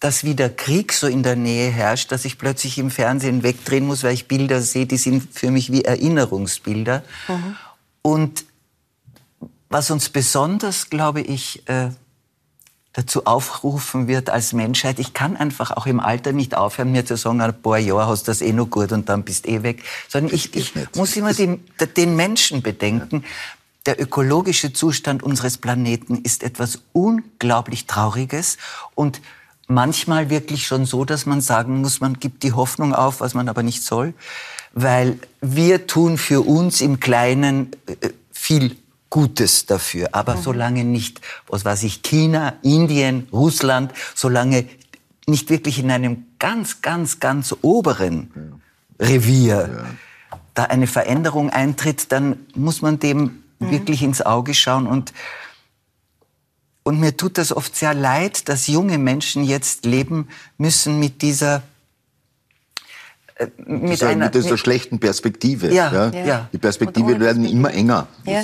dass 0.00 0.24
wieder 0.24 0.48
Krieg 0.48 0.92
so 0.92 1.06
in 1.06 1.22
der 1.22 1.36
Nähe 1.36 1.70
herrscht, 1.70 2.12
dass 2.12 2.24
ich 2.24 2.38
plötzlich 2.38 2.78
im 2.78 2.90
Fernsehen 2.90 3.42
wegdrehen 3.42 3.86
muss, 3.86 4.02
weil 4.02 4.14
ich 4.14 4.28
Bilder 4.28 4.60
sehe, 4.60 4.86
die 4.86 4.96
sind 4.96 5.32
für 5.32 5.50
mich 5.50 5.72
wie 5.72 5.82
Erinnerungsbilder. 5.82 7.02
Und 8.02 8.44
was 9.70 9.90
uns 9.90 10.08
besonders, 10.08 10.90
glaube 10.90 11.20
ich, 11.20 11.68
äh, 11.68 11.90
dazu 12.94 13.26
aufrufen 13.26 14.06
wird 14.08 14.30
als 14.30 14.52
Menschheit. 14.52 14.98
Ich 14.98 15.12
kann 15.12 15.36
einfach 15.36 15.72
auch 15.72 15.86
im 15.86 16.00
Alter 16.00 16.32
nicht 16.32 16.56
aufhören, 16.56 16.92
mir 16.92 17.04
zu 17.04 17.16
sagen, 17.16 17.40
ein 17.40 17.60
paar 17.60 17.78
Jahre 17.78 18.06
hast 18.06 18.22
du 18.22 18.30
das 18.30 18.40
eh 18.40 18.52
noch 18.52 18.70
gut 18.70 18.92
und 18.92 19.08
dann 19.08 19.24
bist 19.24 19.46
eh 19.46 19.62
weg. 19.62 19.82
Sondern 20.08 20.32
ich, 20.32 20.54
ich 20.54 20.72
muss 20.94 21.16
immer 21.16 21.34
den, 21.34 21.62
den 21.96 22.16
Menschen 22.16 22.62
bedenken. 22.62 23.24
Der 23.84 24.00
ökologische 24.00 24.72
Zustand 24.72 25.22
unseres 25.22 25.58
Planeten 25.58 26.22
ist 26.22 26.42
etwas 26.42 26.78
unglaublich 26.92 27.86
Trauriges 27.86 28.58
und 28.94 29.20
manchmal 29.66 30.30
wirklich 30.30 30.66
schon 30.66 30.86
so, 30.86 31.04
dass 31.04 31.26
man 31.26 31.40
sagen 31.40 31.80
muss, 31.80 32.00
man 32.00 32.20
gibt 32.20 32.44
die 32.44 32.52
Hoffnung 32.52 32.94
auf, 32.94 33.20
was 33.20 33.34
man 33.34 33.48
aber 33.48 33.64
nicht 33.64 33.82
soll, 33.82 34.14
weil 34.72 35.18
wir 35.40 35.88
tun 35.88 36.16
für 36.16 36.42
uns 36.42 36.80
im 36.80 37.00
Kleinen 37.00 37.72
äh, 37.86 38.10
viel 38.32 38.76
Gutes 39.14 39.66
dafür. 39.66 40.08
Aber 40.10 40.36
solange 40.38 40.82
nicht, 40.82 41.20
was 41.46 41.64
weiß 41.64 41.84
ich, 41.84 42.02
China, 42.02 42.54
Indien, 42.62 43.28
Russland, 43.32 43.92
solange 44.12 44.66
nicht 45.28 45.50
wirklich 45.50 45.78
in 45.78 45.92
einem 45.92 46.26
ganz, 46.40 46.82
ganz, 46.82 47.20
ganz 47.20 47.54
oberen 47.62 48.60
Revier 48.98 49.86
da 50.54 50.64
eine 50.64 50.88
Veränderung 50.88 51.50
eintritt, 51.50 52.10
dann 52.10 52.40
muss 52.56 52.82
man 52.82 52.98
dem 52.98 53.44
wirklich 53.60 54.02
ins 54.02 54.20
Auge 54.20 54.52
schauen. 54.52 54.88
Und 54.88 55.12
und 56.82 56.98
mir 56.98 57.16
tut 57.16 57.38
das 57.38 57.56
oft 57.56 57.76
sehr 57.76 57.94
leid, 57.94 58.48
dass 58.48 58.66
junge 58.66 58.98
Menschen 58.98 59.44
jetzt 59.44 59.86
leben 59.86 60.28
müssen 60.58 60.98
mit 60.98 61.22
dieser 61.22 61.62
mit 63.66 63.92
Dieser, 63.92 64.08
einer 64.08 64.26
mit 64.26 64.34
dieser 64.34 64.50
mit- 64.52 64.60
schlechten 64.60 65.00
Perspektive. 65.00 65.72
Ja, 65.72 66.10
ja. 66.10 66.48
Die 66.52 66.58
Perspektive 66.58 67.18
werden 67.18 67.44
immer 67.44 67.72
enger. 67.72 68.06
Ja. 68.24 68.42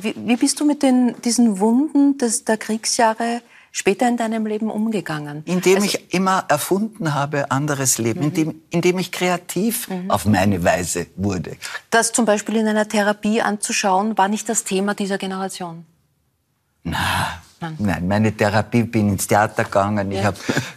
Wie, 0.00 0.14
wie 0.16 0.36
bist 0.36 0.60
du 0.60 0.64
mit 0.66 0.82
den, 0.82 1.14
diesen 1.24 1.58
Wunden 1.58 2.18
des, 2.18 2.44
der 2.44 2.58
Kriegsjahre 2.58 3.40
später 3.72 4.06
in 4.08 4.16
deinem 4.18 4.44
Leben 4.44 4.70
umgegangen? 4.70 5.42
Indem 5.46 5.76
Also- 5.76 5.86
ich 5.86 6.12
immer 6.12 6.44
erfunden 6.48 7.14
habe, 7.14 7.50
anderes 7.50 7.96
Leben, 7.98 8.22
indem, 8.24 8.60
indem 8.70 8.98
ich 8.98 9.10
kreativ 9.10 9.88
auf 10.08 10.26
meine 10.26 10.62
Weise 10.64 11.06
wurde. 11.16 11.56
Das 11.90 12.12
zum 12.12 12.26
Beispiel 12.26 12.56
in 12.56 12.68
einer 12.68 12.88
Therapie 12.88 13.40
anzuschauen, 13.40 14.18
war 14.18 14.28
nicht 14.28 14.48
das 14.50 14.64
Thema 14.64 14.94
dieser 14.94 15.16
Generation. 15.18 15.86
Nein, 17.60 18.06
meine 18.06 18.32
Therapie, 18.36 18.84
bin 18.84 19.08
ins 19.08 19.26
Theater 19.26 19.64
gegangen, 19.64 20.12
ich 20.12 20.18
Ja. 20.18 20.24
habe 20.26 20.36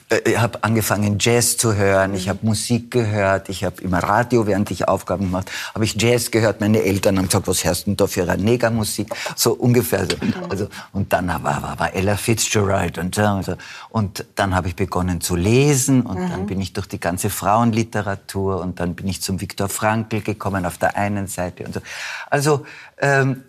äh, 0.10 0.32
ich 0.32 0.40
hab 0.40 0.66
angefangen 0.66 1.18
Jazz 1.20 1.58
zu 1.58 1.76
hören, 1.76 2.16
ich 2.16 2.28
habe 2.28 2.40
Musik 2.42 2.90
gehört, 2.90 3.50
ich 3.50 3.64
habe 3.64 3.82
im 3.82 3.94
Radio, 3.94 4.48
während 4.48 4.72
ich 4.72 4.88
Aufgaben 4.88 5.26
gemacht 5.26 5.52
habe 5.76 5.86
ich 5.86 5.96
Jazz 6.02 6.32
gehört. 6.32 6.60
Meine 6.60 6.82
Eltern 6.84 7.18
haben 7.18 7.28
gesagt, 7.28 7.48
was 7.48 7.64
hörst 7.64 7.82
du 7.82 7.92
denn 7.92 7.98
da 7.98 8.08
für 8.08 8.24
eine 8.30 8.42
Negermusik? 8.42 9.14
So 9.36 9.54
ungefähr 9.54 10.06
so. 10.06 10.18
Also, 10.50 10.68
und 10.92 11.14
dann 11.14 11.28
war, 11.28 11.44
war, 11.44 11.80
war 11.80 11.94
Ella 11.94 12.18
Fitzgerald 12.18 12.98
und 12.98 13.14
so. 13.16 13.22
Und, 13.24 13.46
so. 13.46 13.56
und 13.90 14.26
dann 14.36 14.56
habe 14.56 14.68
ich 14.68 14.76
begonnen 14.76 15.22
zu 15.22 15.36
lesen 15.36 16.02
und 16.02 16.18
dann 16.30 16.48
bin 16.48 16.60
ich 16.62 16.74
durch 16.74 16.88
die 16.88 17.00
ganze 17.00 17.30
Frauenliteratur 17.30 18.60
und 18.62 18.80
dann 18.80 18.96
bin 18.96 19.08
ich 19.08 19.22
zum 19.22 19.40
Viktor 19.40 19.70
Frankl 19.70 20.22
gekommen 20.22 20.66
auf 20.66 20.78
der 20.78 20.98
einen 20.98 21.28
Seite 21.28 21.64
und 21.66 21.74
so. 21.74 21.82
Also 22.30 22.66
ähm, 23.00 23.44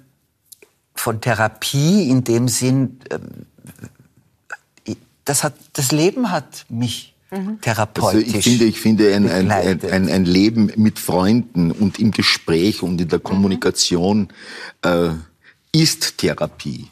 von 0.95 1.21
Therapie 1.21 2.09
in 2.09 2.25
dem 2.25 2.49
Sinn, 2.49 3.01
ähm, 3.11 3.47
das, 5.25 5.45
hat, 5.45 5.55
das 5.73 5.93
Leben 5.93 6.31
hat 6.31 6.67
mich 6.69 7.15
also 7.31 7.53
therapeutisch 7.63 8.35
ich 8.35 8.45
finde, 8.45 8.65
ich 8.67 8.81
finde 8.81 9.15
ein, 9.15 9.29
ein, 9.29 9.51
ein, 9.51 10.09
ein, 10.09 10.25
Leben 10.27 10.71
mit 10.77 10.99
Freunden 10.99 11.71
und 11.71 11.99
im 11.99 12.11
Gespräch 12.11 12.83
und 12.83 13.01
in 13.01 13.09
der 13.09 13.21
Kommunikation 13.21 14.29
äh, 14.83 15.11
ist 15.73 16.19
Therapie. 16.19 16.89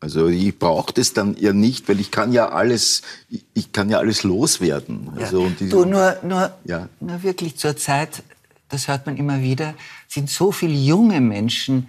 Also 0.00 0.26
ich 0.26 0.58
brauche 0.58 0.92
das 0.92 1.12
dann 1.12 1.36
ja 1.38 1.52
nicht, 1.52 1.88
weil 1.88 2.00
ich 2.00 2.10
kann 2.10 2.32
ja 2.32 2.48
alles, 2.48 3.02
ich, 3.30 3.44
ich 3.54 3.70
kann 3.70 3.88
ja 3.88 3.98
alles 3.98 4.24
loswerden. 4.24 5.10
Ja. 5.16 5.26
Also 5.26 5.42
und 5.42 5.60
diese- 5.60 5.70
du, 5.70 5.84
nur, 5.84 6.16
nur, 6.24 6.52
Ja. 6.64 6.88
nur 6.98 7.22
wirklich 7.22 7.56
zur 7.56 7.76
Zeit, 7.76 8.24
das 8.68 8.88
hört 8.88 9.06
man 9.06 9.16
immer 9.16 9.42
wieder, 9.42 9.74
sind 10.08 10.28
so 10.28 10.50
viele 10.50 10.74
junge 10.74 11.20
Menschen 11.20 11.88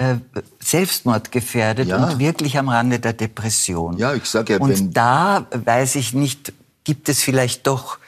äh, 0.00 0.16
selbstmordgefährdet 0.60 1.88
Ja. 1.88 1.96
und 2.04 2.18
wirklich 2.18 2.56
am 2.58 2.68
Rande 2.70 2.98
der 2.98 3.12
Depression. 3.12 3.98
Ja, 3.98 4.14
ich 4.14 4.24
sag 4.24 4.48
ja, 4.48 4.56
Und 4.58 4.70
wenn- 4.70 4.92
da 4.92 5.46
weiß 5.52 5.96
ich 5.96 6.14
nicht, 6.14 6.52
gibt 6.84 7.08
es 7.10 7.20
vielleicht 7.22 7.66
doch 7.66 7.98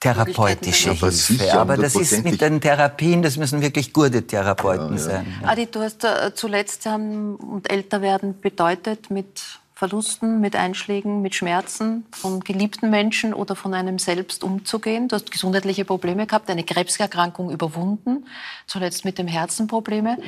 therapeutische. 0.00 0.90
Aber 0.90 0.98
Hilfe. 0.98 1.12
sicher, 1.12 1.60
Aber 1.60 1.76
das 1.76 1.94
ist 1.94 2.24
mit 2.24 2.40
den 2.40 2.60
Therapien, 2.60 3.22
das 3.22 3.36
müssen 3.36 3.60
wirklich 3.62 3.92
gute 3.92 4.26
Therapeuten 4.26 4.88
Ja, 4.88 4.92
ja. 4.96 4.98
sein. 4.98 5.26
Adi, 5.44 5.66
du 5.66 5.80
hast 5.80 6.02
äh, 6.02 6.34
zuletzt 6.34 6.84
und 6.86 7.70
älter 7.70 8.02
werden 8.02 8.40
bedeutet 8.40 9.10
mit 9.10 9.40
Verlusten, 9.86 10.40
mit 10.40 10.54
Einschlägen, 10.54 11.22
mit 11.22 11.34
Schmerzen 11.34 12.06
von 12.12 12.38
geliebten 12.38 12.88
Menschen 12.88 13.34
oder 13.34 13.56
von 13.56 13.74
einem 13.74 13.98
selbst 13.98 14.44
umzugehen. 14.44 15.08
Du 15.08 15.16
hast 15.16 15.32
gesundheitliche 15.32 15.84
Probleme 15.84 16.24
gehabt, 16.28 16.48
eine 16.48 16.62
Krebserkrankung 16.62 17.50
überwunden, 17.50 18.24
zuletzt 18.68 19.04
mit 19.04 19.18
dem 19.18 19.26
Herzen 19.26 19.66
Probleme. 19.66 20.18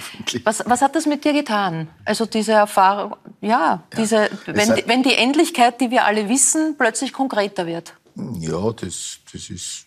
Was, 0.42 0.64
was 0.66 0.82
hat 0.82 0.96
das 0.96 1.06
mit 1.06 1.24
dir 1.24 1.32
getan? 1.32 1.86
Also 2.04 2.26
diese 2.26 2.50
Erfahrung, 2.50 3.14
ja, 3.40 3.84
diese, 3.96 4.28
wenn, 4.46 4.70
hat- 4.70 4.78
die- 4.78 4.88
wenn 4.88 5.04
die 5.04 5.14
Endlichkeit, 5.14 5.80
die 5.80 5.92
wir 5.92 6.04
alle 6.04 6.28
wissen, 6.28 6.74
plötzlich 6.76 7.12
konkreter 7.12 7.64
wird. 7.64 7.94
Ja, 8.40 8.72
das, 8.72 9.18
das 9.32 9.50
ist, 9.50 9.83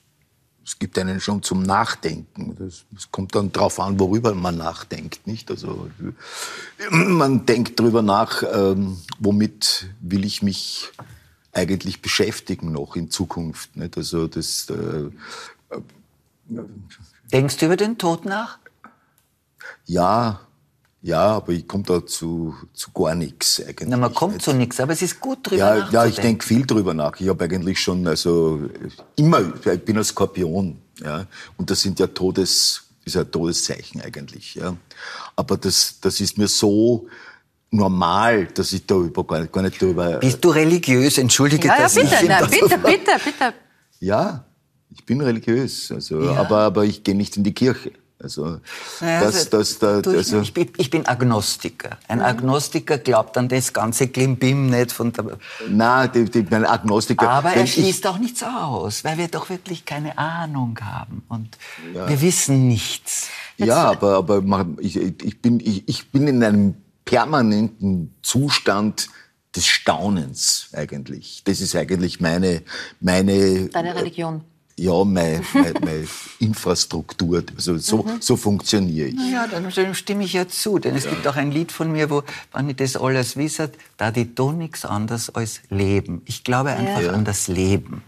es 0.67 0.79
gibt 0.79 0.99
einen 0.99 1.21
schon 1.21 1.41
zum 1.43 1.63
Nachdenken. 1.63 2.57
Es 2.93 3.09
kommt 3.09 3.33
dann 3.35 3.53
darauf 3.53 3.79
an, 3.79 3.97
worüber 4.01 4.35
man 4.35 4.57
nachdenkt, 4.57 5.25
nicht? 5.25 5.49
Also, 5.49 5.89
man 6.91 7.45
denkt 7.45 7.79
drüber 7.79 8.01
nach, 8.01 8.43
ähm, 8.43 8.97
womit 9.17 9.87
will 10.01 10.25
ich 10.25 10.41
mich 10.43 10.89
eigentlich 11.53 12.01
beschäftigen 12.01 12.73
noch 12.73 12.97
in 12.97 13.09
Zukunft, 13.09 13.77
nicht? 13.77 13.95
Also, 13.95 14.27
das, 14.27 14.69
äh, 14.69 15.09
Denkst 17.31 17.57
du 17.57 17.65
über 17.67 17.77
den 17.77 17.97
Tod 17.97 18.25
nach? 18.25 18.59
ja, 19.85 20.41
ja, 21.01 21.21
aber 21.37 21.51
ich 21.53 21.67
komme 21.67 21.83
da 21.83 22.05
zu, 22.05 22.55
zu 22.73 22.91
gar 22.91 23.15
nichts 23.15 23.61
eigentlich. 23.65 23.87
Na, 23.89 23.97
man 23.97 24.13
kommt 24.13 24.33
nicht? 24.35 24.45
zu 24.45 24.53
nichts, 24.53 24.79
aber 24.79 24.93
es 24.93 25.01
ist 25.01 25.19
gut 25.19 25.39
drüber 25.45 25.57
Ja, 25.57 25.65
nachzudenken. 25.75 25.93
ja, 25.95 26.05
ich 26.05 26.15
denke 26.15 26.45
viel 26.45 26.65
drüber 26.65 26.93
nach. 26.93 27.19
Ich 27.19 27.27
habe 27.29 27.43
eigentlich 27.45 27.79
schon, 27.79 28.05
also 28.07 28.61
immer, 29.15 29.39
ich 29.65 29.81
bin 29.85 29.97
ein 29.97 30.03
Skorpion, 30.03 30.77
ja, 31.03 31.25
und 31.57 31.69
das 31.69 31.81
sind 31.81 31.99
ja 31.99 32.07
Todes, 32.07 32.83
ist 33.05 33.15
ja 33.15 33.23
Todeszeichen 33.23 34.01
eigentlich, 34.01 34.55
ja. 34.55 34.75
Aber 35.35 35.55
das, 35.57 35.99
das 36.01 36.19
ist 36.19 36.37
mir 36.37 36.47
so 36.47 37.07
normal, 37.69 38.47
dass 38.47 38.71
ich 38.73 38.85
da 38.85 38.95
über, 38.95 39.23
gar, 39.25 39.39
nicht, 39.41 39.51
gar 39.53 39.61
nicht 39.61 39.81
drüber. 39.81 40.17
Bist 40.19 40.43
du 40.43 40.49
religiös? 40.49 41.17
Entschuldige, 41.17 41.67
Ja, 41.67 41.75
ja, 41.75 41.81
dass 41.83 41.95
bitte, 41.95 42.15
ich 42.21 42.27
das- 42.27 42.49
bitte, 42.49 42.77
bitte, 42.79 43.11
bitte. 43.23 43.53
Ja, 43.99 44.45
ich 44.89 45.05
bin 45.05 45.21
religiös, 45.21 45.91
also, 45.91 46.21
Ja. 46.23 46.35
aber, 46.37 46.59
aber 46.59 46.85
ich 46.85 47.03
gehe 47.03 47.15
nicht 47.15 47.37
in 47.37 47.43
die 47.43 47.53
Kirche. 47.53 47.91
Also, 48.19 48.59
Naja, 48.99 49.21
das, 49.21 49.35
also, 49.35 49.49
das, 49.51 49.79
da, 49.79 50.01
du, 50.01 50.11
ich, 50.11 50.17
also, 50.17 50.41
ich, 50.41 50.53
bin, 50.53 50.71
ich 50.77 50.89
bin 50.89 51.05
Agnostiker. 51.05 51.99
Ein 52.07 52.21
Agnostiker 52.21 52.97
glaubt 52.97 53.37
an 53.37 53.47
das 53.47 53.73
ganze 53.73 54.07
Klimbim 54.07 54.71
nicht 54.71 54.91
von 54.91 55.13
der, 55.13 55.37
na, 55.69 56.07
die, 56.07 56.25
die, 56.25 56.45
mein 56.49 56.65
Agnostiker. 56.65 57.29
aber 57.29 57.53
er 57.53 57.63
ich- 57.63 57.73
schließt 57.73 58.07
auch 58.07 58.17
nichts 58.17 58.41
aus, 58.41 59.03
weil 59.03 59.19
wir 59.19 59.27
doch 59.27 59.49
wirklich 59.49 59.85
keine 59.85 60.17
Ahnung 60.17 60.79
haben 60.81 61.21
und 61.29 61.57
wir 61.93 62.19
wissen 62.21 62.67
nichts. 62.67 63.27
ja, 63.57 63.91
aber, 63.91 64.15
aber 64.15 64.65
ich, 64.79 64.95
ich, 64.97 65.41
bin, 65.41 65.59
ich, 65.59 65.87
ich 65.87 66.11
bin 66.11 66.27
in 66.27 66.43
einem 66.43 66.73
permanenten 67.05 68.15
Zustand 68.23 69.09
des 69.55 69.67
Staunens 69.67 70.69
eigentlich. 70.73 71.43
Das 71.45 71.61
ist 71.61 71.75
eigentlich 71.75 72.19
meine... 72.19 72.63
meine 72.99 73.69
Deine 73.69 73.95
Religion. 73.95 74.41
Ja, 74.79 75.03
meine, 75.03 75.41
meine, 75.53 75.73
meine 75.79 76.07
Infrastruktur. 76.39 77.43
Also 77.55 77.77
so, 77.77 78.03
mhm. 78.03 78.21
so 78.21 78.37
funktioniere 78.37 79.07
ich. 79.07 79.31
Ja, 79.31 79.47
dann 79.47 79.71
stimme 79.95 80.23
ich 80.23 80.33
ja 80.33 80.47
zu. 80.47 80.77
Denn 80.77 80.95
es 80.95 81.05
ja. 81.05 81.09
gibt 81.09 81.27
auch 81.27 81.35
ein 81.35 81.51
Lied 81.51 81.71
von 81.71 81.91
mir, 81.91 82.11
wo, 82.11 82.23
wenn 82.53 82.69
ich 82.69 82.75
das 82.75 82.95
alles 82.95 83.35
wisse, 83.37 83.71
da 83.97 84.11
die 84.11 84.35
tun 84.35 84.59
nichts 84.59 84.85
anderes 84.85 85.33
als 85.33 85.61
Leben. 85.69 86.21
Ich 86.25 86.43
glaube 86.43 86.71
einfach 86.71 87.01
ja. 87.01 87.11
an 87.11 87.25
das 87.25 87.47
Leben. 87.47 88.03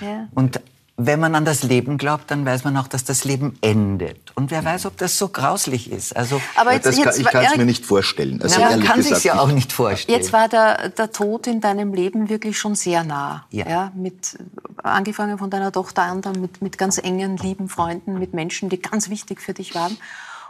Ja. 0.00 0.28
Und 0.34 0.60
wenn 1.00 1.20
man 1.20 1.36
an 1.36 1.44
das 1.44 1.62
Leben 1.62 1.96
glaubt, 1.96 2.28
dann 2.32 2.44
weiß 2.44 2.64
man 2.64 2.76
auch, 2.76 2.88
dass 2.88 3.04
das 3.04 3.22
Leben 3.22 3.56
endet. 3.60 4.32
Und 4.34 4.50
wer 4.50 4.64
weiß, 4.64 4.84
ob 4.84 4.96
das 4.96 5.16
so 5.16 5.28
grauslich 5.28 5.92
ist. 5.92 6.16
Also, 6.16 6.42
Aber 6.56 6.72
jetzt, 6.72 6.86
jetzt, 6.86 7.04
kann, 7.04 7.20
ich 7.20 7.26
kann 7.26 7.44
es 7.44 7.56
mir 7.56 7.64
nicht 7.64 7.86
vorstellen. 7.86 8.42
Also 8.42 8.60
ja, 8.60 8.70
man 8.70 8.82
kann 8.82 9.00
sich 9.00 9.22
ja 9.22 9.38
auch 9.38 9.52
nicht 9.52 9.72
vorstellen. 9.72 10.18
Jetzt 10.18 10.32
war 10.32 10.48
der, 10.48 10.88
der 10.88 11.12
Tod 11.12 11.46
in 11.46 11.60
deinem 11.60 11.94
Leben 11.94 12.28
wirklich 12.28 12.58
schon 12.58 12.74
sehr 12.74 13.04
nah. 13.04 13.46
Ja. 13.50 13.68
ja. 13.68 13.92
mit, 13.94 14.38
angefangen 14.82 15.38
von 15.38 15.50
deiner 15.50 15.70
Tochter 15.70 16.02
an, 16.02 16.20
dann 16.20 16.40
mit, 16.40 16.62
mit 16.62 16.78
ganz 16.78 16.98
engen, 16.98 17.36
lieben 17.36 17.68
Freunden, 17.68 18.18
mit 18.18 18.34
Menschen, 18.34 18.68
die 18.68 18.82
ganz 18.82 19.08
wichtig 19.08 19.40
für 19.40 19.54
dich 19.54 19.76
waren. 19.76 19.96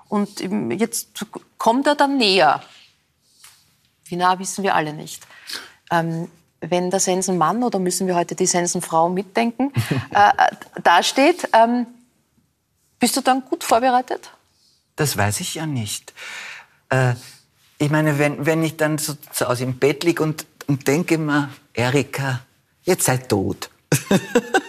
Und 0.08 0.40
jetzt 0.40 1.26
kommt 1.58 1.86
er 1.86 1.94
dann 1.94 2.16
näher. 2.16 2.62
Wie 4.06 4.16
nah 4.16 4.38
wissen 4.38 4.64
wir 4.64 4.74
alle 4.74 4.94
nicht. 4.94 5.26
Ähm, 5.90 6.28
wenn 6.60 6.90
der 6.90 7.00
Sensenmann 7.00 7.62
oder 7.62 7.78
müssen 7.78 8.06
wir 8.06 8.14
heute 8.14 8.34
die 8.34 8.46
Sensenfrau 8.46 9.08
mitdenken, 9.08 9.72
äh, 10.10 10.32
dasteht, 10.82 11.48
ähm, 11.52 11.86
bist 12.98 13.16
du 13.16 13.20
dann 13.20 13.44
gut 13.44 13.64
vorbereitet? 13.64 14.30
Das 14.96 15.16
weiß 15.16 15.40
ich 15.40 15.54
ja 15.54 15.66
nicht. 15.66 16.12
Äh, 16.90 17.14
ich 17.78 17.90
meine, 17.90 18.18
wenn, 18.18 18.44
wenn 18.44 18.62
ich 18.64 18.76
dann 18.76 18.98
so 18.98 19.14
zu 19.32 19.48
Hause 19.48 19.64
im 19.64 19.78
Bett 19.78 20.02
liege 20.02 20.22
und, 20.22 20.46
und 20.66 20.88
denke 20.88 21.16
mir, 21.16 21.50
Erika, 21.72 22.40
jetzt 22.82 23.04
sei 23.04 23.18
tot. 23.18 23.70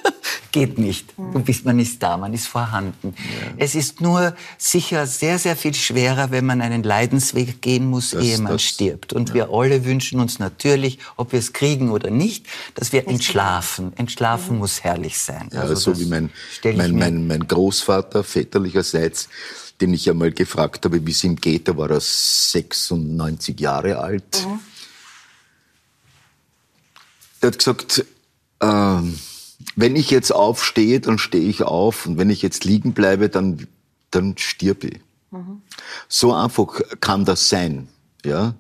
geht 0.52 0.78
nicht. 0.78 1.14
Du 1.18 1.40
mhm. 1.40 1.44
bist, 1.44 1.66
man 1.66 1.80
ist 1.80 2.02
da, 2.02 2.18
man 2.18 2.34
ist 2.34 2.48
vorhanden. 2.48 3.14
Ja. 3.16 3.54
Es 3.58 3.76
ist 3.76 4.02
nur 4.02 4.36
sicher 4.58 5.06
sehr, 5.08 5.40
sehr 5.40 5.56
viel 5.56 5.74
schwerer, 5.74 6.32
wenn 6.32 6.46
man 6.46 6.62
einen 6.62 6.84
Leidensweg 6.84 7.62
gehen 7.62 7.88
muss, 7.88 8.12
das, 8.12 8.24
ehe 8.24 8.38
man 8.40 8.54
das, 8.54 8.64
stirbt. 8.64 9.14
Und 9.14 9.30
ja. 9.30 9.36
wir 9.36 9.50
alle 9.52 9.86
wünschen 9.86 10.20
uns 10.20 10.40
natürlich, 10.40 11.00
ob 11.18 11.32
wir 11.32 11.40
es 11.40 11.54
kriegen 11.54 11.92
oder 11.92 12.10
nicht, 12.10 12.46
dass 12.76 12.92
wir 12.92 13.08
entschlafen. 13.08 13.94
Entschlafen 13.98 14.54
mhm. 14.54 14.60
muss 14.60 14.84
herrlich 14.84 15.18
sein. 15.18 15.50
Ja, 15.52 15.62
also 15.62 15.76
so 15.76 16.00
wie 16.00 16.06
mein, 16.06 16.30
mein, 16.64 16.96
mein, 16.96 17.28
mein 17.28 17.48
Großvater 17.48 18.24
väterlicherseits, 18.24 19.30
den 19.82 19.94
ich 19.94 20.10
einmal 20.10 20.32
gefragt 20.32 20.86
habe, 20.86 21.06
wie 21.06 21.12
es 21.12 21.24
ihm 21.24 21.36
geht, 21.36 21.68
da 21.68 21.78
war 21.78 21.90
er 21.90 22.02
96 22.02 23.60
Jahre 23.60 24.00
alt. 24.00 24.46
Mhm. 24.46 24.60
Er 27.42 27.48
hat 27.48 27.58
gesagt, 27.58 28.06
ähm, 28.62 29.18
wenn 29.76 29.96
ich 29.96 30.10
jetzt 30.10 30.34
aufstehe, 30.34 31.00
dann 31.00 31.18
stehe 31.18 31.50
ich 31.50 31.64
auf 31.64 32.06
und 32.06 32.18
wenn 32.18 32.30
ich 32.30 32.42
jetzt 32.42 32.66
liegen 32.66 32.94
bleibe, 32.94 33.30
dann, 33.30 33.68
dann 34.12 34.38
stirb 34.38 34.84
ich. 34.84 35.00
Mhm. 35.32 35.62
So 36.08 36.34
einfach 36.34 36.82
kann 37.02 37.26
das 37.26 37.50
sein, 37.50 37.88
ja. 38.26 38.56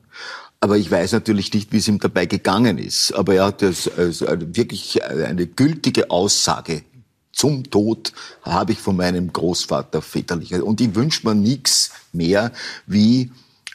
Aber 0.61 0.77
ich 0.77 0.91
weiß 0.91 1.13
natürlich 1.13 1.53
nicht, 1.53 1.71
wie 1.71 1.77
es 1.77 1.87
ihm 1.87 1.99
dabei 1.99 2.25
gegangen 2.25 2.77
ist. 2.77 3.13
Aber 3.13 3.33
er 3.33 3.45
hat 3.45 3.61
das, 3.61 3.89
also 3.97 4.25
wirklich 4.27 5.01
eine 5.03 5.47
gültige 5.47 6.11
Aussage 6.11 6.83
zum 7.31 7.69
Tod 7.69 8.11
habe 8.41 8.73
ich 8.73 8.79
von 8.79 8.97
meinem 8.97 9.31
Großvater 9.31 10.01
väterlich. 10.01 10.53
Und 10.55 10.81
ich 10.81 10.93
wünsche 10.95 11.25
mir 11.25 11.35
nichts 11.35 11.91
mehr, 12.11 12.51
wie 12.85 13.31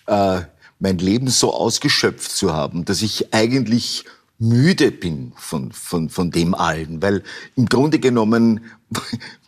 äh, 0.06 0.42
mein 0.78 0.98
Leben 0.98 1.28
so 1.28 1.54
ausgeschöpft 1.54 2.30
zu 2.30 2.52
haben, 2.52 2.84
dass 2.84 3.00
ich 3.00 3.32
eigentlich 3.32 4.04
müde 4.38 4.90
bin 4.90 5.32
von, 5.36 5.72
von, 5.72 6.10
von 6.10 6.30
dem 6.30 6.54
allen, 6.54 7.02
weil 7.02 7.22
im 7.56 7.66
Grunde 7.66 7.98
genommen 7.98 8.60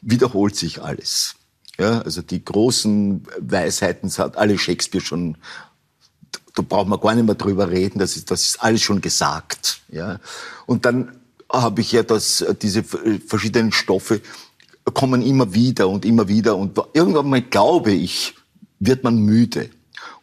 wiederholt 0.02 0.56
sich 0.56 0.82
alles. 0.82 1.34
Ja, 1.78 2.00
also 2.00 2.22
die 2.22 2.42
großen 2.42 3.26
Weisheiten 3.38 4.10
hat 4.16 4.38
alle 4.38 4.58
Shakespeare 4.58 5.04
schon, 5.04 5.36
da 6.54 6.62
braucht 6.62 6.88
man 6.88 7.00
gar 7.00 7.14
nicht 7.14 7.26
mehr 7.26 7.34
drüber 7.34 7.70
reden, 7.70 7.98
das 7.98 8.16
ist, 8.16 8.30
das 8.30 8.48
ist 8.48 8.62
alles 8.62 8.80
schon 8.80 9.02
gesagt. 9.02 9.80
Ja, 9.90 10.20
und 10.64 10.86
dann 10.86 11.12
habe 11.52 11.80
ich 11.82 11.92
ja 11.92 12.02
das, 12.02 12.44
diese 12.62 12.82
verschiedenen 12.82 13.72
Stoffe 13.72 14.20
kommen 14.94 15.20
immer 15.20 15.52
wieder 15.52 15.88
und 15.88 16.04
immer 16.04 16.28
wieder 16.28 16.56
und 16.56 16.80
irgendwann 16.94 17.28
mal 17.28 17.42
glaube 17.42 17.92
ich, 17.92 18.34
wird 18.78 19.04
man 19.04 19.16
müde. 19.18 19.68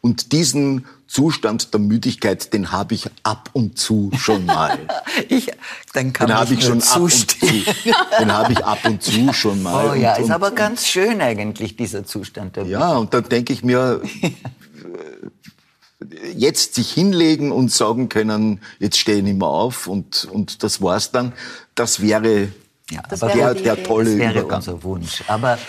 Und 0.02 0.32
diesen 0.32 0.86
Zustand 1.14 1.76
der 1.76 1.80
Müdigkeit, 1.80 2.52
den 2.54 2.72
habe 2.72 2.96
ich 2.96 3.08
ab 3.22 3.52
und 3.54 3.78
zu 3.78 4.10
schon 4.18 4.48
mal. 4.48 4.80
ich, 5.30 5.52
dann 5.94 6.12
kann 6.12 6.26
den 6.26 6.36
habe 6.36 6.56
ich 6.56 6.66
schon 6.66 6.82
ab 6.82 7.02
und 7.02 7.12
zu. 7.12 7.46
Den 8.18 8.34
habe 8.34 8.54
ich 8.54 8.66
ab 8.66 8.80
und 8.84 9.04
zu 9.04 9.32
schon 9.32 9.62
mal. 9.62 9.92
Oh 9.92 9.94
ja, 9.94 10.16
und, 10.16 10.24
ist 10.24 10.32
aber 10.32 10.50
ganz 10.50 10.88
schön 10.88 11.22
eigentlich 11.22 11.76
dieser 11.76 12.04
Zustand 12.04 12.56
der 12.56 12.64
Müdigkeit. 12.64 12.82
Ja, 12.82 12.98
und 12.98 13.14
dann 13.14 13.30
denke 13.30 13.54
ich 13.54 13.64
mir, 13.64 14.02
jetzt 16.36 16.74
sich 16.74 16.92
hinlegen 16.92 17.52
und 17.52 17.72
sagen 17.72 18.10
können, 18.10 18.60
jetzt 18.80 18.98
stehe 18.98 19.20
ich 19.20 19.24
nicht 19.24 19.38
mehr 19.38 19.50
auf 19.50 19.86
und, 19.86 20.26
und 20.26 20.64
das 20.64 20.82
war's 20.82 21.12
dann, 21.12 21.34
das 21.76 22.02
wäre, 22.02 22.48
ja, 22.90 23.04
das 23.08 23.22
wäre 23.22 23.54
der, 23.54 23.76
der 23.76 23.84
tolle 23.84 24.06
das 24.06 24.18
wäre 24.18 24.40
Übergang. 24.40 24.58
unser 24.58 24.82
Wunsch. 24.82 25.24
Aber 25.28 25.60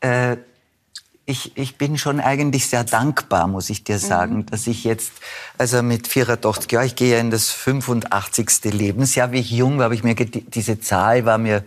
äh, 0.00 0.38
ich, 1.26 1.56
ich 1.56 1.76
bin 1.76 1.96
schon 1.96 2.20
eigentlich 2.20 2.68
sehr 2.68 2.84
dankbar, 2.84 3.46
muss 3.46 3.70
ich 3.70 3.84
dir 3.84 3.98
sagen, 3.98 4.36
mhm. 4.36 4.46
dass 4.46 4.66
ich 4.66 4.84
jetzt, 4.84 5.12
also 5.56 5.82
mit 5.82 6.06
84 6.06 6.70
Jahren, 6.70 6.86
ich 6.86 6.96
gehe 6.96 7.14
ja 7.14 7.20
in 7.20 7.30
das 7.30 7.50
85. 7.50 8.64
Lebensjahr, 8.64 9.32
wie 9.32 9.40
ich 9.40 9.50
jung 9.50 9.78
war, 9.78 9.84
habe 9.84 9.94
ich 9.94 10.04
mir, 10.04 10.14
diese 10.14 10.80
Zahl 10.80 11.24
war 11.24 11.38
mir 11.38 11.64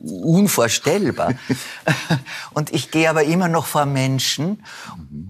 unvorstellbar. 0.00 1.34
und 2.54 2.72
ich 2.72 2.90
gehe 2.90 3.08
aber 3.08 3.24
immer 3.24 3.48
noch 3.48 3.66
vor 3.66 3.86
Menschen 3.86 4.62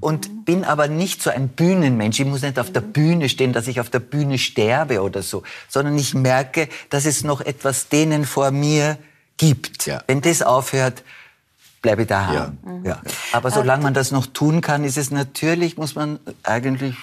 und 0.00 0.44
bin 0.44 0.64
aber 0.64 0.88
nicht 0.88 1.22
so 1.22 1.30
ein 1.30 1.48
Bühnenmensch. 1.48 2.20
Ich 2.20 2.26
muss 2.26 2.42
nicht 2.42 2.58
auf 2.58 2.72
der 2.72 2.80
Bühne 2.80 3.28
stehen, 3.28 3.52
dass 3.52 3.68
ich 3.68 3.80
auf 3.80 3.90
der 3.90 4.00
Bühne 4.00 4.38
sterbe 4.38 5.02
oder 5.02 5.22
so, 5.22 5.42
sondern 5.68 5.96
ich 5.96 6.14
merke, 6.14 6.68
dass 6.90 7.06
es 7.06 7.24
noch 7.24 7.40
etwas 7.40 7.88
denen 7.88 8.24
vor 8.24 8.50
mir 8.50 8.98
gibt. 9.38 9.86
Ja. 9.86 10.02
Wenn 10.06 10.20
das 10.20 10.42
aufhört, 10.42 11.02
bleibe 11.82 12.06
daheim. 12.06 12.58
Ja. 12.64 12.72
Mhm. 12.72 12.84
Ja. 12.84 13.02
Aber 13.32 13.50
solange 13.50 13.84
man 13.84 13.94
das 13.94 14.10
noch 14.10 14.26
tun 14.26 14.60
kann, 14.60 14.84
ist 14.84 14.98
es 14.98 15.10
natürlich, 15.10 15.76
muss 15.76 15.94
man 15.94 16.18
eigentlich 16.42 16.96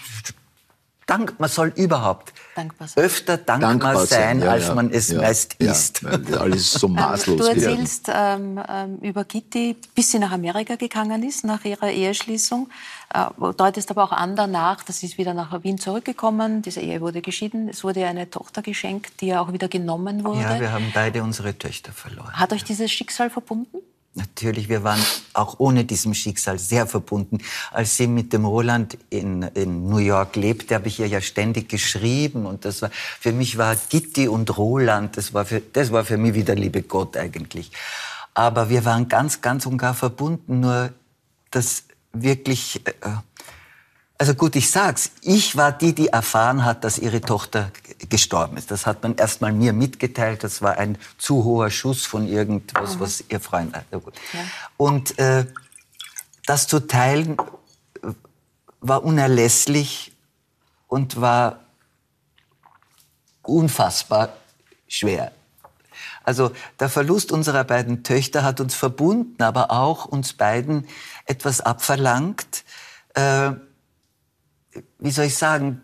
Dank, 1.06 1.40
man 1.40 1.50
soll 1.50 1.72
überhaupt 1.76 2.34
dankbar 2.56 2.88
öfter 2.96 3.38
dankbar, 3.38 3.70
dankbar 3.70 4.06
sein, 4.08 4.08
sein 4.08 4.42
ja, 4.42 4.52
als 4.52 4.74
man 4.74 4.90
es 4.90 5.14
meist 5.14 5.54
ist. 5.56 6.04
alles 6.04 6.72
so 6.72 6.88
maßlos. 6.88 7.38
Du 7.38 7.46
erzählst 7.46 8.10
ähm, 8.12 8.60
ähm, 8.68 8.98
über 9.02 9.24
Gitti, 9.24 9.76
bis 9.94 10.12
sie 10.12 10.18
nach 10.18 10.32
Amerika 10.32 10.78
gegangen 10.78 11.22
ist, 11.22 11.46
nach 11.46 11.64
ihrer 11.64 11.92
Eheschließung. 11.92 12.70
Äh, 13.14 13.26
deutest 13.56 13.92
aber 13.92 14.04
auch 14.04 14.14
an 14.14 14.36
danach, 14.36 14.82
dass 14.84 15.00
sie 15.00 15.16
wieder 15.20 15.36
nach 15.36 15.64
Wien 15.64 15.78
zurückgekommen. 15.78 16.64
Diese 16.64 16.82
Ehe 16.82 17.02
wurde 17.02 17.22
geschieden. 17.22 17.70
Es 17.70 17.84
wurde 17.84 18.08
eine 18.08 18.32
Tochter 18.32 18.64
geschenkt, 18.64 19.22
die 19.22 19.28
ja 19.28 19.42
auch 19.42 19.54
wieder 19.54 19.68
genommen 19.68 20.24
wurde. 20.24 20.42
Ja, 20.42 20.60
wir 20.60 20.72
haben 20.72 20.92
beide 20.92 21.22
unsere 21.22 21.56
Töchter 21.56 21.92
verloren. 21.92 22.34
Hat 22.34 22.52
euch 22.52 22.64
dieses 22.64 22.92
Schicksal 22.92 23.30
verbunden? 23.30 23.78
Natürlich, 24.18 24.70
wir 24.70 24.86
waren 24.86 25.02
auch 25.34 25.60
ohne 25.60 25.84
diesem 25.84 26.14
Schicksal 26.14 26.58
sehr 26.58 26.88
verbunden. 26.88 27.40
Als 27.72 27.98
sie 27.98 28.08
mit 28.08 28.32
dem 28.32 28.46
Roland 28.46 28.98
in, 29.10 29.44
in 29.56 29.90
New 29.90 29.98
York 29.98 30.38
lebte, 30.38 30.76
habe 30.76 30.88
ich 30.88 31.02
ihr 31.02 31.08
ja 31.08 31.20
ständig 31.20 31.68
geschrieben. 31.68 32.46
Und 32.46 32.64
das 32.64 32.82
war, 32.82 32.92
für 32.92 33.34
mich 33.34 33.58
war 33.58 33.76
Gitti 33.90 34.30
und 34.30 34.58
Roland, 34.58 35.18
das 35.18 35.34
war 35.34 35.44
für, 35.44 35.60
das 35.60 35.92
war 35.92 36.06
für 36.06 36.16
mich 36.16 36.34
wie 36.34 36.46
der 36.46 36.56
liebe 36.56 36.82
Gott 36.82 37.18
eigentlich. 37.18 37.72
Aber 38.34 38.70
wir 38.70 38.86
waren 38.86 39.10
ganz, 39.10 39.42
ganz 39.42 39.66
und 39.66 39.78
gar 39.78 39.94
verbunden. 39.94 40.62
Nur 40.62 40.94
das 41.52 41.84
wirklich, 42.14 42.82
äh, 42.86 42.92
also 44.18 44.34
gut, 44.34 44.56
ich 44.56 44.72
sag's. 44.72 45.12
Ich 45.22 45.58
war 45.58 45.72
die, 45.72 45.94
die 45.94 46.08
erfahren 46.08 46.64
hat, 46.64 46.84
dass 46.84 46.98
ihre 46.98 47.20
Tochter 47.20 47.72
gestorben 48.08 48.56
ist. 48.58 48.72
Das 48.72 48.86
hat 48.86 49.04
man 49.04 49.16
erst 49.16 49.42
mal 49.42 49.52
mir 49.52 49.74
mitgeteilt. 49.74 50.44
Das 50.44 50.62
war 50.62 50.78
ein 50.78 50.98
zu 51.18 51.44
hoher 51.44 51.70
Schuss 51.70 52.06
von 52.06 52.28
irgendwas, 52.28 52.96
mhm. 52.96 53.00
was 53.02 53.24
ihr 53.28 53.40
Freund 53.42 53.76
hat. 53.76 53.86
Ja, 53.92 54.00
Und 54.78 55.20
äh, 55.20 55.46
das 56.46 56.68
zu 56.68 56.80
teilen 56.88 57.38
äh, 57.38 58.14
war 58.80 59.04
unerlässlich 59.04 60.14
und 60.88 61.20
war 61.20 61.60
unfassbar 63.42 64.30
schwer. 64.88 65.34
Also 66.24 66.52
der 66.80 66.90
Verlust 66.90 67.32
unserer 67.32 67.64
beiden 67.66 68.04
Töchter 68.04 68.44
hat 68.44 68.60
uns 68.60 68.76
verbunden, 68.76 69.44
aber 69.44 69.72
auch 69.72 70.06
uns 70.06 70.34
beiden 70.34 70.88
etwas 71.26 71.62
abverlangt. 71.62 72.64
Äh, 73.14 73.52
wie 75.00 75.12
soll 75.12 75.26
ich 75.26 75.38
sagen, 75.38 75.82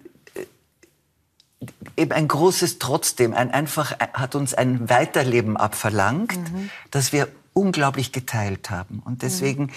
eben 1.96 2.12
ein 2.12 2.28
großes 2.28 2.80
Trotzdem, 2.80 3.34
ein 3.34 3.52
einfach 3.52 3.98
hat 4.00 4.36
uns 4.36 4.54
ein 4.54 4.90
Weiterleben 4.90 5.58
abverlangt, 5.58 6.38
mhm. 6.52 6.70
das 6.90 7.14
wir 7.14 7.28
unglaublich 7.54 8.12
geteilt 8.12 8.70
haben. 8.70 9.02
Und 9.06 9.22
deswegen, 9.22 9.64
mhm. 9.64 9.72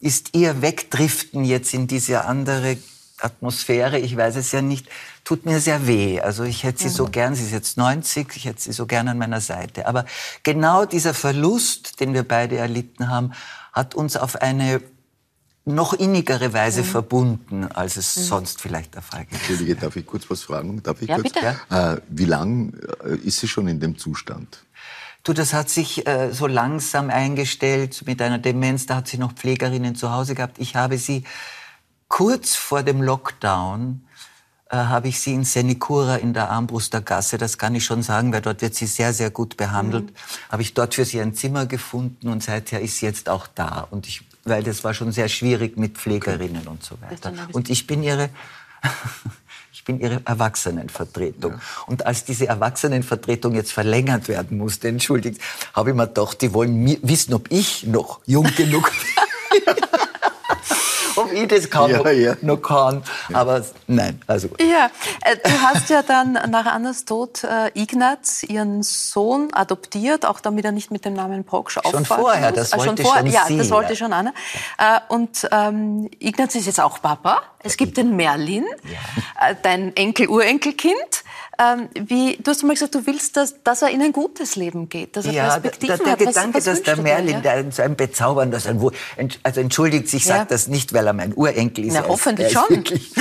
ist 0.00 0.36
ihr 0.36 0.62
Wegdriften 0.62 1.44
jetzt 1.44 1.74
in 1.74 1.86
diese 1.86 2.24
andere 2.24 2.76
Atmosphäre, 3.20 3.98
ich 3.98 4.16
weiß 4.16 4.36
es 4.36 4.52
ja 4.52 4.60
nicht, 4.60 4.88
tut 5.24 5.46
mir 5.46 5.60
sehr 5.60 5.86
weh. 5.86 6.20
Also 6.20 6.44
ich 6.44 6.64
hätte 6.64 6.82
sie 6.82 6.88
so 6.88 7.06
gern, 7.06 7.34
sie 7.34 7.44
ist 7.44 7.52
jetzt 7.52 7.78
90, 7.78 8.36
ich 8.36 8.44
hätte 8.44 8.60
sie 8.60 8.72
so 8.72 8.86
gern 8.86 9.08
an 9.08 9.18
meiner 9.18 9.40
Seite. 9.40 9.86
Aber 9.86 10.04
genau 10.42 10.84
dieser 10.84 11.14
Verlust, 11.14 12.00
den 12.00 12.12
wir 12.12 12.24
beide 12.24 12.56
erlitten 12.56 13.08
haben, 13.08 13.32
hat 13.72 13.94
uns 13.94 14.16
auf 14.16 14.36
eine 14.36 14.80
noch 15.64 15.94
innigere 15.94 16.52
Weise 16.52 16.82
mhm. 16.82 16.86
verbunden, 16.86 17.64
als 17.72 17.96
es 17.96 18.16
mhm. 18.16 18.22
sonst 18.22 18.60
vielleicht 18.60 18.94
der 18.94 19.02
Fall 19.02 19.24
gewesen 19.24 19.40
Entschuldige, 19.40 19.76
darf 19.76 19.96
ich 19.96 20.04
kurz 20.04 20.28
was 20.28 20.42
fragen? 20.42 20.82
Darf 20.82 21.00
ich 21.00 21.08
ja, 21.08 21.16
kurz? 21.16 21.32
bitte. 21.32 21.56
Äh, 21.70 21.96
wie 22.08 22.26
lang 22.26 22.74
äh, 23.02 23.16
ist 23.16 23.40
sie 23.40 23.48
schon 23.48 23.68
in 23.68 23.80
dem 23.80 23.96
Zustand? 23.96 24.64
Du, 25.22 25.32
das 25.32 25.54
hat 25.54 25.70
sich 25.70 26.06
äh, 26.06 26.32
so 26.32 26.46
langsam 26.46 27.08
eingestellt 27.08 28.02
mit 28.04 28.20
einer 28.20 28.38
Demenz. 28.38 28.84
Da 28.84 28.96
hat 28.96 29.08
sie 29.08 29.16
noch 29.16 29.32
Pflegerinnen 29.32 29.94
zu 29.94 30.10
Hause 30.10 30.34
gehabt. 30.34 30.58
Ich 30.58 30.76
habe 30.76 30.98
sie 30.98 31.24
kurz 32.08 32.56
vor 32.56 32.82
dem 32.82 33.00
Lockdown 33.00 34.04
äh, 34.68 34.76
habe 34.76 35.08
ich 35.08 35.20
sie 35.20 35.32
in 35.32 35.44
Senicura 35.44 36.16
in 36.16 36.34
der 36.34 36.50
Armbruster 36.50 37.00
Gasse, 37.00 37.38
das 37.38 37.58
kann 37.58 37.74
ich 37.74 37.84
schon 37.84 38.02
sagen, 38.02 38.32
weil 38.32 38.40
dort 38.40 38.60
wird 38.60 38.74
sie 38.74 38.86
sehr, 38.86 39.12
sehr 39.12 39.30
gut 39.30 39.56
behandelt, 39.56 40.06
mhm. 40.06 40.14
habe 40.50 40.62
ich 40.62 40.74
dort 40.74 40.94
für 40.94 41.04
sie 41.04 41.20
ein 41.20 41.34
Zimmer 41.34 41.66
gefunden 41.66 42.28
und 42.28 42.42
seither 42.42 42.80
ist 42.80 42.98
sie 42.98 43.06
jetzt 43.06 43.28
auch 43.28 43.46
da. 43.46 43.86
Und 43.90 44.06
ich, 44.06 44.22
weil 44.44 44.62
das 44.62 44.84
war 44.84 44.94
schon 44.94 45.12
sehr 45.12 45.28
schwierig 45.28 45.76
mit 45.76 45.98
Pflegerinnen 45.98 46.66
und 46.66 46.84
so 46.84 46.96
weiter. 47.00 47.32
Und 47.52 47.70
ich 47.70 47.86
bin 47.86 48.02
ihre, 48.02 48.30
ich 49.72 49.84
bin 49.84 50.00
ihre 50.00 50.20
Erwachsenenvertretung. 50.24 51.52
Ja. 51.52 51.60
Und 51.86 52.06
als 52.06 52.24
diese 52.24 52.46
Erwachsenenvertretung 52.46 53.54
jetzt 53.54 53.72
verlängert 53.72 54.28
werden 54.28 54.58
musste, 54.58 54.88
entschuldigt, 54.88 55.40
habe 55.72 55.90
ich 55.90 55.96
mir 55.96 56.06
gedacht, 56.06 56.40
die 56.42 56.52
wollen 56.52 56.98
wissen, 57.02 57.34
ob 57.34 57.50
ich 57.50 57.84
noch 57.86 58.20
jung 58.26 58.48
genug 58.56 58.90
bin. 58.90 59.74
ich 61.34 61.48
das 61.48 61.70
kann, 61.70 61.90
ja, 61.90 62.10
ja. 62.10 62.36
noch 62.42 62.58
kann. 62.58 63.02
Aber 63.32 63.62
nein, 63.86 64.20
also 64.26 64.48
gut. 64.48 64.62
Ja, 64.62 64.90
äh, 65.22 65.36
du 65.36 65.50
hast 65.62 65.90
ja 65.90 66.02
dann 66.02 66.32
nach 66.32 66.66
Annas 66.66 67.04
Tod 67.04 67.44
äh, 67.44 67.70
Ignaz, 67.74 68.42
ihren 68.42 68.82
Sohn, 68.82 69.52
adoptiert, 69.52 70.24
auch 70.24 70.40
damit 70.40 70.64
er 70.64 70.72
nicht 70.72 70.90
mit 70.90 71.04
dem 71.04 71.14
Namen 71.14 71.44
Proksch 71.44 71.78
auffallen 71.78 72.04
Schon 72.04 72.18
vorher, 72.18 72.52
das 72.52 72.72
äh, 72.72 72.78
wollte 72.78 73.02
schon, 73.02 73.12
vor, 73.12 73.16
schon 73.18 73.26
Ja, 73.26 73.44
sie, 73.46 73.58
das 73.58 73.70
wollte 73.70 73.92
ja. 73.92 73.96
schon 73.96 74.12
Anna. 74.12 74.32
Äh, 74.78 75.00
und 75.08 75.48
ähm, 75.50 76.08
Ignaz 76.18 76.54
ist 76.54 76.66
jetzt 76.66 76.80
auch 76.80 77.00
Papa. 77.00 77.42
Es 77.62 77.76
gibt 77.76 77.96
den 77.96 78.16
Merlin, 78.16 78.64
ja. 78.84 79.48
Äh, 79.48 79.56
dein 79.62 79.94
Enkel-Urenkelkind. 79.96 81.24
Ähm, 81.58 81.88
wie, 81.94 82.36
du 82.36 82.50
hast 82.50 82.62
mal 82.64 82.72
gesagt, 82.72 82.94
du 82.94 83.06
willst, 83.06 83.36
dass, 83.36 83.62
dass 83.62 83.82
er 83.82 83.90
in 83.90 84.02
ein 84.02 84.12
gutes 84.12 84.56
Leben 84.56 84.88
geht, 84.88 85.16
dass 85.16 85.26
er 85.26 85.32
ja, 85.32 85.44
Perspektiven 85.44 85.96
der, 85.96 86.04
der 86.04 86.12
hat. 86.12 86.20
Was, 86.20 86.34
Gedanke, 86.34 86.58
was 86.58 86.64
dass 86.64 86.82
der 86.82 86.96
Merlin, 86.96 87.42
der 87.42 87.62
ja? 87.62 87.70
so 87.70 87.82
ein 87.82 87.96
bezauberndes, 87.96 88.66
ein, 88.66 88.80
also 89.42 89.60
entschuldigt 89.60 90.08
sich, 90.08 90.24
sagt 90.24 90.50
ja. 90.50 90.56
das 90.56 90.68
nicht, 90.68 90.92
weil 90.92 91.06
er 91.06 91.12
mein 91.12 91.32
Urenkel 91.34 91.84
ist. 91.84 91.94
Na, 91.94 92.04
hoffentlich 92.08 92.52
schon. 92.52 92.68
Wirklich, 92.68 93.12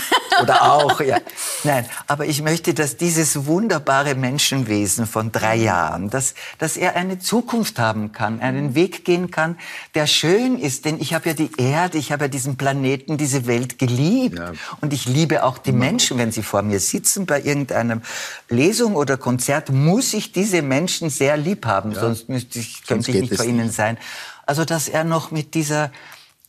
oder 0.42 0.72
auch, 0.72 1.00
ja. 1.02 1.18
Nein, 1.64 1.86
aber 2.08 2.26
ich 2.26 2.42
möchte, 2.42 2.74
dass 2.74 2.98
dieses 2.98 3.46
wunderbare 3.46 4.16
Menschenwesen 4.16 5.06
von 5.06 5.32
drei 5.32 5.58
mhm. 5.58 5.64
Jahren, 5.64 6.10
dass, 6.10 6.34
dass 6.58 6.78
er 6.78 6.96
eine 6.96 7.20
Zukunft 7.20 7.80
haben 7.80 8.12
kann, 8.12 8.40
einen 8.40 8.68
mhm. 8.68 8.76
Weg 8.76 9.06
gehen 9.06 9.32
kann, 9.32 9.58
der 9.96 10.08
schön 10.08 10.58
ist. 10.58 10.86
Denn 10.86 11.00
ich 11.00 11.14
habe 11.14 11.30
ja 11.30 11.36
die 11.36 11.52
Erde, 11.58 11.98
ich 11.98 12.12
habe 12.12 12.26
ja 12.26 12.28
diesen 12.28 12.58
Planeten, 12.58 13.18
diese 13.18 13.48
Welt 13.48 13.80
geliebt. 13.80 14.40
Ja. 14.40 14.54
Und 14.82 14.94
ich 14.94 15.06
liebe 15.06 15.44
auch 15.44 15.58
die 15.58 15.72
Menschen, 15.72 16.18
wenn 16.18 16.32
sie 16.32 16.44
vor 16.44 16.62
mir 16.62 16.80
sitzen 16.80 17.26
bei 17.26 17.42
irgendeinem 17.42 18.02
Lesung 18.50 18.96
oder 18.96 19.18
Konzert, 19.18 19.70
muss 19.70 20.14
ich 20.14 20.32
diese 20.32 20.62
Menschen 20.62 21.10
sehr 21.10 21.38
lieb 21.38 21.66
haben, 21.66 21.92
ja. 21.92 22.02
sonst 22.02 22.30
müsste 22.30 22.60
ich, 22.60 22.86
könnte 22.86 23.12
ich 23.12 23.22
nicht 23.22 23.36
vor 23.36 23.46
ihnen 23.46 23.72
sein. 23.72 23.98
Also, 24.46 24.66
dass 24.66 24.88
er 24.90 25.04
noch 25.04 25.32
mit 25.32 25.54
dieser 25.54 25.92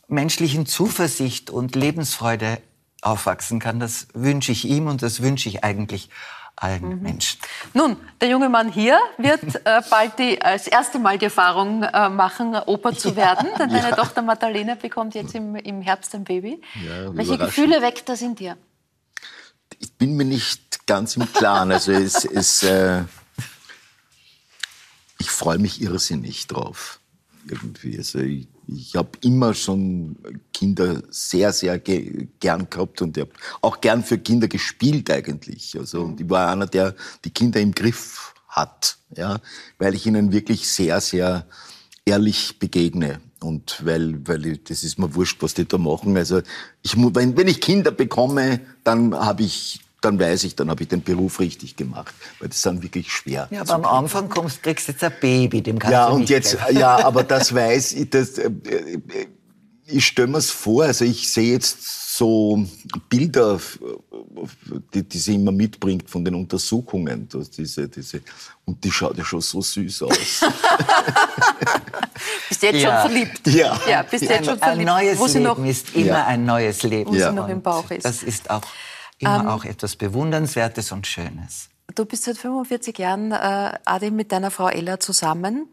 menschlichen 0.07 0.65
Zuversicht 0.65 1.49
und 1.49 1.75
Lebensfreude 1.75 2.59
aufwachsen 3.01 3.59
kann, 3.59 3.79
das 3.79 4.07
wünsche 4.13 4.51
ich 4.51 4.65
ihm 4.65 4.87
und 4.87 5.01
das 5.01 5.21
wünsche 5.21 5.49
ich 5.49 5.63
eigentlich 5.63 6.09
allen 6.55 6.97
mhm. 6.97 7.01
Menschen. 7.01 7.39
Nun, 7.73 7.97
der 8.21 8.29
junge 8.29 8.49
Mann 8.49 8.71
hier 8.71 8.97
wird 9.17 9.43
äh, 9.65 9.81
bald 9.89 10.17
die, 10.19 10.41
als 10.41 10.67
erste 10.67 10.99
Mal 10.99 11.17
die 11.17 11.25
Erfahrung 11.25 11.83
äh, 11.83 12.09
machen, 12.09 12.55
Opa 12.55 12.93
zu 12.93 13.15
werden, 13.15 13.49
denn 13.59 13.69
ja. 13.69 13.81
deine 13.81 13.95
Tochter 13.95 14.21
Magdalena 14.21 14.75
bekommt 14.75 15.15
jetzt 15.15 15.35
im, 15.35 15.55
im 15.55 15.81
Herbst 15.81 16.15
ein 16.15 16.23
Baby. 16.23 16.61
Ja, 16.85 17.15
Welche 17.15 17.37
Gefühle 17.37 17.81
weckt 17.81 18.07
das 18.09 18.21
in 18.21 18.35
dir? 18.35 18.57
Ich 19.79 19.93
bin 19.93 20.15
mir 20.15 20.25
nicht 20.25 20.85
ganz 20.85 21.15
im 21.15 21.31
Klaren. 21.31 21.71
Also 21.71 21.91
es, 21.91 22.25
es, 22.33 22.63
äh, 22.63 23.03
ich 25.19 25.29
freue 25.29 25.57
mich 25.57 25.81
irrsinnig 25.81 26.47
drauf. 26.47 26.99
Irgendwie. 27.47 27.97
Also 27.97 28.19
ich, 28.19 28.47
ich 28.67 28.95
habe 28.95 29.11
immer 29.21 29.53
schon 29.53 30.17
Kinder 30.53 31.03
sehr, 31.09 31.53
sehr 31.53 31.77
ge 31.79 32.27
gern 32.39 32.69
gehabt 32.69 33.01
und 33.01 33.17
habe 33.17 33.31
auch 33.61 33.81
gern 33.81 34.03
für 34.03 34.17
Kinder 34.17 34.47
gespielt 34.47 35.09
eigentlich. 35.11 35.77
Also 35.77 36.01
und 36.01 36.19
ich 36.19 36.29
war 36.29 36.51
einer, 36.51 36.65
der 36.65 36.95
die 37.23 37.29
Kinder 37.29 37.59
im 37.59 37.73
Griff 37.73 38.33
hat, 38.47 38.97
ja, 39.15 39.39
weil 39.77 39.93
ich 39.93 40.05
ihnen 40.05 40.31
wirklich 40.31 40.67
sehr, 40.71 41.01
sehr 41.01 41.45
ehrlich 42.05 42.57
begegne 42.57 43.21
und 43.41 43.85
weil, 43.85 44.15
weil 44.27 44.45
ich, 44.45 44.63
das 44.63 44.83
ist 44.83 44.97
mir 44.97 45.13
wurscht, 45.15 45.41
was 45.41 45.53
die 45.53 45.67
da 45.67 45.77
machen. 45.77 46.15
Also 46.17 46.41
ich, 46.81 46.95
wenn, 46.97 47.37
wenn 47.37 47.47
ich 47.47 47.61
Kinder 47.61 47.91
bekomme, 47.91 48.61
dann 48.83 49.13
habe 49.13 49.43
ich 49.43 49.81
dann 50.01 50.19
weiß 50.19 50.43
ich, 50.43 50.55
dann 50.55 50.69
habe 50.69 50.83
ich 50.83 50.89
den 50.89 51.01
Beruf 51.01 51.39
richtig 51.39 51.75
gemacht, 51.75 52.13
weil 52.39 52.49
das 52.49 52.61
dann 52.61 52.83
wirklich 52.83 53.11
schwer. 53.11 53.47
Ja, 53.49 53.61
aber 53.61 53.73
am 53.73 53.85
Anfang 53.85 54.29
kommst, 54.29 54.61
kriegst 54.61 54.87
du 54.87 54.91
jetzt 54.91 55.03
ein 55.03 55.13
Baby, 55.19 55.63
dem 55.63 55.79
kannst 55.79 55.93
ja, 55.93 56.09
du 56.09 56.19
nicht 56.19 56.21
und 56.21 56.29
jetzt, 56.29 56.51
geben. 56.67 56.77
Ja, 56.79 57.03
aber 57.03 57.23
das 57.23 57.55
weiß 57.55 57.93
ich, 57.93 58.09
das, 58.11 58.37
äh, 58.37 58.51
ich 59.87 60.05
stelle 60.05 60.27
mir 60.27 60.37
es 60.37 60.51
vor, 60.51 60.83
also 60.83 61.05
ich 61.05 61.31
sehe 61.31 61.53
jetzt 61.53 62.04
so 62.17 62.65
Bilder, 63.09 63.59
die, 64.93 65.03
die 65.03 65.17
sie 65.17 65.35
immer 65.35 65.51
mitbringt 65.51 66.09
von 66.09 66.23
den 66.23 66.35
Untersuchungen, 66.35 67.27
diese, 67.57 67.89
diese, 67.89 68.21
und 68.63 68.81
die 68.83 68.91
schaut 68.91 69.17
ja 69.17 69.25
schon 69.25 69.41
so 69.41 69.61
süß 69.61 70.03
aus. 70.03 70.17
bist 72.49 72.63
du 72.63 72.67
jetzt 72.67 72.81
ja. 72.81 73.01
schon 73.01 73.11
verliebt? 73.11 73.47
Ja. 73.47 73.79
ja 73.87 74.03
bist 74.03 74.23
ja. 74.23 74.31
jetzt 74.31 74.45
schon 74.45 74.57
verliebt. 74.57 74.89
Ein 74.89 75.05
neues 75.05 75.33
Leben 75.33 75.43
noch, 75.43 75.65
ist 75.65 75.95
immer 75.95 76.07
ja. 76.07 76.25
ein 76.25 76.45
neues 76.45 76.83
Leben. 76.83 77.11
Wo 77.11 77.15
sie 77.15 77.31
noch 77.33 77.49
im 77.49 77.61
Bauch 77.61 77.91
ist. 77.91 78.05
Das 78.05 78.23
ist 78.23 78.49
auch 78.49 78.63
immer 79.19 79.41
ähm, 79.41 79.47
auch 79.47 79.65
etwas 79.65 79.97
Bewundernswertes 79.97 80.93
und 80.93 81.05
Schönes. 81.07 81.69
Du 81.93 82.05
bist 82.05 82.23
seit 82.23 82.37
45 82.37 82.97
Jahren, 82.97 83.31
äh, 83.31 83.77
Adi, 83.85 84.09
mit 84.09 84.31
deiner 84.31 84.49
Frau 84.49 84.67
Ella 84.67 84.99
zusammen. 84.99 85.67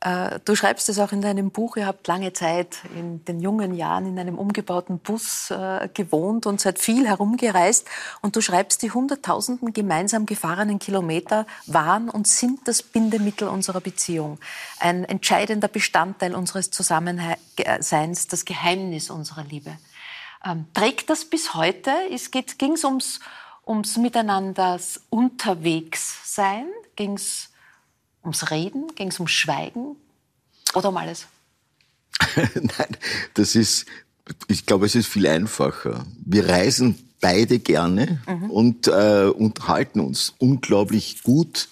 Äh, 0.00 0.40
du 0.44 0.56
schreibst 0.56 0.88
es 0.88 0.98
auch 0.98 1.12
in 1.12 1.22
deinem 1.22 1.52
Buch, 1.52 1.76
ihr 1.76 1.86
habt 1.86 2.08
lange 2.08 2.32
Zeit 2.32 2.78
in 2.96 3.24
den 3.24 3.40
jungen 3.40 3.74
Jahren 3.74 4.06
in 4.06 4.18
einem 4.18 4.36
umgebauten 4.36 4.98
Bus 4.98 5.52
äh, 5.52 5.88
gewohnt 5.94 6.46
und 6.46 6.60
seid 6.60 6.80
viel 6.80 7.06
herumgereist. 7.06 7.86
Und 8.20 8.34
du 8.34 8.40
schreibst, 8.40 8.82
die 8.82 8.90
Hunderttausenden 8.90 9.72
gemeinsam 9.72 10.26
gefahrenen 10.26 10.80
Kilometer 10.80 11.46
waren 11.66 12.10
und 12.10 12.26
sind 12.26 12.66
das 12.66 12.82
Bindemittel 12.82 13.46
unserer 13.46 13.80
Beziehung. 13.80 14.38
Ein 14.80 15.04
entscheidender 15.04 15.68
Bestandteil 15.68 16.34
unseres 16.34 16.72
Zusammenseins, 16.72 18.26
das 18.26 18.44
Geheimnis 18.44 19.10
unserer 19.10 19.44
Liebe. 19.44 19.78
Ähm, 20.44 20.66
trägt 20.74 21.08
das 21.08 21.24
bis 21.24 21.54
heute? 21.54 21.92
Ging 22.58 22.72
es 22.72 22.84
ums, 22.84 23.20
ums 23.66 23.96
Miteinanders 23.96 25.00
Unterwegssein? 25.10 26.66
Ging 26.96 27.14
es 27.14 27.50
ums 28.22 28.50
Reden? 28.50 28.94
Ging 28.94 29.08
es 29.08 29.18
ums 29.18 29.32
Schweigen? 29.32 29.96
Oder 30.74 30.90
um 30.90 30.96
alles? 30.96 31.26
Nein, 32.54 32.96
das 33.34 33.54
ist, 33.54 33.86
ich 34.48 34.66
glaube, 34.66 34.86
es 34.86 34.94
ist 34.94 35.06
viel 35.06 35.26
einfacher. 35.26 36.06
Wir 36.24 36.48
reisen 36.48 37.12
beide 37.20 37.58
gerne 37.58 38.20
mhm. 38.26 38.50
und 38.50 38.86
äh, 38.88 39.26
unterhalten 39.26 40.00
uns 40.00 40.34
unglaublich 40.38 41.22
gut 41.22 41.68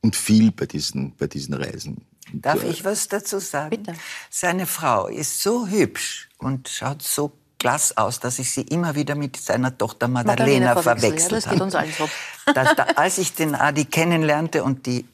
und 0.00 0.16
viel 0.16 0.52
bei 0.52 0.66
diesen, 0.66 1.14
bei 1.16 1.26
diesen 1.26 1.54
Reisen. 1.54 2.04
Darf 2.32 2.64
ich 2.64 2.84
was 2.84 3.08
dazu 3.08 3.38
sagen? 3.38 3.70
Bitte. 3.70 3.94
Seine 4.30 4.66
Frau 4.66 5.06
ist 5.06 5.42
so 5.42 5.68
hübsch 5.68 6.28
und 6.38 6.68
schaut 6.68 7.02
so 7.02 7.32
Glas 7.66 7.96
aus, 7.96 8.20
dass 8.20 8.38
ich 8.38 8.48
sie 8.48 8.62
immer 8.62 8.94
wieder 8.94 9.16
mit 9.16 9.36
seiner 9.36 9.76
Tochter 9.76 10.06
Madalena, 10.06 10.74
Madalena 10.74 10.82
verwechselt 10.82 11.46
ja, 11.46 11.50
allen 11.50 11.70
so. 11.98 12.08
da, 12.54 12.62
als 12.94 13.18
ich 13.18 13.34
den 13.34 13.56
Adi 13.56 13.86
kennenlernte 13.86 14.62
und 14.62 14.86
die 14.86 15.04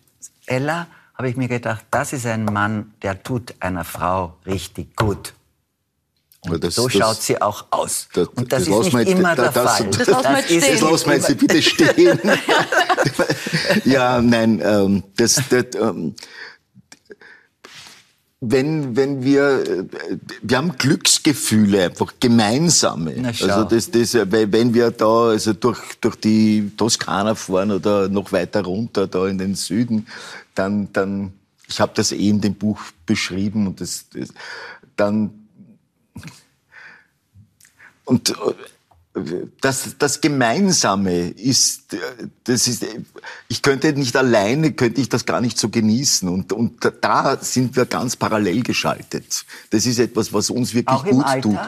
Ella, 0.45 0.87
habe 1.15 1.31
ich 1.31 1.37
mir 1.39 1.49
gedacht, 1.49 1.87
das 1.91 2.13
ist 2.13 2.27
ein 2.27 2.45
Mann, 2.45 2.93
der 3.01 3.23
tut 3.23 3.55
einer 3.61 3.85
Frau 3.85 4.35
richtig 4.45 4.95
gut. 4.97 5.33
Und 6.43 6.63
das, 6.63 6.75
so 6.75 6.89
das, 6.89 6.93
schaut 6.93 7.23
sie 7.23 7.41
auch 7.41 7.65
aus. 7.71 8.09
Das, 8.13 8.29
und 8.29 8.53
das, 8.53 8.69
ist 8.69 8.69
nicht 8.69 8.93
jetzt, 8.93 9.13
immer 9.13 9.35
der 9.35 9.51
Fall. 9.51 9.87
Das, 9.87 10.05
das, 10.05 10.51
ist, 10.51 10.73
das 10.73 10.81
lassen 10.83 11.07
wir 11.07 11.17
jetzt 11.17 11.39
bitte 11.39 11.63
stehen. 11.63 12.21
ja, 13.87 14.21
nein, 14.21 14.61
ähm, 14.63 15.05
das, 15.17 15.41
das 15.49 15.65
ähm, 15.81 16.15
wenn, 18.45 18.97
wenn 18.97 19.23
wir, 19.23 19.87
wir 20.43 20.57
haben 20.57 20.77
Glücksgefühle, 20.77 21.85
einfach 21.85 22.15
gemeinsame. 22.19 23.15
Also 23.25 23.63
das, 23.63 23.93
das, 23.93 24.15
wenn 24.15 24.75
wir 24.75 24.91
da 24.91 25.29
also 25.29 25.53
durch, 25.53 25.79
durch 26.01 26.17
die 26.17 26.73
Toskana 26.77 27.37
fahren 27.37 27.71
oder 27.71 28.09
noch 28.09 28.33
weiter 28.33 28.65
runter 28.65 29.07
da 29.07 29.29
in 29.29 29.39
den 29.39 29.55
Süden, 29.55 30.09
dann, 30.57 30.93
dann 30.93 31.35
ich 31.69 31.81
habe 31.81 31.93
das 31.95 32.11
eh 32.11 32.29
in 32.29 32.41
dem 32.41 32.55
Buch 32.55 32.81
beschrieben 33.07 33.69
und 33.69 33.81
das, 33.81 34.07
das 34.13 34.31
dann 34.97 35.31
und 38.05 38.31
äh, 38.31 38.35
das, 39.61 39.97
das 39.99 40.21
Gemeinsame 40.21 41.29
ist, 41.29 41.97
das 42.45 42.67
ist, 42.67 42.87
ich 43.49 43.61
könnte 43.61 43.93
nicht 43.93 44.17
alleine, 44.17 44.73
könnte 44.73 45.01
ich 45.01 45.09
das 45.09 45.27
gar 45.27 45.41
nicht 45.41 45.59
so 45.59 45.69
genießen. 45.69 46.29
Und, 46.29 46.53
und 46.53 46.91
da 47.03 47.37
sind 47.41 47.77
wir 47.77 47.85
ganz 47.85 48.17
parallel 48.17 48.63
geschaltet. 48.63 49.45
Das 49.71 49.85
ist 49.85 49.99
etwas, 49.99 50.33
was 50.33 50.49
uns 50.49 50.73
wirklich 50.73 50.97
Auch 50.97 51.05
gut 51.05 51.27
tut. 51.43 51.59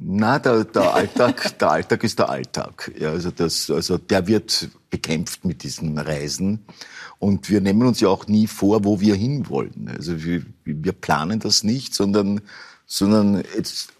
Na, 0.00 0.38
der, 0.38 0.64
der 0.64 0.94
Alltag, 0.94 1.58
der 1.60 1.70
Alltag 1.70 2.04
ist 2.04 2.18
der 2.18 2.28
Alltag. 2.28 2.92
Ja, 2.98 3.10
also 3.10 3.30
das, 3.30 3.70
also 3.70 3.98
der 3.98 4.26
wird 4.26 4.68
bekämpft 4.90 5.44
mit 5.44 5.62
diesen 5.62 5.98
Reisen. 5.98 6.64
Und 7.20 7.48
wir 7.48 7.60
nehmen 7.60 7.86
uns 7.86 8.00
ja 8.00 8.08
auch 8.08 8.26
nie 8.26 8.46
vor, 8.46 8.84
wo 8.84 9.00
wir 9.00 9.14
hinwollen. 9.14 9.92
Also 9.96 10.22
wir, 10.24 10.42
wir 10.64 10.92
planen 10.92 11.40
das 11.40 11.64
nicht, 11.64 11.94
sondern, 11.94 12.40
sondern 12.88 13.44
jetzt, 13.54 13.92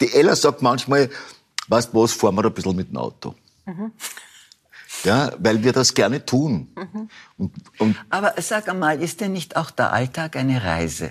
die 0.00 0.12
Ella 0.12 0.34
sagt 0.34 0.62
manchmal, 0.62 1.10
weißt 1.68 1.90
was, 1.92 2.12
fahren 2.12 2.34
wir 2.34 2.46
ein 2.46 2.52
bisschen 2.52 2.74
mit 2.74 2.88
dem 2.88 2.96
Auto. 2.96 3.34
Ja, 5.04 5.32
weil 5.38 5.62
wir 5.62 5.72
das 5.72 5.94
gerne 5.94 6.24
tun. 6.24 6.68
Und, 7.36 7.52
und 7.78 7.96
Aber 8.08 8.34
sag 8.38 8.68
einmal, 8.68 9.00
ist 9.00 9.20
denn 9.20 9.32
nicht 9.32 9.56
auch 9.56 9.70
der 9.70 9.92
Alltag 9.92 10.34
eine 10.34 10.64
Reise? 10.64 11.10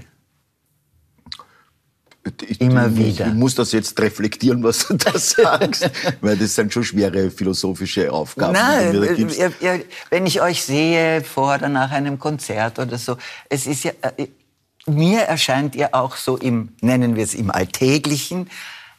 ich, 2.41 2.61
Immer 2.61 2.87
ich, 2.87 2.97
wieder. 2.97 3.27
Ich 3.27 3.33
muss 3.33 3.55
das 3.55 3.71
jetzt 3.71 3.99
reflektieren, 3.99 4.63
was 4.63 4.87
du 4.87 4.95
da 4.95 5.11
sagst, 5.17 5.89
weil 6.21 6.37
das 6.37 6.55
sind 6.55 6.73
schon 6.73 6.83
schwere 6.83 7.31
philosophische 7.31 8.11
Aufgaben, 8.11 8.53
Nein, 8.53 9.01
wenn 10.09 10.25
ich 10.25 10.41
euch 10.41 10.63
sehe 10.63 11.23
vor 11.23 11.55
oder 11.55 11.69
nach 11.69 11.91
einem 11.91 12.19
Konzert 12.19 12.79
oder 12.79 12.97
so, 12.97 13.17
es 13.47 13.67
ist 13.67 13.83
ja, 13.83 13.91
äh, 14.17 14.27
mir 14.95 15.21
erscheint 15.21 15.75
ihr 15.75 15.93
auch 15.93 16.15
so 16.15 16.37
im, 16.37 16.69
nennen 16.81 17.15
wir 17.15 17.23
es 17.23 17.33
im 17.33 17.51
Alltäglichen, 17.51 18.49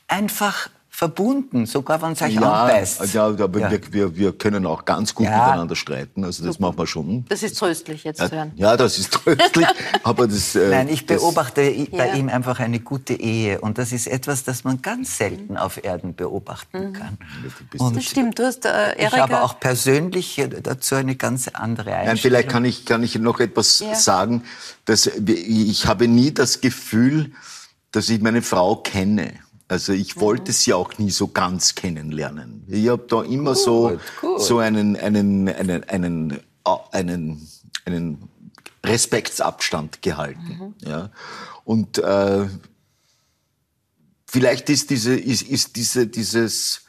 einfach 0.08 0.68
verbunden, 1.00 1.64
sogar 1.64 2.02
wenn 2.02 2.12
es 2.12 2.20
euch 2.20 2.34
Ja, 2.34 2.42
anbeißt. 2.64 3.14
ja, 3.14 3.24
aber 3.26 3.58
Ja. 3.58 3.70
Wir, 3.70 3.80
wir, 3.90 4.16
wir 4.18 4.32
können 4.36 4.66
auch 4.66 4.84
ganz 4.84 5.14
gut 5.14 5.24
Ja. 5.24 5.46
miteinander 5.46 5.74
streiten, 5.74 6.24
also 6.26 6.44
das 6.44 6.58
machen 6.60 6.76
wir 6.76 6.86
schon. 6.86 7.24
Das 7.30 7.42
ist 7.42 7.58
tröstlich 7.58 8.04
jetzt 8.04 8.18
zu 8.18 8.24
Ja, 8.26 8.30
hören. 8.30 8.52
ja, 8.56 8.76
das 8.76 8.98
ist 8.98 9.10
tröstlich, 9.14 9.66
aber 10.02 10.28
das... 10.28 10.54
Äh, 10.54 10.68
Nein, 10.68 10.88
ich 10.90 11.06
das, 11.06 11.22
beobachte 11.22 11.62
i- 11.62 11.88
bei 11.90 12.10
ihm 12.12 12.28
einfach 12.28 12.60
eine 12.60 12.80
gute 12.80 13.14
Ehe 13.14 13.62
und 13.62 13.78
das 13.78 13.92
ist 13.92 14.08
etwas, 14.08 14.44
das 14.44 14.62
man 14.64 14.82
ganz 14.82 15.16
selten 15.16 15.56
auf 15.56 15.82
Erden 15.82 16.14
beobachten 16.14 16.92
kann. 16.92 17.16
Und 17.78 17.96
Das 17.96 18.04
stimmt, 18.04 18.38
du 18.38 18.44
hast 18.44 18.66
äh, 18.66 18.92
ich 18.96 19.04
Erika... 19.04 19.20
habe 19.20 19.42
auch 19.42 19.58
persönlich 19.58 20.38
dazu 20.62 20.96
eine 20.96 21.16
ganz 21.16 21.48
andere 21.48 21.92
Einstellung. 21.94 22.06
Nein, 22.08 22.16
vielleicht 22.18 22.48
kann 22.50 22.64
ich, 22.66 22.84
kann 22.84 23.02
ich 23.02 23.18
noch 23.18 23.40
etwas 23.40 23.80
Ja. 23.80 23.94
sagen. 23.94 24.44
Dass 24.84 25.06
ich 25.06 25.86
habe 25.86 26.08
nie 26.08 26.34
das 26.34 26.60
Gefühl, 26.60 27.32
dass 27.90 28.10
ich 28.10 28.20
meine 28.20 28.42
Frau 28.42 28.76
kenne. 28.76 29.32
Also 29.70 29.92
ich 29.92 30.18
wollte 30.18 30.52
sie 30.52 30.72
auch 30.72 30.98
nie 30.98 31.12
so 31.12 31.28
ganz 31.28 31.76
kennenlernen. 31.76 32.64
Ich 32.66 32.88
habe 32.88 33.04
da 33.06 33.22
immer 33.22 33.54
so, 33.54 33.90
Gut, 33.90 34.00
gut. 34.20 34.42
so 34.42 34.58
einen, 34.58 34.96
einen, 34.96 35.48
einen, 35.48 35.84
einen, 35.84 36.32
äh, 36.32 36.40
einen, 36.90 37.48
einen 37.84 38.28
Respektsabstand 38.84 40.02
gehalten. 40.02 40.74
Mhm. 40.80 40.88
Ja. 40.88 41.10
Und 41.64 41.98
äh, 41.98 42.48
vielleicht 44.26 44.70
ist 44.70 44.90
diese, 44.90 45.14
ist, 45.14 45.42
ist 45.42 45.76
diese, 45.76 46.08
dieses, 46.08 46.82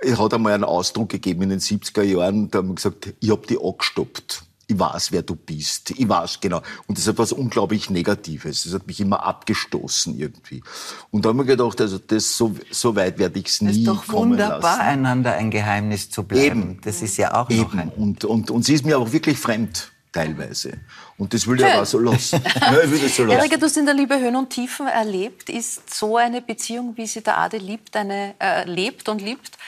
er 0.00 0.18
hat 0.18 0.34
einmal 0.34 0.54
einen 0.54 0.64
Ausdruck 0.64 1.10
gegeben 1.10 1.42
in 1.42 1.50
den 1.50 1.60
70er 1.60 2.02
Jahren, 2.02 2.50
da 2.50 2.58
haben 2.58 2.68
wir 2.70 2.74
gesagt, 2.74 3.14
ich 3.20 3.30
hab 3.30 3.46
die 3.46 3.58
angestoppt. 3.62 4.42
Ich 4.68 4.78
weiß, 4.78 5.12
wer 5.12 5.22
du 5.22 5.34
bist. 5.34 5.90
Ich 5.90 6.08
weiß 6.08 6.40
genau. 6.40 6.62
Und 6.86 6.96
das 6.96 7.04
ist 7.04 7.08
etwas 7.08 7.32
unglaublich 7.32 7.90
Negatives. 7.90 8.64
Das 8.64 8.74
hat 8.74 8.86
mich 8.86 9.00
immer 9.00 9.22
abgestoßen 9.22 10.18
irgendwie. 10.18 10.62
Und 11.10 11.24
da 11.24 11.30
haben 11.30 11.38
wir 11.38 11.44
gedacht, 11.44 11.80
also 11.80 11.98
das, 11.98 12.36
so, 12.36 12.54
so 12.70 12.94
weit 12.94 13.18
werde 13.18 13.38
ich 13.40 13.46
es 13.46 13.60
Es 13.60 13.70
ist 13.72 13.76
nie 13.78 13.84
doch 13.84 14.06
kommen 14.06 14.32
wunderbar, 14.32 14.60
lassen. 14.60 14.80
einander 14.80 15.34
ein 15.34 15.50
Geheimnis 15.50 16.10
zu 16.10 16.22
bleiben. 16.22 16.62
Eben. 16.62 16.80
Das 16.82 17.02
ist 17.02 17.16
ja 17.16 17.34
auch 17.34 17.48
noch 17.48 17.56
Eben. 17.56 17.78
ein... 17.78 17.88
Und, 17.90 18.24
und, 18.24 18.50
und 18.50 18.64
sie 18.64 18.74
ist 18.74 18.84
mir 18.84 18.98
auch 18.98 19.12
wirklich 19.12 19.38
fremd, 19.38 19.92
teilweise. 20.12 20.78
Und 21.18 21.34
das 21.34 21.46
will 21.46 21.60
ich 21.60 21.66
aber 21.66 21.84
so 21.84 21.98
lassen. 21.98 22.40
ja, 22.60 22.82
ich 22.82 22.90
will 22.90 23.00
das 23.00 23.16
so 23.16 23.24
lassen. 23.24 23.38
Erika, 23.38 23.56
du 23.56 23.66
hast 23.66 23.76
in 23.76 23.84
der 23.84 23.94
Liebe 23.94 24.18
Höhen 24.18 24.36
und 24.36 24.50
Tiefen 24.50 24.86
erlebt. 24.86 25.50
Ist 25.50 25.92
so 25.92 26.16
eine 26.16 26.40
Beziehung, 26.40 26.96
wie 26.96 27.06
sie 27.06 27.20
der 27.22 27.38
Ade 27.38 27.58
liebt, 27.58 27.96
eine, 27.96 28.34
äh, 28.38 28.64
lebt 28.64 29.08
und 29.08 29.20
liebt, 29.20 29.58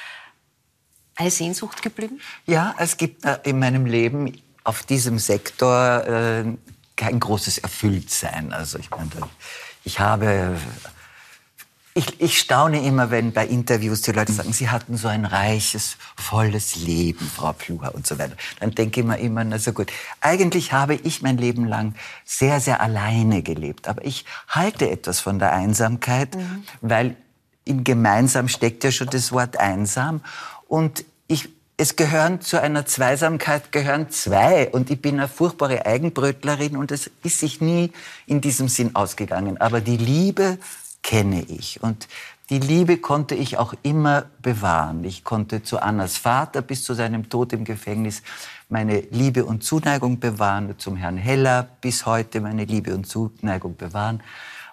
eine 1.17 1.31
Sehnsucht 1.31 1.83
geblieben? 1.83 2.21
Ja, 2.47 2.75
es 2.79 2.97
gibt 2.97 3.25
äh, 3.25 3.39
in 3.45 3.59
meinem 3.59 3.87
Leben 3.87 4.33
auf 4.65 4.83
diesem 4.83 5.19
Sektor 5.19 6.05
äh, 6.07 6.45
kein 6.97 7.21
großes 7.21 7.59
Erfülltsein. 7.59 8.53
Also 8.53 8.79
ich 8.79 8.91
meine, 8.91 9.11
ich 9.85 10.01
habe... 10.01 10.57
Ich, 11.97 12.21
ich 12.21 12.41
staune 12.41 12.85
immer, 12.85 13.13
wenn 13.13 13.33
bei 13.33 13.47
Interviews 13.47 14.03
die 14.03 14.11
Leute 14.11 14.33
sagen, 14.33 14.53
sie 14.53 14.69
hatten 14.69 14.97
so 14.97 15.07
ein 15.07 15.25
reiches, 15.25 15.97
volles 16.17 16.75
Leben, 16.75 17.25
Frau 17.25 17.53
Pluha 17.53 17.91
und 17.91 18.05
so 18.05 18.19
weiter. 18.19 18.37
Dann 18.59 18.73
denke 18.73 18.99
ich 18.99 19.07
mir 19.07 19.17
immer, 19.19 19.45
na 19.45 19.61
so 19.61 19.73
gut. 19.73 19.93
Eigentlich 20.21 20.73
habe 20.73 20.97
ich 20.97 21.23
mein 21.23 21.39
Leben 21.39 21.69
lang 21.69 21.95
sehr, 22.25 22.59
sehr 22.59 22.81
alleine 22.81 23.45
gelebt. 23.45 23.87
Aber 23.87 24.05
ich 24.05 24.25
halte 24.49 24.91
etwas 24.91 25.21
von 25.21 25.39
der 25.39 25.53
Einsamkeit, 25.53 26.37
weil 26.81 27.15
in 27.65 27.85
gemeinsam 27.85 28.49
steckt 28.49 28.83
ja 28.83 28.91
schon 28.91 29.11
das 29.11 29.31
Wort 29.31 29.57
einsam. 29.59 30.21
Und 30.67 31.05
ich, 31.29 31.49
es 31.77 31.97
gehören 31.97 32.41
zu 32.41 32.61
einer 32.61 32.87
Zweisamkeit 32.87 33.73
gehören 33.73 34.11
zwei. 34.11 34.69
Und 34.71 34.91
ich 34.91 35.01
bin 35.01 35.19
eine 35.19 35.29
furchtbare 35.29 35.87
Eigenbrötlerin 35.87 36.77
und 36.77 36.93
es 36.93 37.11
ist 37.23 37.41
sich 37.41 37.61
nie 37.61 37.93
in 38.27 38.41
diesem 38.41 38.69
Sinn 38.69 38.95
ausgegangen. 38.95 39.61
Aber 39.61 39.81
die 39.81 39.97
Liebe 39.97 40.59
kenne 41.03 41.43
ich. 41.43 41.83
Und 41.83 42.09
die 42.51 42.61
Liebe 42.61 42.99
konnte 42.99 43.35
ich 43.35 43.59
auch 43.59 43.75
immer 43.83 44.27
bewahren. 44.41 45.03
Ich 45.05 45.25
konnte 45.25 45.63
zu 45.63 45.81
Annas 45.81 46.17
Vater 46.17 46.63
bis 46.63 46.85
zu 46.85 46.95
seinem 46.95 47.29
Tod 47.29 47.53
im 47.53 47.65
Gefängnis 47.65 48.23
meine 48.69 49.01
Liebe 49.11 49.45
und 49.45 49.65
Zuneigung 49.65 50.21
bewahren, 50.21 50.75
zum 50.79 50.97
Herrn 50.97 51.17
Heller 51.17 51.69
bis 51.81 52.07
heute 52.07 52.41
meine 52.41 52.65
Liebe 52.65 52.95
und 52.95 53.07
Zuneigung 53.07 53.77
bewahren. 53.77 54.23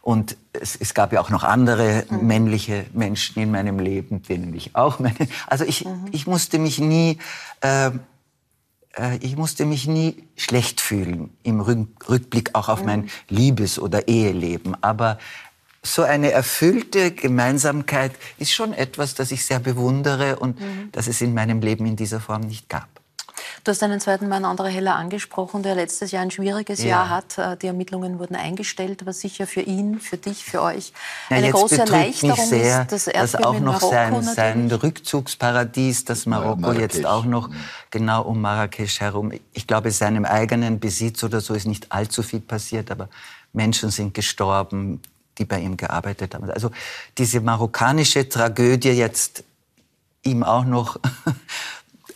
Und 0.02 0.36
es, 0.54 0.76
es 0.76 0.94
gab 0.94 1.14
ja 1.14 1.22
auch 1.22 1.30
noch 1.30 1.44
andere 1.44 2.06
männliche 2.10 2.86
Menschen 2.94 3.42
in 3.42 3.52
meinem 3.52 3.78
Leben, 3.80 4.24
denen 4.24 4.54
ich 4.54 4.76
auch 4.76 5.00
meine. 5.00 5.28
Also 5.48 5.64
ich, 5.64 5.86
ich 6.12 6.26
musste 6.26 6.58
mich 6.58 6.80
nie, 6.80 7.20
äh, 7.62 7.92
äh, 8.98 9.18
ich 9.22 9.38
musste 9.38 9.66
mich 9.66 9.88
nie 9.88 10.24
schlecht 10.36 10.82
fühlen 10.82 11.30
im 11.44 11.62
Rück- 11.62 12.10
Rückblick 12.10 12.56
auch 12.56 12.68
auf 12.68 12.84
mein 12.84 13.10
Liebes- 13.30 13.78
oder 13.78 14.08
Eheleben. 14.08 14.76
Aber 14.82 15.20
so 15.84 16.04
eine 16.04 16.32
erfüllte 16.32 17.12
Gemeinsamkeit 17.12 18.12
ist 18.38 18.54
schon 18.54 18.74
etwas, 18.74 19.14
das 19.16 19.32
ich 19.32 19.46
sehr 19.46 19.60
bewundere 19.60 20.38
und 20.38 20.60
das 20.92 21.08
es 21.08 21.22
in 21.22 21.34
meinem 21.34 21.60
Leben 21.62 21.86
in 21.86 21.96
dieser 21.96 22.20
Form 22.20 22.42
nicht 22.42 22.70
gab. 22.70 23.01
Du 23.64 23.72
hast 23.72 23.84
einen 23.84 24.00
zweiten 24.00 24.28
Mann, 24.28 24.44
André 24.46 24.68
Heller, 24.70 24.96
angesprochen, 24.96 25.64
der 25.64 25.76
letztes 25.76 26.12
Jahr 26.12 26.24
ein 26.24 26.32
schwieriges 26.32 26.82
Ja. 26.82 26.90
Jahr 26.90 27.10
hat. 27.10 27.38
Äh, 27.38 27.58
Die 27.58 27.68
Ermittlungen 27.68 28.20
wurden 28.20 28.36
eingestellt, 28.36 29.06
was 29.06 29.20
sicher 29.20 29.46
für 29.48 29.62
ihn, 29.62 30.00
für 30.00 30.18
dich, 30.18 30.44
für 30.44 30.62
euch 30.62 30.94
Ja, 31.30 31.38
eine 31.38 31.52
große 31.52 31.80
Erleichterung 31.80 32.36
sehr, 32.46 32.82
ist. 32.84 32.92
Das 32.92 33.06
dass 33.06 33.36
auch 33.36 33.54
in 33.56 33.64
noch 33.64 33.80
sein, 33.82 34.22
sein. 34.24 34.72
Rückzugsparadies, 34.72 36.06
das 36.06 36.26
Marokko 36.26 36.62
Marrakesch. 36.62 36.82
jetzt 36.82 37.06
auch 37.06 37.26
noch 37.26 37.50
genau 37.92 38.24
um 38.24 38.42
Marrakesch 38.42 39.00
herum. 39.00 39.32
Ich 39.54 39.68
glaube, 39.68 39.92
seinem 39.92 40.26
eigenen 40.26 40.80
Besitz 40.80 41.24
oder 41.24 41.42
so 41.42 41.54
ist 41.54 41.68
nicht 41.68 41.92
allzu 41.92 42.24
viel 42.24 42.40
passiert, 42.40 42.90
aber 42.92 43.10
Menschen 43.54 43.90
sind 43.92 44.14
gestorben, 44.14 45.02
die 45.38 45.46
bei 45.46 45.60
ihm 45.60 45.78
gearbeitet 45.78 46.34
haben. 46.36 46.50
Also 46.50 46.72
diese 47.18 47.42
marokkanische 47.42 48.28
Tragödie 48.28 48.90
jetzt 48.92 49.44
ihm 50.24 50.44
auch 50.44 50.66
noch, 50.66 51.00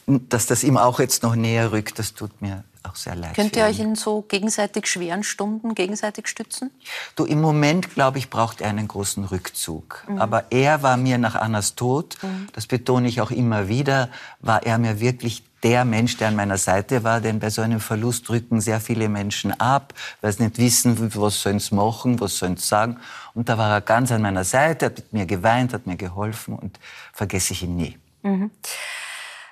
dass 0.07 0.45
das 0.45 0.63
ihm 0.63 0.77
auch 0.77 0.99
jetzt 0.99 1.23
noch 1.23 1.35
näher 1.35 1.71
rückt, 1.71 1.99
das 1.99 2.13
tut 2.13 2.41
mir 2.41 2.63
auch 2.83 2.95
sehr 2.95 3.15
leid. 3.15 3.33
Könnt 3.33 3.55
ihr 3.55 3.65
euch 3.65 3.79
in 3.79 3.95
so 3.95 4.21
gegenseitig 4.21 4.87
schweren 4.87 5.23
Stunden 5.23 5.73
gegenseitig 5.73 6.27
stützen? 6.27 6.71
Du, 7.15 7.25
im 7.25 7.41
Moment, 7.41 7.93
glaube 7.93 8.19
ich, 8.19 8.29
braucht 8.29 8.61
er 8.61 8.69
einen 8.69 8.87
großen 8.87 9.25
Rückzug. 9.25 10.05
Aber 10.17 10.45
er 10.51 10.83
war 10.83 10.97
mir 10.97 11.17
nach 11.17 11.35
Annas 11.35 11.75
Tod, 11.75 12.17
das 12.53 12.67
betone 12.67 13.07
ich 13.07 13.21
auch 13.21 13.31
immer 13.31 13.67
wieder, 13.67 14.09
war 14.39 14.63
er 14.63 14.77
mir 14.77 14.99
wirklich 14.99 15.43
der 15.63 15.83
Mensch, 15.83 16.17
der 16.17 16.27
an 16.27 16.35
meiner 16.35 16.59
Seite 16.59 17.03
war, 17.03 17.21
denn 17.21 17.39
bei 17.39 17.49
so 17.49 17.63
einem 17.63 17.79
Verlust 17.79 18.29
rücken 18.29 18.61
sehr 18.61 18.79
viele 18.79 19.09
Menschen 19.09 19.51
ab, 19.59 19.95
weil 20.21 20.31
sie 20.31 20.43
nicht 20.43 20.59
wissen, 20.59 21.11
was 21.15 21.41
sollen 21.41 21.57
sie 21.59 21.73
machen, 21.73 22.19
was 22.19 22.37
sollen 22.37 22.55
sie 22.57 22.67
sagen. 22.67 22.99
Und 23.33 23.49
da 23.49 23.57
war 23.57 23.71
er 23.71 23.81
ganz 23.81 24.11
an 24.11 24.21
meiner 24.21 24.43
Seite, 24.43 24.85
hat 24.85 24.97
mit 24.97 25.13
mir 25.13 25.25
geweint, 25.25 25.73
hat 25.73 25.87
mir 25.87 25.95
geholfen 25.95 26.55
und 26.55 26.79
vergesse 27.13 27.53
ich 27.53 27.63
ihn 27.63 27.75
nie. 27.77 27.97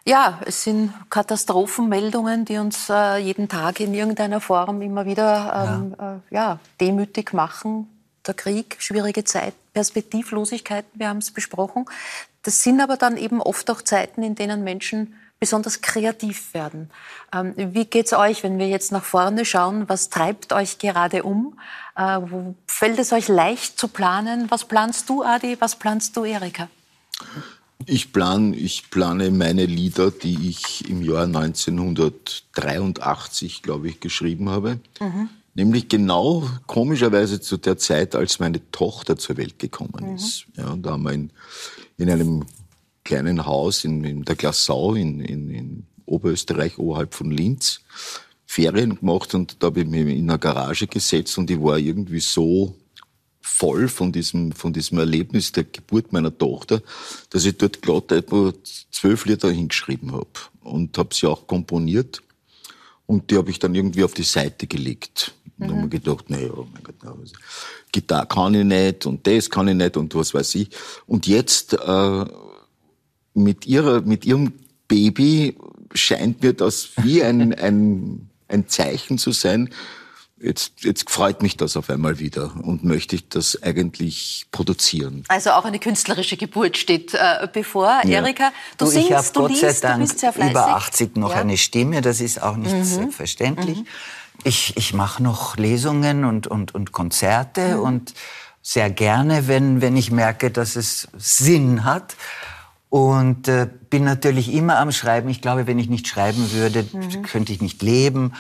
Ja, 0.05 0.41
es 0.45 0.63
sind 0.63 0.93
Katastrophenmeldungen, 1.09 2.43
die 2.43 2.57
uns 2.57 2.89
äh, 2.89 3.17
jeden 3.17 3.47
Tag 3.47 3.79
in 3.79 3.93
irgendeiner 3.93 4.41
Form 4.41 4.81
immer 4.81 5.05
wieder 5.05 5.79
ähm, 5.79 5.95
ja. 5.97 6.15
Äh, 6.15 6.19
ja, 6.29 6.59
demütig 6.81 7.31
machen. 7.31 7.87
Der 8.27 8.33
Krieg, 8.33 8.75
schwierige 8.79 9.23
Zeit, 9.23 9.53
Perspektivlosigkeiten, 9.73 10.89
wir 10.93 11.07
haben 11.07 11.19
es 11.19 11.31
besprochen. 11.31 11.85
Das 12.41 12.63
sind 12.63 12.81
aber 12.81 12.97
dann 12.97 13.15
eben 13.15 13.41
oft 13.41 13.69
auch 13.71 13.81
Zeiten, 13.81 14.23
in 14.23 14.35
denen 14.35 14.63
Menschen 14.65 15.15
besonders 15.39 15.81
kreativ 15.81 16.53
werden. 16.53 16.89
Ähm, 17.33 17.53
wie 17.55 17.85
geht's 17.85 18.11
euch, 18.11 18.43
wenn 18.43 18.59
wir 18.59 18.67
jetzt 18.67 18.91
nach 18.91 19.05
vorne 19.05 19.45
schauen? 19.45 19.87
Was 19.87 20.09
treibt 20.09 20.51
euch 20.51 20.79
gerade 20.79 21.23
um? 21.23 21.57
Äh, 21.95 22.19
fällt 22.67 22.99
es 22.99 23.13
euch 23.13 23.29
leicht 23.29 23.79
zu 23.79 23.87
planen? 23.87 24.51
Was 24.51 24.65
planst 24.65 25.09
du, 25.09 25.23
Adi? 25.23 25.55
Was 25.61 25.77
planst 25.77 26.17
du, 26.17 26.25
Erika? 26.25 26.67
Ich, 27.88 28.11
plan, 28.11 28.53
ich 28.53 28.89
plane 28.89 29.31
meine 29.31 29.65
Lieder, 29.65 30.11
die 30.11 30.49
ich 30.49 30.89
im 30.89 31.01
Jahr 31.01 31.25
1983, 31.25 33.61
glaube 33.61 33.89
ich, 33.89 33.99
geschrieben 33.99 34.49
habe. 34.49 34.79
Mhm. 34.99 35.29
Nämlich 35.55 35.88
genau 35.88 36.49
komischerweise 36.65 37.39
zu 37.41 37.57
der 37.57 37.77
Zeit, 37.77 38.15
als 38.15 38.39
meine 38.39 38.71
Tochter 38.71 39.17
zur 39.17 39.38
Welt 39.38 39.59
gekommen 39.59 39.93
mhm. 40.01 40.15
ist. 40.15 40.45
Ja, 40.57 40.71
und 40.71 40.84
da 40.86 40.91
haben 40.91 41.03
wir 41.03 41.13
in, 41.13 41.29
in 41.97 42.09
einem 42.09 42.45
kleinen 43.03 43.45
Haus 43.45 43.84
in, 43.84 44.03
in 44.03 44.23
der 44.23 44.36
Glassau 44.36 44.95
in, 44.95 45.19
in, 45.19 45.49
in 45.49 45.86
Oberösterreich, 46.05 46.77
oberhalb 46.77 47.13
von 47.13 47.31
Linz, 47.31 47.81
Ferien 48.45 48.99
gemacht 48.99 49.34
und 49.34 49.63
da 49.63 49.67
habe 49.67 49.81
ich 49.81 49.88
mich 49.88 50.07
in 50.07 50.29
eine 50.29 50.39
Garage 50.39 50.88
gesetzt 50.88 51.38
und 51.38 51.49
ich 51.49 51.61
war 51.61 51.77
irgendwie 51.77 52.19
so 52.19 52.75
voll 53.43 53.89
von 53.89 54.11
diesem, 54.11 54.53
von 54.53 54.73
diesem 54.73 54.97
Erlebnis 54.97 55.51
der 55.51 55.65
Geburt 55.65 56.13
meiner 56.13 56.35
Tochter, 56.35 56.81
dass 57.29 57.45
ich 57.45 57.57
dort 57.57 57.81
glatt 57.81 58.11
etwa 58.11 58.53
zwölf 58.89 59.25
Lieder 59.25 59.51
hingeschrieben 59.51 60.13
habe 60.13 60.29
und 60.61 60.97
habe 60.97 61.13
sie 61.13 61.27
auch 61.27 61.45
komponiert 61.45 62.23
und 63.05 63.29
die 63.29 63.37
habe 63.37 63.51
ich 63.51 63.59
dann 63.59 63.75
irgendwie 63.75 64.03
auf 64.03 64.13
die 64.13 64.23
Seite 64.23 64.65
gelegt. 64.65 65.33
Und 65.59 65.67
mhm. 65.67 65.81
habe 65.83 65.95
ich 65.95 66.03
gedacht, 66.03 66.29
naja, 66.29 66.49
oh 66.55 66.65
mein 66.73 66.83
Gott, 66.83 66.95
na, 67.03 67.15
Gitarre 67.91 68.27
kann 68.27 68.55
ich 68.55 68.63
nicht 68.63 69.05
und 69.05 69.27
das 69.27 69.49
kann 69.49 69.67
ich 69.67 69.75
nicht 69.75 69.97
und 69.97 70.15
was 70.15 70.33
weiß 70.33 70.55
ich. 70.55 70.69
Und 71.05 71.27
jetzt 71.27 71.73
äh, 71.73 72.25
mit 73.33 73.67
ihrer, 73.67 74.01
mit 74.01 74.25
ihrem 74.25 74.53
Baby 74.87 75.57
scheint 75.93 76.41
mir 76.41 76.53
das 76.53 76.89
wie 77.03 77.21
ein, 77.21 77.53
ein, 77.53 78.29
ein 78.47 78.67
Zeichen 78.67 79.17
zu 79.17 79.31
sein, 79.31 79.69
Jetzt, 80.43 80.83
jetzt 80.83 81.09
freut 81.09 81.41
mich 81.41 81.55
das 81.55 81.77
auf 81.77 81.89
einmal 81.89 82.19
wieder 82.19 82.51
und 82.61 82.83
möchte 82.83 83.15
ich 83.15 83.29
das 83.29 83.63
eigentlich 83.63 84.45
produzieren. 84.51 85.23
Also 85.29 85.51
auch 85.51 85.63
eine 85.63 85.79
künstlerische 85.79 86.35
Geburt 86.35 86.75
steht 86.75 87.13
äh, 87.13 87.47
bevor. 87.51 88.01
Ja. 88.03 88.19
Erika, 88.19 88.51
du, 88.77 88.83
du 88.83 88.91
singst, 88.91 89.09
ich 89.09 89.31
du 89.31 89.39
Gott 89.39 89.51
liest, 89.51 89.61
sei 89.61 89.87
Dank 89.87 90.01
du 90.01 90.07
bist 90.07 90.19
sehr 90.19 90.33
fleißig. 90.33 90.51
über 90.51 90.67
80 90.75 91.15
noch 91.15 91.31
ja. 91.31 91.37
eine 91.37 91.55
Stimme, 91.55 92.01
das 92.01 92.19
ist 92.19 92.41
auch 92.41 92.57
nicht 92.57 92.75
mhm. 92.75 92.83
selbstverständlich. 92.83 93.77
Mhm. 93.79 93.87
Ich, 94.43 94.75
ich 94.75 94.93
mache 94.93 95.23
noch 95.23 95.55
Lesungen 95.55 96.25
und, 96.25 96.47
und, 96.47 96.75
und 96.75 96.91
Konzerte 96.91 97.77
mhm. 97.77 97.83
und 97.83 98.13
sehr 98.61 98.89
gerne, 98.89 99.47
wenn, 99.47 99.79
wenn 99.79 99.95
ich 99.95 100.11
merke, 100.11 100.51
dass 100.51 100.75
es 100.75 101.07
Sinn 101.17 101.85
hat. 101.85 102.17
Und 102.89 103.47
äh, 103.47 103.67
bin 103.89 104.03
natürlich 104.03 104.53
immer 104.53 104.77
am 104.77 104.91
Schreiben. 104.91 105.29
Ich 105.29 105.41
glaube, 105.41 105.67
wenn 105.67 105.79
ich 105.79 105.89
nicht 105.89 106.07
schreiben 106.07 106.51
würde, 106.51 106.85
mhm. 106.91 107.23
könnte 107.23 107.51
ich 107.51 107.61
nicht 107.61 107.81
leben. 107.81 108.33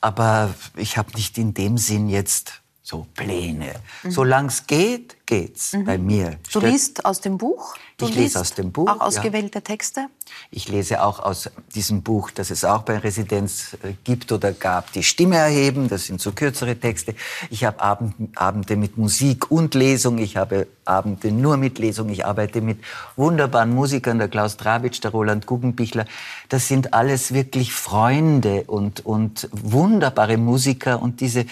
Aber 0.00 0.54
ich 0.76 0.96
habe 0.96 1.12
nicht 1.14 1.36
in 1.38 1.54
dem 1.54 1.78
Sinn 1.78 2.08
jetzt 2.08 2.62
so 2.90 3.06
Pläne. 3.14 3.74
Mhm. 4.02 4.10
Solange 4.10 4.48
es 4.48 4.66
geht, 4.66 5.24
geht's 5.24 5.72
mhm. 5.72 5.84
bei 5.84 5.96
mir. 5.96 6.38
Du 6.52 6.58
liest 6.58 7.04
aus 7.04 7.20
dem 7.20 7.38
Buch? 7.38 7.76
Du 7.96 8.06
ich 8.06 8.16
lese 8.16 8.40
aus 8.40 8.54
dem 8.54 8.72
Buch. 8.72 8.88
Auch 8.88 9.00
ausgewählte 9.00 9.58
ja. 9.58 9.60
Texte? 9.60 10.06
Ich 10.50 10.68
lese 10.68 11.02
auch 11.02 11.20
aus 11.20 11.50
diesem 11.74 12.02
Buch, 12.02 12.30
das 12.30 12.50
es 12.50 12.64
auch 12.64 12.82
bei 12.82 12.98
Residenz 12.98 13.76
äh, 13.82 13.92
gibt 14.04 14.32
oder 14.32 14.52
gab, 14.52 14.90
die 14.92 15.02
Stimme 15.02 15.36
erheben. 15.36 15.88
Das 15.88 16.06
sind 16.06 16.20
so 16.20 16.32
kürzere 16.32 16.76
Texte. 16.76 17.14
Ich 17.50 17.64
habe 17.64 17.80
Abend, 17.80 18.14
Abende 18.36 18.76
mit 18.76 18.96
Musik 18.96 19.50
und 19.50 19.74
Lesung. 19.74 20.18
Ich 20.18 20.36
habe 20.36 20.66
Abende 20.84 21.30
nur 21.30 21.58
mit 21.58 21.78
Lesung. 21.78 22.08
Ich 22.08 22.24
arbeite 22.24 22.60
mit 22.60 22.78
wunderbaren 23.16 23.72
Musikern, 23.72 24.18
der 24.18 24.28
Klaus 24.28 24.56
Drabitsch, 24.56 25.04
der 25.04 25.10
Roland 25.10 25.46
Guggenbichler. 25.46 26.06
Das 26.48 26.66
sind 26.66 26.94
alles 26.94 27.32
wirklich 27.34 27.72
Freunde 27.72 28.64
und, 28.66 29.04
und 29.04 29.48
wunderbare 29.52 30.38
Musiker. 30.38 31.02
Und 31.02 31.20
diese, 31.20 31.44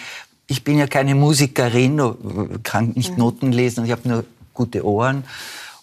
ich 0.49 0.63
bin 0.63 0.77
ja 0.77 0.87
keine 0.87 1.15
Musikerin, 1.15 2.61
kann 2.63 2.89
nicht 2.95 3.11
mhm. 3.11 3.17
Noten 3.17 3.51
lesen. 3.51 3.85
Ich 3.85 3.91
habe 3.91 4.07
nur 4.09 4.25
gute 4.53 4.85
Ohren. 4.85 5.23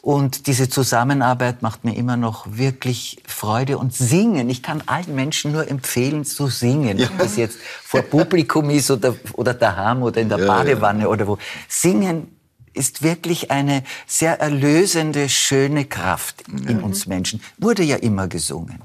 Und 0.03 0.47
diese 0.47 0.69
Zusammenarbeit 0.69 1.63
macht 1.63 1.85
mir 1.85 1.97
immer 1.97 2.17
noch 2.17 2.47
wirklich 2.49 3.23
Freude. 3.27 3.79
Und 3.79 3.93
singen, 3.93 4.49
ich 4.51 4.63
kann 4.63 4.83
allen 4.87 5.15
Menschen 5.15 5.53
nur 5.53 5.69
empfehlen 5.69 6.25
zu 6.25 6.49
singen. 6.49 6.99
Ja. 6.99 7.07
Ob 7.07 7.19
das 7.19 7.37
jetzt 7.37 7.59
vor 7.83 8.03
Publikum 8.03 8.71
ist 8.71 8.91
oder, 8.91 9.17
oder 9.33 9.55
daheim 9.55 10.03
oder 10.03 10.21
in 10.21 10.29
der 10.29 10.39
ja, 10.39 10.47
Badewanne 10.47 11.03
ja. 11.03 11.09
oder 11.09 11.27
wo. 11.27 11.39
Singen 11.69 12.29
ist 12.73 13.03
wirklich 13.03 13.51
eine 13.51 13.83
sehr 14.07 14.41
erlösende, 14.41 15.29
schöne 15.29 15.87
Kraft 15.87 16.45
in 16.69 16.83
uns 16.83 17.07
Menschen. 17.07 17.41
Wurde 17.59 17.83
ja 17.83 17.97
immer 17.97 18.29
gesungen. 18.29 18.83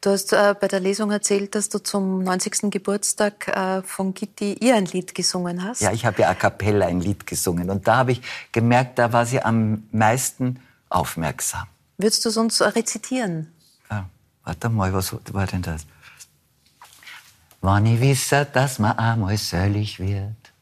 Du 0.00 0.10
hast 0.10 0.32
äh, 0.32 0.54
bei 0.60 0.68
der 0.68 0.78
Lesung 0.78 1.10
erzählt, 1.10 1.56
dass 1.56 1.68
du 1.70 1.80
zum 1.80 2.22
90. 2.22 2.70
Geburtstag 2.70 3.48
äh, 3.48 3.82
von 3.82 4.14
Gitti 4.14 4.52
ihr 4.60 4.76
ein 4.76 4.86
Lied 4.86 5.12
gesungen 5.12 5.64
hast. 5.64 5.80
Ja, 5.80 5.90
ich 5.90 6.06
habe 6.06 6.22
ja 6.22 6.28
a 6.28 6.34
cappella 6.34 6.86
ein 6.86 7.00
Lied 7.00 7.26
gesungen. 7.26 7.68
Und 7.68 7.88
da 7.88 7.96
habe 7.96 8.12
ich 8.12 8.22
gemerkt, 8.52 9.00
da 9.00 9.12
war 9.12 9.26
sie 9.26 9.42
am 9.42 9.82
meisten 9.90 10.60
aufmerksam. 10.88 11.66
Würdest 11.96 12.24
du 12.24 12.28
es 12.28 12.36
uns 12.36 12.62
rezitieren? 12.62 13.52
Ja, 13.90 14.08
warte 14.44 14.68
mal, 14.68 14.92
was 14.92 15.16
war 15.32 15.46
denn 15.48 15.62
das? 15.62 15.84
Wann 17.60 17.86
ich 17.86 18.00
wisse, 18.00 18.46
dass 18.52 18.78
man 18.78 18.96
einmal 18.96 19.36
selig 19.36 19.98
wird, 19.98 20.52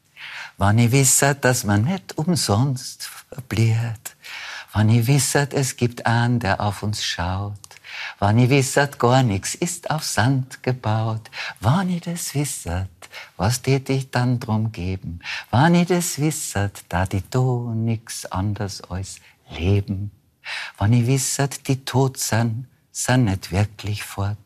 wann 0.57 0.79
ich 0.79 0.91
wisse, 0.91 1.35
dass 1.35 1.63
man 1.63 1.83
nicht 1.83 2.17
umsonst 2.17 3.03
verbliert, 3.03 4.15
wann 4.73 4.89
ich 4.89 5.05
wisse, 5.05 5.47
es 5.51 5.75
gibt 5.75 6.07
einen, 6.07 6.39
der 6.39 6.59
auf 6.59 6.81
uns 6.81 7.03
schaut, 7.03 7.53
Wann 8.19 8.39
ich 8.39 8.49
wisset, 8.49 8.99
gar 8.99 9.23
nix 9.23 9.55
ist 9.55 9.89
auf 9.89 10.03
Sand 10.03 10.63
gebaut. 10.63 11.29
Wann 11.59 11.89
ich 11.89 12.01
das 12.01 12.33
wisset, 12.33 12.89
was 13.35 13.61
tät 13.61 13.89
ich 13.89 14.11
dann 14.11 14.39
drum 14.39 14.71
geben? 14.71 15.19
Wann 15.51 15.75
ich 15.75 15.87
das 15.87 16.19
wisset, 16.19 16.83
da 16.89 17.05
die 17.05 17.21
do 17.29 17.73
nix 17.73 18.25
anders 18.25 18.81
als 18.81 19.19
leben. 19.49 20.11
Wann 20.77 20.93
ich 20.93 21.07
wisset, 21.07 21.67
die 21.67 21.83
tot 21.83 22.17
sind, 22.17 22.67
sind 22.91 23.25
nicht 23.25 23.51
wirklich 23.51 24.03
fort. 24.03 24.37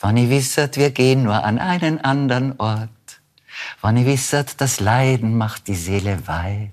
Wann 0.00 0.16
ich 0.16 0.30
wisset, 0.30 0.76
wir 0.76 0.90
gehen 0.90 1.24
nur 1.24 1.44
an 1.44 1.58
einen 1.58 2.00
anderen 2.00 2.58
Ort. 2.58 2.88
Wann 3.80 3.96
ich 3.96 4.06
wisset, 4.06 4.60
das 4.60 4.80
Leiden 4.80 5.36
macht 5.36 5.68
die 5.68 5.74
Seele 5.74 6.26
weit. 6.26 6.72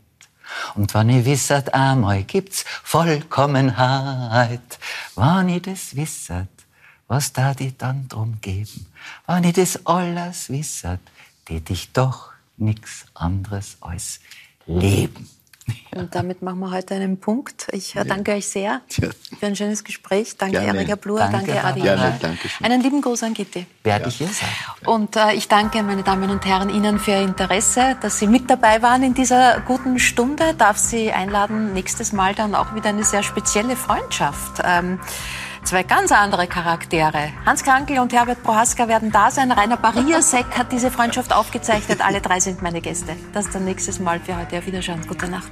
Und 0.75 0.93
wenn 0.93 1.09
ich 1.09 1.25
wisset, 1.25 1.73
einmal 1.73 2.23
gibt's 2.23 2.65
Vollkommenheit, 2.83 4.79
wenn 5.15 5.49
ich 5.49 5.61
das 5.63 5.95
wisset, 5.95 6.47
was 7.07 7.33
da 7.33 7.53
die 7.53 7.77
dann 7.77 8.07
drum 8.07 8.39
geben, 8.41 8.87
wenn 9.27 9.43
ich 9.43 9.53
das 9.53 9.85
alles 9.85 10.49
wisset, 10.49 10.99
tät 11.45 11.69
ich 11.69 11.91
doch 11.91 12.31
nix 12.57 13.05
anderes 13.13 13.77
als 13.81 14.19
leben. 14.65 15.29
Und 15.95 16.13
damit 16.13 16.41
machen 16.41 16.59
wir 16.59 16.71
heute 16.71 16.95
einen 16.95 17.17
Punkt. 17.19 17.67
Ich 17.71 17.95
äh, 17.95 18.05
danke 18.05 18.33
euch 18.33 18.47
sehr 18.47 18.81
für 18.89 19.45
ein 19.45 19.55
schönes 19.55 19.83
Gespräch. 19.83 20.37
Danke 20.37 20.59
Gerne. 20.59 20.79
Erika 20.79 20.95
Blur, 20.95 21.19
danke, 21.19 21.53
danke 21.53 21.63
Adi. 21.63 21.81
Gerne, 21.81 22.17
danke 22.21 22.49
schön. 22.49 22.65
Einen 22.65 22.81
lieben 22.81 23.01
Gruß 23.01 23.23
an 23.23 23.33
Gitti. 23.33 23.65
Werde 23.83 24.09
ich 24.09 24.17
hier 24.17 24.27
sein. 24.27 24.49
Und 24.85 25.15
äh, 25.15 25.33
ich 25.33 25.47
danke, 25.47 25.81
meine 25.83 26.03
Damen 26.03 26.29
und 26.29 26.45
Herren, 26.45 26.69
Ihnen 26.69 26.99
für 26.99 27.11
Ihr 27.11 27.21
Interesse, 27.21 27.97
dass 28.01 28.19
Sie 28.19 28.27
mit 28.27 28.49
dabei 28.49 28.81
waren 28.81 29.03
in 29.03 29.13
dieser 29.13 29.61
guten 29.61 29.99
Stunde. 29.99 30.53
Darf 30.53 30.77
Sie 30.77 31.11
einladen, 31.11 31.73
nächstes 31.73 32.13
Mal 32.13 32.35
dann 32.35 32.55
auch 32.55 32.75
wieder 32.75 32.89
eine 32.89 33.03
sehr 33.03 33.23
spezielle 33.23 33.75
Freundschaft. 33.75 34.61
Ähm, 34.63 34.99
zwei 35.65 35.83
ganz 35.83 36.11
andere 36.11 36.47
Charaktere. 36.47 37.31
Hans 37.45 37.63
Krankel 37.63 37.99
und 37.99 38.13
Herbert 38.13 38.43
Prohaska 38.43 38.87
werden 38.87 39.11
da 39.11 39.31
sein. 39.31 39.51
Rainer 39.51 39.77
Bariasek 39.77 40.57
hat 40.57 40.71
diese 40.71 40.91
Freundschaft 40.91 41.33
aufgezeichnet. 41.33 42.05
Alle 42.05 42.21
drei 42.21 42.39
sind 42.39 42.61
meine 42.61 42.81
Gäste. 42.81 43.15
Das 43.33 43.49
dann 43.49 43.65
nächstes 43.65 43.99
Mal 43.99 44.19
für 44.19 44.37
heute. 44.37 44.57
Auf 44.57 44.65
Wiederschauen. 44.67 45.05
Gute 45.07 45.27
Nacht. 45.27 45.51